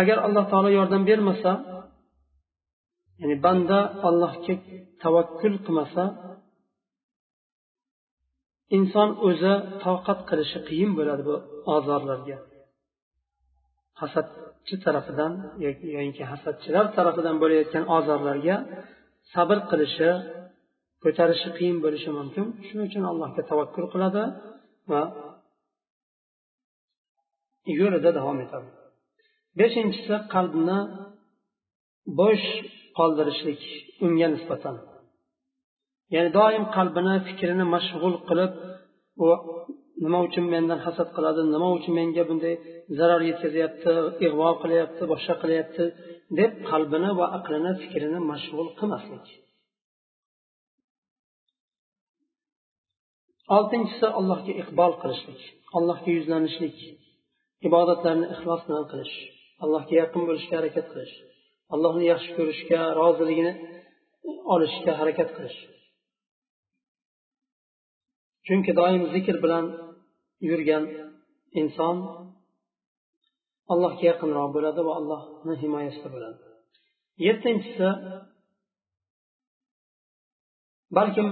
Agar 0.00 0.18
alloh 0.26 0.44
taolo 0.52 0.70
yordam 0.78 1.02
bermasa 1.10 1.52
ya'ni 3.20 3.36
banda 3.44 3.78
allohga 4.08 4.54
tavakkul 5.02 5.54
qilmasa 5.66 6.04
inson 8.76 9.08
o'zi 9.28 9.54
toqat 9.84 10.18
qilishi 10.28 10.58
qiyin 10.68 10.90
bo'ladi 10.98 11.22
bu 11.28 11.36
ozorlarga. 11.74 12.38
Hasadchi 14.00 14.74
tarafidan 14.84 15.32
yoki 16.00 16.24
hasadchilar 16.32 16.84
tarafidan 16.96 17.36
bo'layotgan 17.42 17.84
ozorlarga 17.96 18.56
sabr 19.32 19.58
qilishi 19.70 20.10
ko'tarishi 21.04 21.48
qiyin 21.58 21.78
bo'lishi 21.84 22.10
mumkin. 22.18 22.44
Shuning 22.66 22.86
uchun 22.90 23.04
allohga 23.10 23.42
tavakkul 23.50 23.86
qiladi 23.94 24.22
va 24.92 25.02
yo'lida 27.80 28.10
davom 28.18 28.38
etadi. 28.46 28.68
Beshinchisi 29.60 30.16
qalbni 30.34 30.78
bo'sh 32.20 32.48
qoldirishlik 32.98 33.62
unga 34.04 34.28
nisbatan. 34.34 34.76
Ya'ni 36.14 36.30
doim 36.38 36.64
qalbini 36.76 37.14
fikrini 37.28 37.64
mashg'ul 37.74 38.14
qilib 38.28 38.52
u 39.24 39.26
nima 40.04 40.18
uchun 40.26 40.44
mendan 40.54 40.80
hasad 40.86 41.08
qiladi 41.16 41.40
nima 41.54 41.68
uchun 41.76 41.92
menga 41.98 42.22
bunday 42.30 42.54
zarar 42.98 43.20
yetkazyapti 43.30 43.92
ig'vo 44.26 44.50
qilyapti 44.62 45.02
boshqa 45.12 45.34
qilyapti 45.42 45.84
deb 46.38 46.52
qalbini 46.70 47.10
va 47.18 47.26
aqlini 47.38 47.72
fikrini 47.82 48.20
mashg'ul 48.30 48.68
qilmaslik. 48.78 49.26
Oltinchisi 53.56 54.06
allohga 54.18 54.52
iqbol 54.62 54.92
qilishlik 55.02 55.42
allohga 55.78 56.10
yuzlanishlik 56.16 56.76
ibodatlarni 57.68 58.26
ixlos 58.34 58.60
bilan 58.68 58.84
qilish. 58.92 59.16
Allohga 59.62 59.94
yaqin 60.02 60.22
bo'lishga 60.28 60.54
harakat 60.60 60.86
qilish. 60.92 61.14
Allohni 61.74 62.04
yaxshi 62.12 62.30
ko'rishga 62.38 62.80
roziligini 63.00 63.52
olishga 64.54 64.92
harakat 65.00 65.30
qilish. 65.36 65.58
Chunki 68.46 68.72
doim 68.80 69.02
zikr 69.14 69.36
bilan 69.44 69.64
yurgan 70.48 70.84
inson 71.60 71.96
allohga 73.72 74.04
yaqinroq 74.10 74.50
bo'ladi 74.56 74.80
va 74.88 74.92
allohni 75.00 75.54
himoyasida 75.62 76.08
bo'ladi. 76.14 76.38
Yettinchisi 77.26 77.88
balkim 80.96 81.28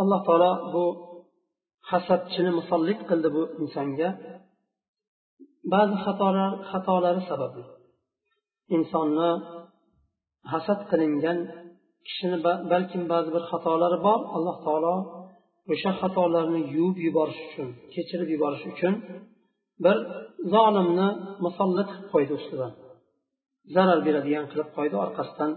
alloh 0.00 0.20
taolo 0.28 0.52
bu 0.74 0.84
hasadchini 1.90 2.50
musallit 2.58 3.00
qildi 3.10 3.28
bu 3.36 3.42
insonga. 3.62 4.10
Ba'zi 5.72 5.96
xatolar 6.04 6.50
xatolari 6.70 7.22
sababli 7.30 7.64
insonni 8.76 9.30
hasad 10.52 10.80
qilingan 10.90 11.38
kishini 12.06 12.38
balkim 12.72 13.02
ba'zi 13.12 13.28
bir 13.36 13.42
xatolari 13.50 13.98
bor 14.06 14.20
alloh 14.36 14.56
taolo 14.66 14.94
o'sha 15.72 15.90
xatolarni 16.00 16.60
yuvib 16.76 16.98
yuborish 17.06 17.40
uchun 17.48 17.68
kechirib 17.94 18.28
yuborish 18.34 18.64
uchun 18.72 18.94
bir 19.84 19.96
zolimni 20.54 21.08
musallat 21.44 21.88
qilib 21.92 22.08
qo'ydi 22.14 22.32
ustidan. 22.40 22.72
Zarar 23.74 24.00
beradigan 24.06 24.46
qilib 24.52 24.68
qo'ydi 24.76 24.96
orqasidan 25.04 25.50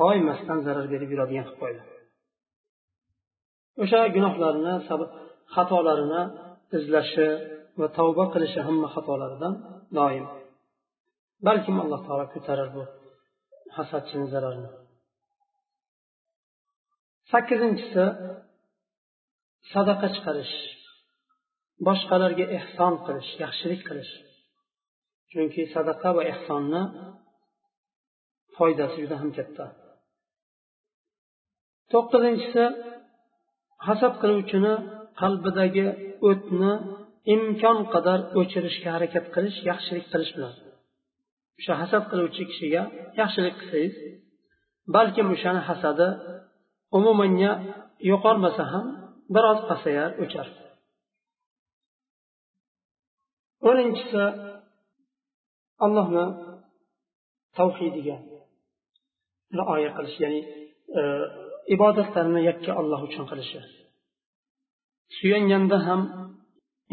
qoymasdan 0.00 0.58
zarar 0.66 0.86
berib 0.92 1.08
yuradigan 1.14 1.44
qilib 1.48 1.60
qo'ydi. 1.62 1.82
O'sha 3.82 4.00
gunohlarni 4.16 4.74
xatolarini 5.54 6.22
izlashi 6.78 7.28
va 7.80 7.86
tavba 7.98 8.24
qilishi 8.32 8.60
hamma 8.66 8.88
xatolaridan 8.94 9.54
doim. 9.98 10.26
Balkim 11.46 11.76
alloh 11.82 12.00
taolo 12.06 12.26
ko'tarar 12.34 12.68
bu 12.76 12.82
hasadchini 13.76 14.26
zararini. 14.34 14.70
Sakkizinchisi 17.30 18.04
sadaqa 19.72 20.06
chiqarish. 20.14 20.54
Boshqalarga 21.86 22.46
ehson 22.58 22.94
qilish 23.06 23.30
yaxshilik 23.44 23.82
qilish. 23.88 24.12
Chunki 25.30 25.62
sadaqa 25.74 26.08
va 26.16 26.22
ehsonni 26.32 26.82
foydasi 28.56 28.96
juda 29.02 29.16
ham 29.22 29.30
katta. 29.38 29.64
To'qqizinchisi 31.92 32.64
hasad 33.86 34.14
qiluvchini 34.22 34.74
qalbidagi 35.20 35.86
o'tni 36.28 36.72
imkon 37.32 37.78
qadar 37.94 38.20
o'chirishga 38.40 38.90
harakat 38.96 39.24
qilish 39.34 39.58
yaxshilik 39.70 40.06
qilish 40.12 40.32
bilan. 40.36 40.54
O'sha 41.58 41.74
hasad 41.82 42.04
qiluvchi 42.10 42.42
kishiga 42.50 42.82
yaxshilik 43.20 43.54
qilsangiz 43.60 43.94
balkim 44.96 45.26
o'shani 45.34 45.62
hasadi 45.68 46.08
umumanga 46.98 47.52
yo'qolmasa 48.10 48.64
ham 48.72 48.86
biroz 49.34 49.60
pasayar 49.70 50.10
o'char. 50.24 50.48
O'ninchisi 53.68 54.24
allohni 55.84 56.26
tavhidiga 57.58 58.16
rioya 59.58 59.90
qilish 59.96 60.16
ya'ni 60.24 60.40
e, 61.00 61.02
ibodatlarni 61.74 62.40
yakka 62.50 62.72
olloh 62.80 63.00
uchun 63.08 63.24
qilishi. 63.30 63.60
Suyanganda 65.16 65.78
ham 65.86 66.00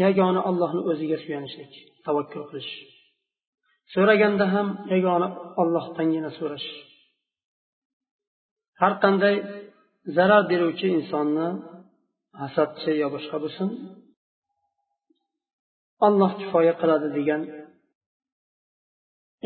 yagona 0.04 0.42
ollohni 0.50 0.82
o'ziga 0.92 1.18
suyanishlik 1.24 1.72
tavakkul 2.06 2.44
qilish. 2.50 2.72
So'raganda 3.94 4.46
ham 4.54 4.68
yagona 4.94 5.28
ollohdangina 5.62 6.32
so'rash. 6.40 6.68
Har 8.82 8.94
qanday 9.04 9.36
zarar 10.16 10.44
beruvchi 10.52 10.88
insonni 10.98 11.48
hasadchi 12.42 12.92
yo 13.02 13.08
boshqa 13.16 13.38
bo'lsin 13.44 13.68
olloh 16.06 16.32
kifoya 16.40 16.74
qiladi 16.82 17.08
degan 17.18 17.42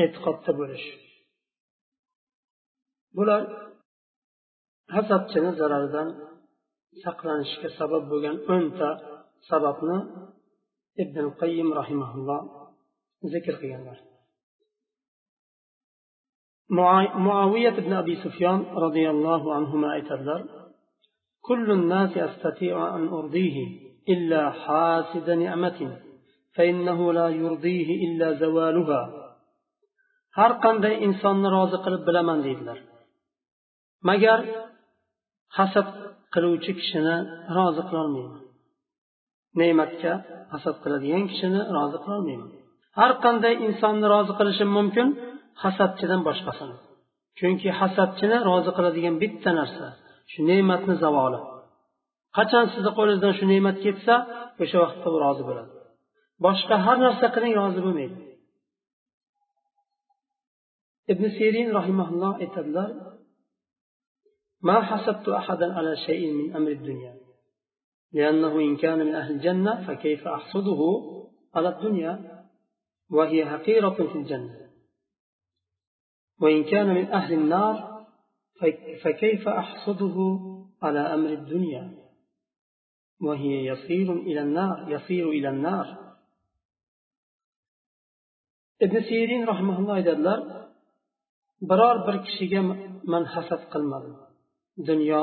e'tiqodda 0.04 0.52
bo'lish. 0.60 0.88
Bular 3.18 3.42
hasadchini 4.96 5.52
zararidan 5.60 6.10
saqlanishga 7.04 7.70
sabab 7.80 8.04
bo'lgan 8.12 8.38
o'nta 8.54 8.90
sababni 9.50 9.98
ابن 11.00 11.20
القيم 11.20 11.74
رحمه 11.74 12.16
الله. 12.16 12.42
ذكر 13.26 13.56
قيامه 13.56 13.98
معاوية 16.70 17.70
بن 17.70 17.94
أبي 17.94 18.16
سفيان 18.16 18.60
رضي 18.62 19.10
الله 19.10 19.56
عنهما 19.56 19.98
أتذر 19.98 20.46
كل 21.42 21.72
الناس 21.72 22.18
أستطيع 22.18 22.96
أن 22.96 23.08
أرضيه 23.08 23.58
إلا 24.10 24.52
حاسد 24.52 25.30
نعمة 25.30 26.02
فإنه 26.56 27.14
لا 27.14 27.30
يرضيه 27.30 27.90
إلا 28.06 28.40
زوالها. 28.40 29.26
har 30.36 30.52
qanday 30.64 30.96
insonni 31.08 31.50
rozi 31.56 31.78
qilib 31.86 32.02
bilaman 32.08 32.40
deydilar. 32.46 32.78
Magar 34.10 34.40
hasad 35.58 35.88
qiluvchi 36.34 36.72
kishini 36.80 37.16
رازق 37.58 37.86
qilolmayman. 37.92 38.45
ne'matga 39.61 40.13
hasad 40.53 40.77
qiladigan 40.85 41.25
kishini 41.31 41.61
rozi 41.77 41.99
qilolmayman 42.05 42.51
har 42.99 43.13
qanday 43.25 43.55
insonni 43.67 44.07
rozi 44.15 44.33
qilishim 44.39 44.71
mumkin 44.79 45.07
hasadchidan 45.63 46.21
boshqasini 46.29 46.77
chunki 47.39 47.69
hasadchini 47.81 48.37
rozi 48.51 48.71
qiladigan 48.77 49.15
bitta 49.23 49.51
narsa 49.61 49.87
shu 50.33 50.41
ne'matni 50.51 50.95
zavoli 51.05 51.41
qachon 52.37 52.65
sizni 52.73 52.91
qo'lingizdan 52.99 53.33
shu 53.39 53.45
ne'mat 53.53 53.77
ketsa 53.85 54.15
o'sha 54.63 54.77
vaqtda 54.85 55.09
u 55.17 55.19
rozi 55.25 55.43
bo'ladi 55.49 55.71
boshqa 56.47 56.75
har 56.87 56.97
narsa 57.07 57.27
qiling 57.35 57.55
rozi 57.61 57.81
bo'lmaydi 57.87 58.19
ibn 61.13 61.25
sirin 61.37 61.69
rahimaulloh 61.79 62.33
aytadilar 62.45 62.91
ما 64.69 64.77
حسبت 64.89 65.27
أحدا 65.41 65.67
على 65.77 65.97
شيء 66.07 66.23
من 66.33 66.47
أمر 66.57 66.71
الدنيا 66.71 67.13
لأنه 68.16 68.60
إن 68.60 68.78
كان 68.78 69.00
من 69.00 69.16
أهل 69.16 69.32
الجنة 69.36 69.88
فكيف 69.88 70.28
أحصده 70.28 70.82
على 71.56 71.70
الدنيا 71.70 72.46
وهي 73.12 73.46
حقيرة 73.46 73.90
في 73.90 74.18
الجنة؟ 74.18 74.70
وإن 76.42 76.64
كان 76.64 76.88
من 76.96 77.12
أهل 77.12 77.34
النار 77.34 78.06
فكيف 79.04 79.48
أحصده 79.48 80.18
على 80.82 81.00
أمر 81.00 81.30
الدنيا؟ 81.30 82.06
وهي 83.22 83.66
يصير 83.66 84.14
إلى 84.14 84.42
النار 84.42 84.86
يصير 84.92 85.30
إلى 85.30 85.50
النار. 85.50 86.06
ibn 88.86 88.98
sirin 89.10 89.44
rahmaulloh 89.52 89.94
aytadilar 90.00 90.40
biror 91.70 91.98
bir 92.08 92.16
kishiga 92.26 92.62
man 93.12 93.24
hasad 93.34 93.62
qilmadim 93.74 94.16
dunyo 94.90 95.22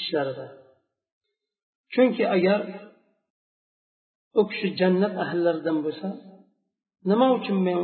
ishlarida 0.00 0.65
chunki 1.96 2.24
agar 2.36 2.60
u 4.40 4.42
kishi 4.50 4.68
jannat 4.80 5.14
ahllaridan 5.24 5.78
bo'lsa 5.84 6.08
nima 7.10 7.26
uchun 7.38 7.58
men 7.66 7.78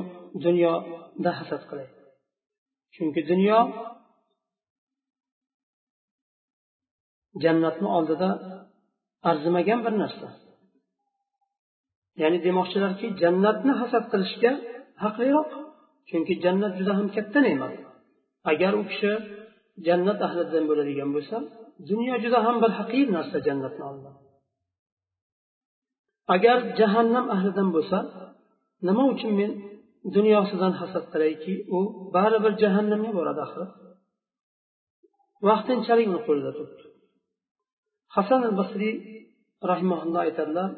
dunyoda 0.44 1.30
hasad 1.38 1.62
qilay? 1.70 1.88
Chunki 2.94 3.20
dunyo 3.30 3.58
jannatni 7.44 7.88
oldida 7.96 8.28
arzimagan 9.30 9.80
bir 9.84 9.94
narsa. 10.02 10.28
Ya'ni 12.20 12.38
demoqchilarki 12.46 13.06
jannatni 13.22 13.72
hasad 13.80 14.04
qilishga 14.12 14.52
haqliroq 15.04 15.50
chunki 16.08 16.34
jannat 16.44 16.72
juda 16.78 16.92
ham 16.98 17.08
katta 17.16 17.38
ne'mat. 17.46 17.74
Agar 18.50 18.72
u 18.80 18.82
kishi 18.90 19.12
jannat 19.87 20.19
ahlidan 20.27 20.63
bo'ladigan 20.69 21.09
bo'lsa 21.15 21.37
dunyo 21.91 22.15
juda 22.23 22.39
ham 22.45 22.55
bir 22.63 22.71
haqir 22.79 23.05
narsa 23.17 23.37
jannatni 23.47 23.83
oldida 23.89 24.11
agar 26.35 26.57
jahannam 26.79 27.25
ahlidan 27.35 27.69
bo'lsa 27.75 27.97
nima 28.87 29.03
uchun 29.13 29.31
men 29.39 29.51
dunyosidan 30.15 30.73
hasad 30.81 31.05
qilayki 31.13 31.53
u 31.77 31.79
baribir 32.15 32.53
jahannamga 32.63 33.11
boradi 33.19 33.41
axir 33.47 33.67
vaqtinchalik 35.47 36.05
uni 36.11 36.21
qo'lida 36.27 36.51
turibdi 36.57 36.85
hasan 38.15 38.41
al 38.49 38.55
basriy 38.61 38.93
rahimaulloh 39.71 40.19
aytadilar 40.27 40.69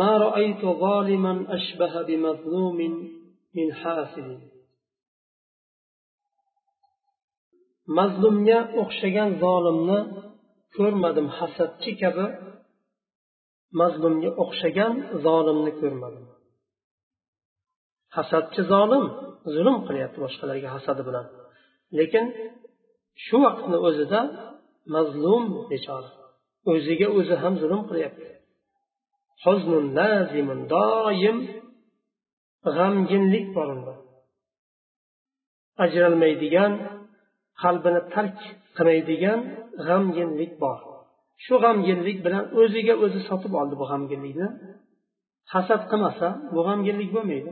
ما 0.00 0.12
رأيت 0.26 0.62
ظالما 0.84 1.34
أشبه 1.56 2.02
بمظلوم 2.08 2.78
من 3.56 3.68
حاسد 3.80 4.28
mazlumga 7.97 8.59
o'xshagan 8.81 9.29
zolimni 9.43 9.99
ko'rmadim 10.75 11.27
hasadchi 11.37 11.91
kabi. 12.01 12.25
Mazlumga 13.81 14.29
o'xshagan 14.43 14.93
zolimni 15.25 15.71
ko'rmadim. 15.81 16.25
Hasadchi 18.17 18.61
zolim 18.73 19.05
zulm 19.53 19.77
qilyapti 19.87 20.19
boshqalarga 20.25 20.69
hasadi 20.75 21.01
bilan. 21.07 21.25
Lekin 21.99 22.25
shu 23.25 23.37
vaqtni 23.45 23.77
o'zida 23.87 24.21
mazlum 24.95 25.43
bechora. 25.71 26.09
O'ziga 26.71 27.07
o'zi 27.17 27.35
ham 27.43 27.53
zulm 27.61 27.81
qilyapti. 27.89 28.27
Doim 30.73 31.37
g'amginlik 32.75 33.47
bor 33.55 33.67
unda 33.75 33.93
ajralmaydigan 35.83 36.71
qalbini 37.61 38.01
tark 38.13 38.37
qilmaydigan 38.77 39.39
g'amginlik 39.87 40.53
bor. 40.63 40.79
Shu 41.45 41.55
g'amginlik 41.63 42.17
bilan 42.25 42.43
o'ziga 42.61 42.95
o'zi 43.03 43.19
sotib 43.29 43.53
oldi 43.61 43.75
bu 43.81 43.85
g'amginlikni. 43.91 44.47
Hasad 45.53 45.81
qilmasa 45.91 46.27
bu 46.53 46.61
g'amginlik 46.67 47.09
bo'lmaydi. 47.15 47.51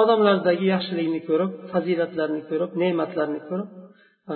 Odamlardagi 0.00 0.66
yaxshilikni 0.74 1.20
ko'rib 1.28 1.52
fazilatlarni 1.72 2.42
ko'rib 2.50 2.70
ne'matlarni 2.82 3.40
ko'rib 3.48 3.68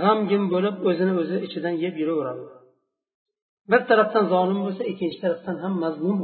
g'amgin 0.02 0.44
bo'lib 0.54 0.76
o'zini 0.88 1.12
o'zi 1.22 1.36
ichidan 1.46 1.74
yeb 1.84 1.94
yuraveradi. 2.02 2.44
Bir 3.70 3.80
tarafdan 3.90 4.24
zolim 4.34 4.58
bo'lsa 4.66 4.82
ikkinchi 4.92 5.18
tarafdan 5.24 5.56
ham 5.64 5.74
mazlum 5.84 6.20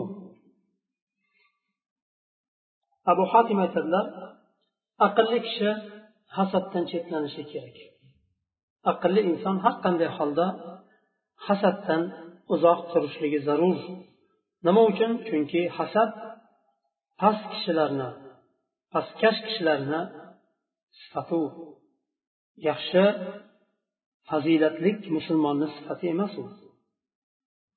abu 3.12 3.24
hotim 3.32 3.58
aytadilar 3.64 4.06
aqlli 5.06 5.38
kishi 5.46 5.70
hasaddan 6.36 6.84
chetlanishi 6.90 7.42
kerak. 7.52 7.76
Aqlli 8.90 9.20
inson 9.30 9.56
har 9.64 9.74
qanday 9.84 10.10
holda 10.18 10.46
hasaddan 11.46 12.02
uzoq 12.54 12.80
turishligi 12.90 13.40
zarur. 13.46 13.78
Nima 14.66 14.82
uchun? 14.90 15.10
Chunki 15.28 15.62
hasad 15.78 16.10
past 17.20 17.44
kishilarni 17.52 18.08
pastkash 18.92 19.38
kishilarni 19.46 20.00
sifati 21.00 21.42
yaxshi 22.68 23.04
fazilatlik 24.28 24.98
musulmonni 25.16 25.66
sifati 25.76 26.06
emas 26.14 26.34
u. 26.42 26.44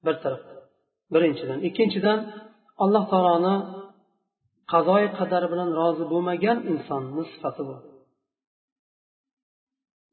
Bir 0.06 0.16
taraf 0.24 0.44
birinchidan. 1.14 1.60
Ikkinchidan 1.70 2.20
alloh 2.84 3.04
taoloni 3.12 3.56
qazoi 4.72 5.06
qadar 5.20 5.44
bilan 5.52 5.70
rozi 5.80 6.06
bo'lmagan 6.12 6.58
insonni 6.72 7.24
sifati 7.34 7.64
bu 7.70 7.76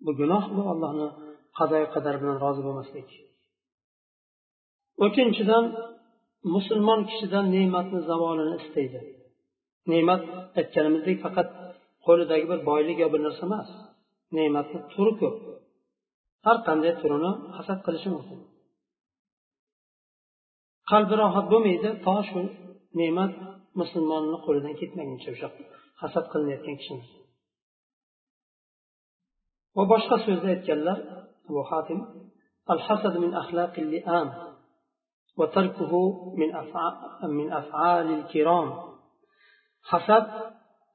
bu 0.04 0.10
gunoh 0.20 0.44
bu 0.56 0.62
allohni 0.72 1.08
qadoyi 1.58 1.86
qadar 1.94 2.14
bilan 2.20 2.36
rozi 2.44 2.62
bo'lmaslik 2.66 3.08
uchinchidan 5.06 5.64
musulmon 6.54 7.00
kishidan 7.10 7.44
ne'matni 7.56 8.00
zavolini 8.10 8.56
istaydi. 8.62 9.00
Ne'mat 9.92 10.22
aytganimizdek 10.60 11.16
faqat 11.24 11.48
qo'lidagi 12.06 12.46
bir 12.52 12.60
boylik 12.70 12.96
yo 13.02 13.08
bir 13.14 13.20
narsa 13.26 13.42
emas. 13.48 13.68
Ne'matni 14.36 14.78
turi 14.92 15.12
ko'p. 15.20 15.36
Har 16.46 16.58
qanday 16.68 16.92
turini 17.00 17.32
hasad 17.56 17.78
qilishi 17.86 18.08
mumkin. 18.16 18.38
Qalbi 20.90 21.14
rohat 21.22 21.46
bo'lmaydi 21.52 21.90
to 22.06 22.14
shu 22.28 22.40
ne'mat 23.00 23.32
musulmonni 23.80 24.38
qo'lidan 24.46 24.74
ketmaguncha 24.80 25.28
o'sha 25.34 25.48
hasad 26.02 26.24
qilinayotgan 26.32 26.76
kishini 26.80 27.04
va 29.76 29.82
boshqa 29.92 30.16
so'zda 30.26 30.48
aytganlar 30.54 30.98
abu 31.50 31.62
hatim 31.70 32.00
al 32.72 32.80
hasad 32.86 33.14
min 33.24 33.32
axlaqi 33.42 33.80
li'am 33.94 34.28
va 35.38 35.46
tarkuhu 35.56 36.02
min 36.40 36.50
min 37.38 37.48
af'alil 37.60 38.24
kirom 38.32 38.68
hasad 39.90 40.24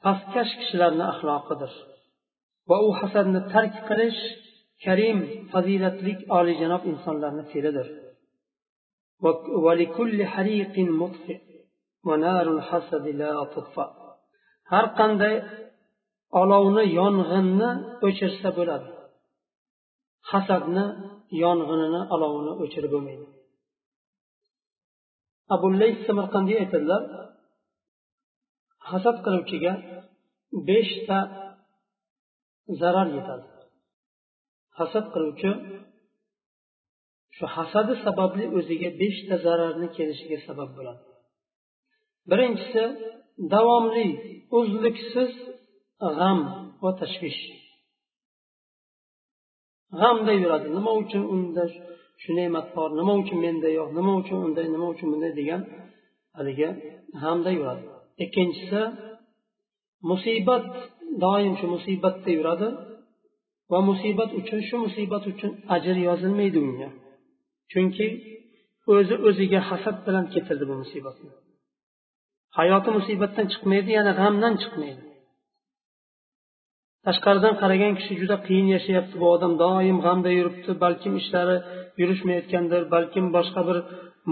pastkash 0.03 0.53
kishilarni 0.59 1.05
axloqidir 1.13 1.73
va 2.69 2.77
u 2.87 2.89
hasadni 2.99 3.41
tark 3.53 3.73
qilish 3.89 4.21
karim 4.85 5.19
fazilatlik 5.51 6.19
oliyjanob 6.37 6.83
insonlarni 6.91 7.43
fe'lidir 7.51 7.87
har 14.71 14.85
qanday 14.99 15.35
olovni 16.41 16.83
yong'inni 16.99 17.69
o'chirsa 18.07 18.49
bo'ladi. 18.57 18.89
Hasadni 20.31 20.85
yong'inini 21.43 22.01
olovini 22.13 22.53
o'chirib 22.63 22.91
bo'lmaydi. 22.95 23.25
Abu 25.55 25.67
samarqandiy 26.07 26.57
aytadilar 26.63 27.01
hasad 28.89 29.17
qiluvchiga 29.25 29.73
beshta 30.69 31.19
zarar 32.81 33.07
yetadi. 33.17 33.47
Hasad 34.79 35.05
qiluvchi 35.13 35.51
shu 37.37 37.45
hasadi 37.55 37.93
sababli 38.05 38.45
o'ziga 38.57 38.89
beshta 39.01 39.35
zararni 39.45 39.87
kelishiga 39.97 40.39
sabab 40.47 40.69
bo'ladi. 40.77 41.03
Birinchisi 42.31 42.83
davomli 43.53 44.07
uzluksiz 44.59 45.31
g'am 46.17 46.39
va 46.81 46.91
tashvish. 47.01 47.41
G'amda 49.99 50.33
yuradi. 50.41 50.67
Nima 50.77 50.91
uchun 51.01 51.23
unda 51.33 51.63
shu 52.21 52.29
ne'mat 52.39 52.67
bor? 52.75 52.89
Nima 52.99 53.13
uchun 53.21 53.37
menda 53.45 53.69
yo'q? 53.77 53.89
Nima 53.97 54.11
uchun 54.21 54.37
unday? 54.47 54.65
Nima 54.75 54.87
uchun 54.93 55.07
bunday 55.13 55.31
degan 55.39 55.61
haligi 56.37 56.69
g'amda 57.21 57.51
yuradi. 57.57 57.83
Ikkinchisi 58.23 58.81
musibat 60.09 60.65
doim 61.23 61.53
shu 61.59 61.65
musibatda 61.75 62.29
yuradi 62.37 62.67
va 63.71 63.79
musibat 63.89 64.29
uchun 64.39 64.59
shu 64.67 64.75
musibat 64.85 65.23
uchun 65.31 65.51
ajr 65.75 65.95
yozilmaydi 66.07 66.57
unga. 66.67 66.89
Chunki 67.71 68.07
o'zi 68.93 69.15
o'ziga 69.27 69.59
hasad 69.69 69.97
bilan 70.05 70.25
keltirdi 70.33 70.65
bu 70.69 70.75
musibatni. 70.83 71.29
Hayoti 72.57 72.89
musibatdan 72.97 73.45
chiqmaydi 73.53 73.91
yana 73.97 74.11
g'amdan 74.19 74.53
chiqmaydi. 74.63 75.08
Tashqaridan 77.05 77.53
qaragan 77.61 77.93
kishi 77.99 78.13
juda 78.21 78.37
qiyin 78.47 78.67
yashayapti. 78.75 79.15
Bu 79.21 79.27
odam 79.35 79.53
doim 79.63 79.97
g'amda 80.05 80.29
yuribdi 80.37 80.71
balkim 80.83 81.13
ishlari 81.21 81.57
yurishmayotgandir 82.01 82.81
balkim 82.93 83.25
boshqa 83.35 83.61
bir 83.69 83.77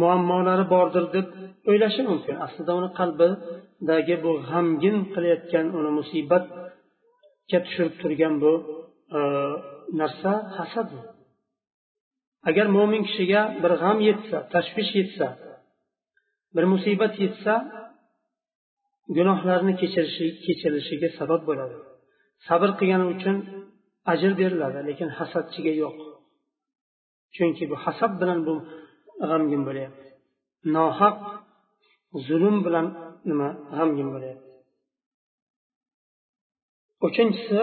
muammolari 0.02 0.66
bordir 0.74 1.06
deb 1.16 1.28
o'ylashi 1.70 2.02
mumkin. 2.10 2.36
Aslida 2.46 2.72
uni 2.80 2.90
qalbidagi 3.00 4.16
bu 4.26 4.32
g'amgin 4.50 4.98
qilayotgan 5.14 5.66
uni 5.80 5.92
musibatga 6.00 7.58
tushirib 7.66 7.96
turgan 8.02 8.34
bu 8.44 8.54
e, 9.18 9.20
narsa 10.00 10.32
hasad. 10.58 10.90
Agar 12.50 12.66
mo'min 12.78 13.02
kishiga 13.08 13.42
bir 13.64 13.72
g'am 13.82 13.98
yetsa 14.10 14.38
tashvish 14.54 14.92
yetsa 15.00 15.28
bir 16.56 16.66
musibat 16.74 17.14
yetsa 17.24 17.54
gunohlarni 19.18 19.74
kechirilishiga 19.82 21.10
sabab 21.20 21.44
bo'ladi. 21.50 21.78
Sabr 22.48 22.70
qilgani 22.80 23.06
uchun 23.14 23.36
ajr 24.12 24.32
beriladi 24.42 24.80
lekin 24.90 25.10
hasadchiga 25.18 25.74
yo'q. 25.84 25.98
Chunki 27.36 27.64
bu 27.72 27.76
hasad 27.86 28.14
bilan 28.22 28.40
bu 28.48 28.54
g'amgin 29.30 29.62
bo'lyapti. 29.68 30.08
Nohaq 30.76 31.18
zulm 32.28 32.56
bilan 32.66 32.88
nima 33.30 33.50
g'amgin 33.76 34.10
bo'lyapti. 34.16 34.48
Uchinchisi 37.08 37.60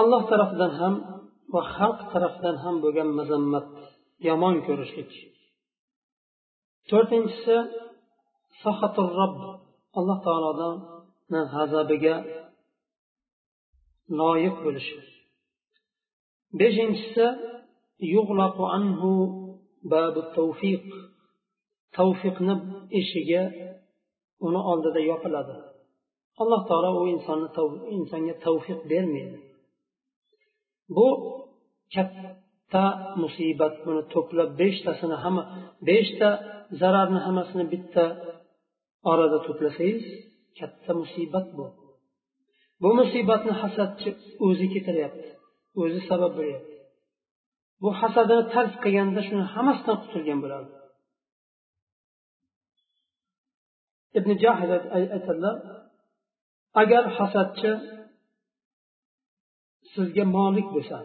alloh 0.00 0.22
tarafidan 0.30 0.72
ham 0.80 0.94
va 1.54 1.62
xalq 1.74 2.00
tarafidan 2.12 2.56
ham 2.64 2.74
bo'lgan 2.84 3.08
mazammat 3.18 3.66
yomon 4.28 4.56
ko'rishlik. 4.66 5.12
To'rtinchisi 6.90 7.56
robb 9.20 9.38
alloh 9.98 10.18
taolodan 10.26 10.74
g'azabiga 11.52 12.14
loyiq 14.18 14.56
bo'lishi 14.64 14.98
beshinchisi 16.58 17.26
anhu 18.76 19.10
babu 19.92 20.20
tavfiq 20.36 20.84
tavfiqni 21.96 22.54
eshigi 22.98 23.42
uni 24.46 24.60
oldida 24.70 25.00
yopiladi. 25.10 25.56
Alloh 26.42 26.60
taolo 26.68 26.90
u 27.00 27.04
insonni 27.14 27.48
insonga 27.96 28.34
tavfiq 28.46 28.80
bermaydi. 28.90 29.38
Bu 30.96 31.06
katta 31.94 32.84
musibat. 33.22 33.74
Buni 33.84 34.02
to'plab 34.14 34.50
beshtasini 34.60 35.16
hamma 35.24 35.42
beshta 35.88 36.28
zararni 36.80 37.20
hammasini 37.26 37.64
bitta 37.72 38.04
orada 39.10 39.38
to'plasangiz 39.46 40.04
katta 40.58 40.92
musibat 41.00 41.46
bu. 41.56 41.66
Bu 42.82 42.88
musibatni 43.00 43.52
hasadchi 43.62 44.10
o'zi 44.46 44.66
keltiryapti 44.72 45.28
o'zi 45.82 46.00
sabab 46.10 46.32
bo'lyapti. 46.38 46.76
Bu 47.82 47.88
hasadini 48.00 48.44
tark 48.54 48.74
qilganda 48.84 49.20
shuni 49.28 49.44
hammasidan 49.54 49.96
qutulgan 50.02 50.38
bo'ladi. 50.44 50.70
Ibn 54.18 54.30
jahid 54.44 54.70
aytadilar 54.96 55.56
agar 56.82 57.04
hasadchi 57.18 57.70
sizga 59.94 60.24
molik 60.36 60.68
bo'lsa 60.74 60.98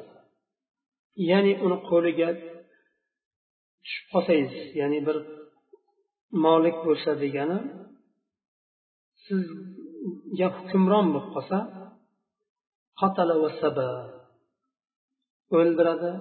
ya'ni 1.29 1.53
uni 1.65 1.77
qo'liga 1.89 2.29
tushib 3.83 4.05
qolsangiz 4.13 4.55
ya'ni 4.79 4.99
bir 5.07 5.17
molik 6.45 6.77
bo'lsa 6.85 7.11
degani 7.23 7.57
sizga 9.25 10.47
hukmron 10.57 11.05
bo'lib 11.13 11.27
qolsa 11.35 11.57
o'ldiradi 15.57 16.11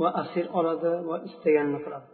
va 0.00 0.08
asir 0.22 0.46
oladi 0.58 0.92
va 1.08 1.16
istaganini 1.28 1.80
qiladi. 1.84 2.10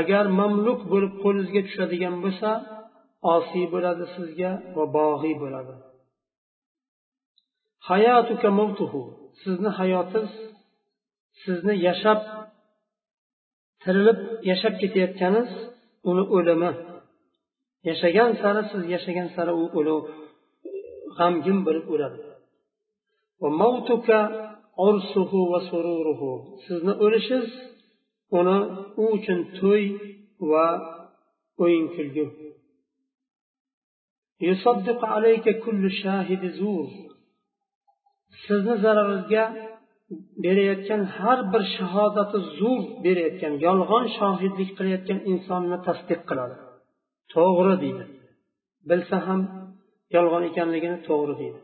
Agar 0.00 0.24
mamluk 0.40 0.80
bo'lib 0.92 1.12
qo'lingizga 1.22 1.62
tushadigan 1.68 2.14
bo'lsa 2.24 2.50
osiy 3.34 3.64
bo'ladi 3.74 4.04
sizga 4.16 4.50
va 4.76 4.84
bog'iy 4.96 5.34
bo'ladi. 5.42 5.74
Hayatuka 7.88 8.48
mavtuhu 8.60 9.00
sizni 9.42 9.70
hayotingiz 9.78 10.34
sizni 11.42 11.74
yashab 11.86 12.20
tirilib 13.82 14.18
yashab 14.50 14.74
ketayotganingiz 14.82 15.52
uni 16.10 16.24
o'limi. 16.36 16.70
Yashagan 17.88 18.30
sari 18.42 18.62
siz 18.70 18.82
yashagan 18.94 19.28
sari 19.36 19.52
u 19.62 19.64
o'lib 19.78 20.04
g'amgin 21.18 21.58
bo'lib 21.66 21.86
o'ladi. 21.94 22.18
Sizni 26.64 26.92
o'lishingiz 27.04 27.50
uni 28.38 28.58
u 29.02 29.04
uchun 29.16 29.40
to'y 29.58 29.84
va 30.50 30.66
o'yin 31.64 31.86
kulgu 31.94 32.26
sizni 38.44 38.74
zararingizga 38.84 39.44
berayotgan 40.44 41.02
har 41.18 41.38
bir 41.52 41.62
shahodati 41.76 42.38
zo'r 42.58 42.82
berayotgan 43.04 43.54
yolg'on 43.66 44.04
shohidlik 44.18 44.70
qilayotgan 44.78 45.18
insonni 45.30 45.78
tasdiq 45.86 46.20
qiladi. 46.28 46.56
To'g'ri 47.34 47.74
deydi. 47.84 48.04
Bilsa 48.88 49.16
ham 49.26 49.40
yolg'on 50.16 50.42
ekanligini 50.50 50.98
to'g'ri 51.08 51.34
deydi. 51.42 51.60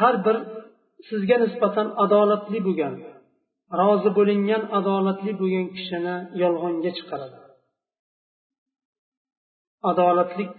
Har 0.00 0.14
bir 0.26 0.36
sizga 1.08 1.36
nisbatan 1.44 1.88
adolatli 2.04 2.58
bo'lgan 2.66 2.94
rozi 3.80 4.10
bo'lingan 4.18 4.62
adolatli 4.78 5.32
bo'lgan 5.40 5.66
kishini 5.76 6.16
yolg'onga 6.42 6.90
chiqaradi. 6.98 7.38
Adolatlik 9.90 10.50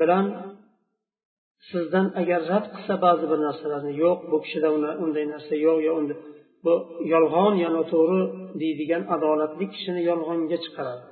bilan 0.00 0.26
sizdan 1.70 2.06
agar 2.20 2.40
rad 2.52 2.66
qilsa 2.74 2.94
ba'zi 3.04 3.24
bir 3.30 3.38
narsalarni 3.46 3.92
yo'q 4.04 4.18
bu 4.30 4.36
kishida 4.44 4.68
unday 5.04 5.24
narsa 5.34 5.54
yo'q 5.66 5.78
yo 5.88 5.94
bu 6.64 6.74
yolg'on 7.12 7.54
ya 7.64 7.68
noto'g'ri 7.76 8.22
deydigan 8.60 9.02
adolatli 9.14 9.64
kishini 9.74 10.02
yolg'onga 10.10 10.58
chiqaradi. 10.64 11.06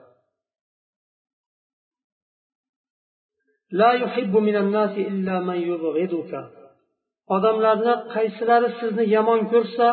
Odamlarni 7.36 7.94
qaysilari 8.14 8.68
sizni 8.80 9.04
yomon 9.16 9.40
ko'rsa 9.52 9.86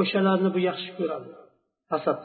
o'shalarni 0.00 0.50
bu 0.54 0.60
yaxshi 0.68 0.90
ko'radi. 0.98 1.30
Hasad. 1.92 2.22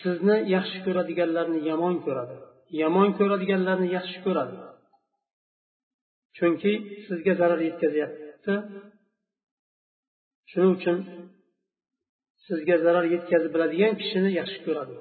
Sizni 0.00 0.36
yaxshi 0.54 0.78
ko'radiganlarni 0.86 1.58
yomon 1.70 1.96
ko'radi. 2.06 2.36
Yomon 2.82 3.08
ko'radiganlarni 3.18 3.88
yaxshi 3.96 4.18
ko'radi. 4.26 4.56
Chunki 6.36 6.72
sizga 7.06 7.32
zarar 7.40 7.60
yetkazyapti. 7.68 8.54
Shuning 10.50 10.72
uchun 10.78 10.98
sizga 12.46 12.76
zarar 12.84 13.04
yetkazib 13.14 13.50
biladigan 13.54 13.92
kishini 14.00 14.30
yaxshi 14.40 14.58
ko'radi. 14.66 14.94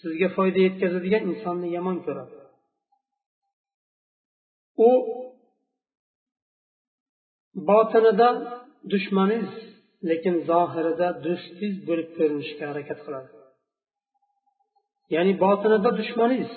Sizga 0.00 0.28
foyda 0.36 0.60
yetkazadigan 0.66 1.22
insonni 1.30 1.68
yomon 1.76 1.98
ko'radi. 2.06 2.34
U 4.88 4.90
botinida 7.68 8.28
dushmaningiz 8.92 9.52
lekin 10.10 10.34
zohirida 10.50 11.08
do'stingiz 11.24 11.76
bo'lib 11.88 12.08
ko'rinishga 12.18 12.64
harakat 12.70 12.98
qiladi. 13.06 13.37
Ya'ni 15.14 15.32
botinida 15.44 15.90
dushmaningiz. 16.00 16.52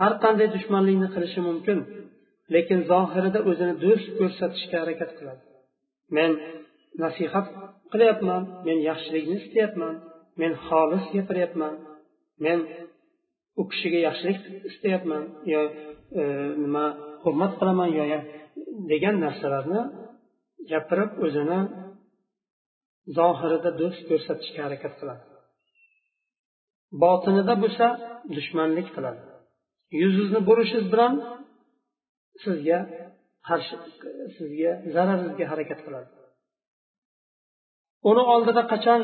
Har 0.00 0.12
qanday 0.24 0.48
dushmanlikni 0.56 1.08
qilishi 1.14 1.40
mumkin 1.48 1.78
lekin 2.54 2.80
zohirida 2.90 3.40
o'zini 3.50 3.74
do'st 3.84 4.08
ko'rsatishga 4.18 4.76
harakat 4.82 5.10
qiladi. 5.18 5.42
Men 6.16 6.30
nasihat 7.04 7.46
qilyapman 7.92 8.42
men 8.66 8.78
yaxshilikni 8.90 9.36
istayapman 9.42 9.94
men 10.40 10.52
xolis 10.66 11.04
gapiryapman 11.16 11.74
men 12.44 12.58
u 13.60 13.62
kishiga 13.70 13.98
yaxshilik 14.08 14.40
istayapman 14.70 15.22
yo 15.52 15.60
e, 16.20 16.22
nima 16.64 16.84
hurmat 17.22 17.52
qilaman 17.60 17.90
yo 17.98 18.04
degan 18.92 19.16
narsalarni 19.24 19.80
gapirib 20.70 21.10
o'zini 21.24 21.60
zohirida 23.18 23.70
do'st 23.80 24.02
ko'rsatishga 24.10 24.60
harakat 24.66 24.94
qiladi. 25.00 25.24
Botinida 27.02 27.54
bo'lsa 27.62 27.86
dushmanlik 28.36 28.88
qiladi. 28.96 29.22
Yuzingizni 30.00 30.40
burishingiz 30.48 30.86
bilan 30.92 31.12
sizga 32.44 32.78
qarshi 33.48 33.74
sizga 34.36 34.72
zararingizga 34.94 35.44
harakat 35.52 35.80
qiladi. 35.86 36.08
Uni 38.10 38.22
oldida 38.34 38.62
qachon 38.72 39.00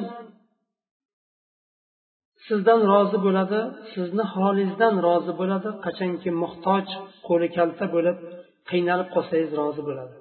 sizdan 2.47 2.81
rozi 2.93 3.19
bo'ladi 3.27 3.61
sizni 3.95 4.25
holingizdan 4.35 4.95
rozi 5.07 5.33
bo'ladi 5.41 5.71
qachonki 5.85 6.31
muhtoj 6.43 6.87
qo'li 7.29 7.49
kalta 7.57 7.85
bo'lib 7.95 8.17
qiynalib 8.71 9.09
qolsangiz 9.15 9.51
rozi 9.61 9.83
bo'ladi. 9.89 10.15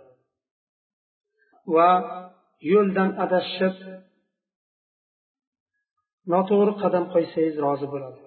Va 1.76 1.92
yo'ldan 2.74 3.10
adashib 3.26 3.76
noto'g'ri 6.34 6.74
qadam 6.84 7.06
qo'ysangiz 7.14 7.56
rozi 7.66 7.88
bo'ladi. 7.94 8.20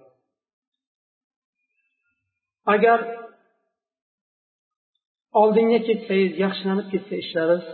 Agar 2.74 2.98
oldinga 5.40 5.80
ketsangiz 5.88 6.32
yaxshilanib 6.44 6.86
ketsa 6.92 7.14
ishlaringiz 7.22 7.66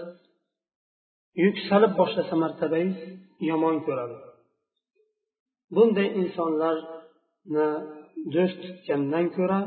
yuksalib 1.44 1.92
boshlasa 2.00 2.34
martabangiz 2.44 2.98
yomon 3.50 3.76
ko'radi. 3.86 4.16
Bunday 5.74 6.08
insonlarni 6.22 7.68
do'st 8.34 8.58
tutgandan 8.64 9.26
ko'ra 9.36 9.60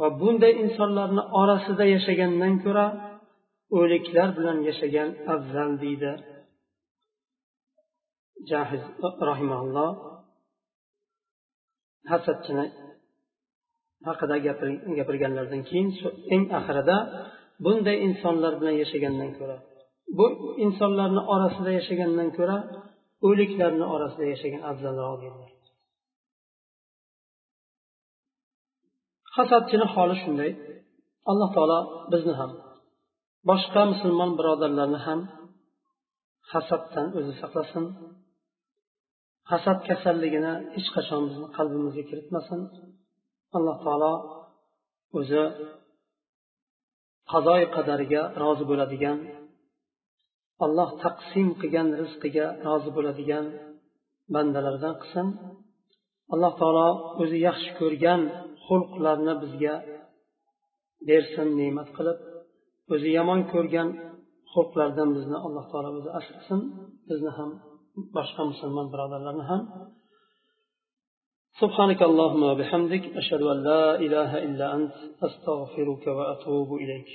va 0.00 0.08
bunday 0.20 0.52
insonlarni 0.64 1.22
orasida 1.40 1.84
yashagandan 1.94 2.54
ko'ra 2.64 2.86
o'liklar 3.78 4.28
bilan 4.38 4.58
yashagan 4.68 5.08
afzal 5.34 5.70
deydi 5.84 6.12
jahiz 8.50 8.82
rahimaulloh 9.30 9.90
hasadchini 12.12 12.66
haqida 14.08 14.36
gapirganlaridan 14.98 15.62
keyin 15.68 15.88
eng 16.34 16.44
oxirida 16.58 16.96
bunday 17.64 17.96
insonlar 18.06 18.52
bilan 18.60 18.76
yashagandan 18.82 19.30
ko'ra 19.38 19.56
bu 20.18 20.26
insonlarni 20.64 21.22
orasida 21.34 21.70
yashagandan 21.78 22.28
ko'ra 22.38 22.56
o'liklarni 23.28 23.86
orasida 23.94 24.24
yashagan 24.32 24.62
afzalroq 24.70 25.14
dedilar 25.22 25.50
hasadchini 29.36 29.86
holi 29.94 30.16
shunday 30.22 30.50
alloh 31.30 31.48
taolo 31.56 31.80
bizni 32.12 32.34
ham 32.40 32.50
boshqa 33.48 33.82
musulmon 33.92 34.30
birodarlarni 34.38 35.00
ham 35.06 35.20
hasaddan 36.52 37.06
o'zi 37.18 37.32
saqlasin. 37.42 37.84
Hasad 39.50 39.78
kasalligini 39.88 40.52
hech 40.74 40.88
qachon 40.96 41.22
bizni 41.28 41.48
qalbimizga 41.56 42.04
kiritmasin. 42.10 42.60
Alloh 43.56 43.76
taolo 43.84 44.14
o'zi 45.18 45.42
qazoi 47.32 47.62
qadariga 47.76 48.22
rozi 48.42 48.64
bo'ladigan 48.70 49.18
alloh 50.64 50.90
taqsim 51.04 51.48
qilgan 51.60 51.88
rizqiga 52.00 52.46
rozi 52.66 52.90
bo'ladigan 52.96 53.44
bandalardan 54.34 54.94
qilsin. 55.02 55.26
Alloh 56.34 56.52
taolo 56.60 56.88
o'zi 57.22 57.38
yaxshi 57.48 57.70
ko'rgan 57.80 58.20
xulqlarni 58.66 59.34
bizga 59.42 59.74
bersin 61.08 61.48
ne'mat 61.60 61.88
qilib. 61.96 62.18
O'zi 62.94 63.08
yomon 63.18 63.40
ko'rgan 63.52 63.88
xulqlardan 64.52 65.08
bizni 65.16 65.36
alloh 65.46 65.64
taolo 65.72 65.88
o'zi 65.98 66.10
asrasin. 66.18 66.60
Bizni 67.08 67.32
ham 67.38 67.50
boshqa 68.16 68.42
musulmon 68.50 68.86
birodarlarni 68.92 69.44
ham 69.50 69.62
سبحانك 71.62 72.00
اللهم 72.10 72.42
وبحمدك 72.50 73.04
أشهد 73.20 73.42
أن 73.52 73.58
لا 73.70 73.84
إله 74.04 74.30
إلا 74.46 74.66
أنت 74.76 74.94
أستغفرك 75.26 76.04
وأتوب 76.18 76.68
إليك 76.82 77.10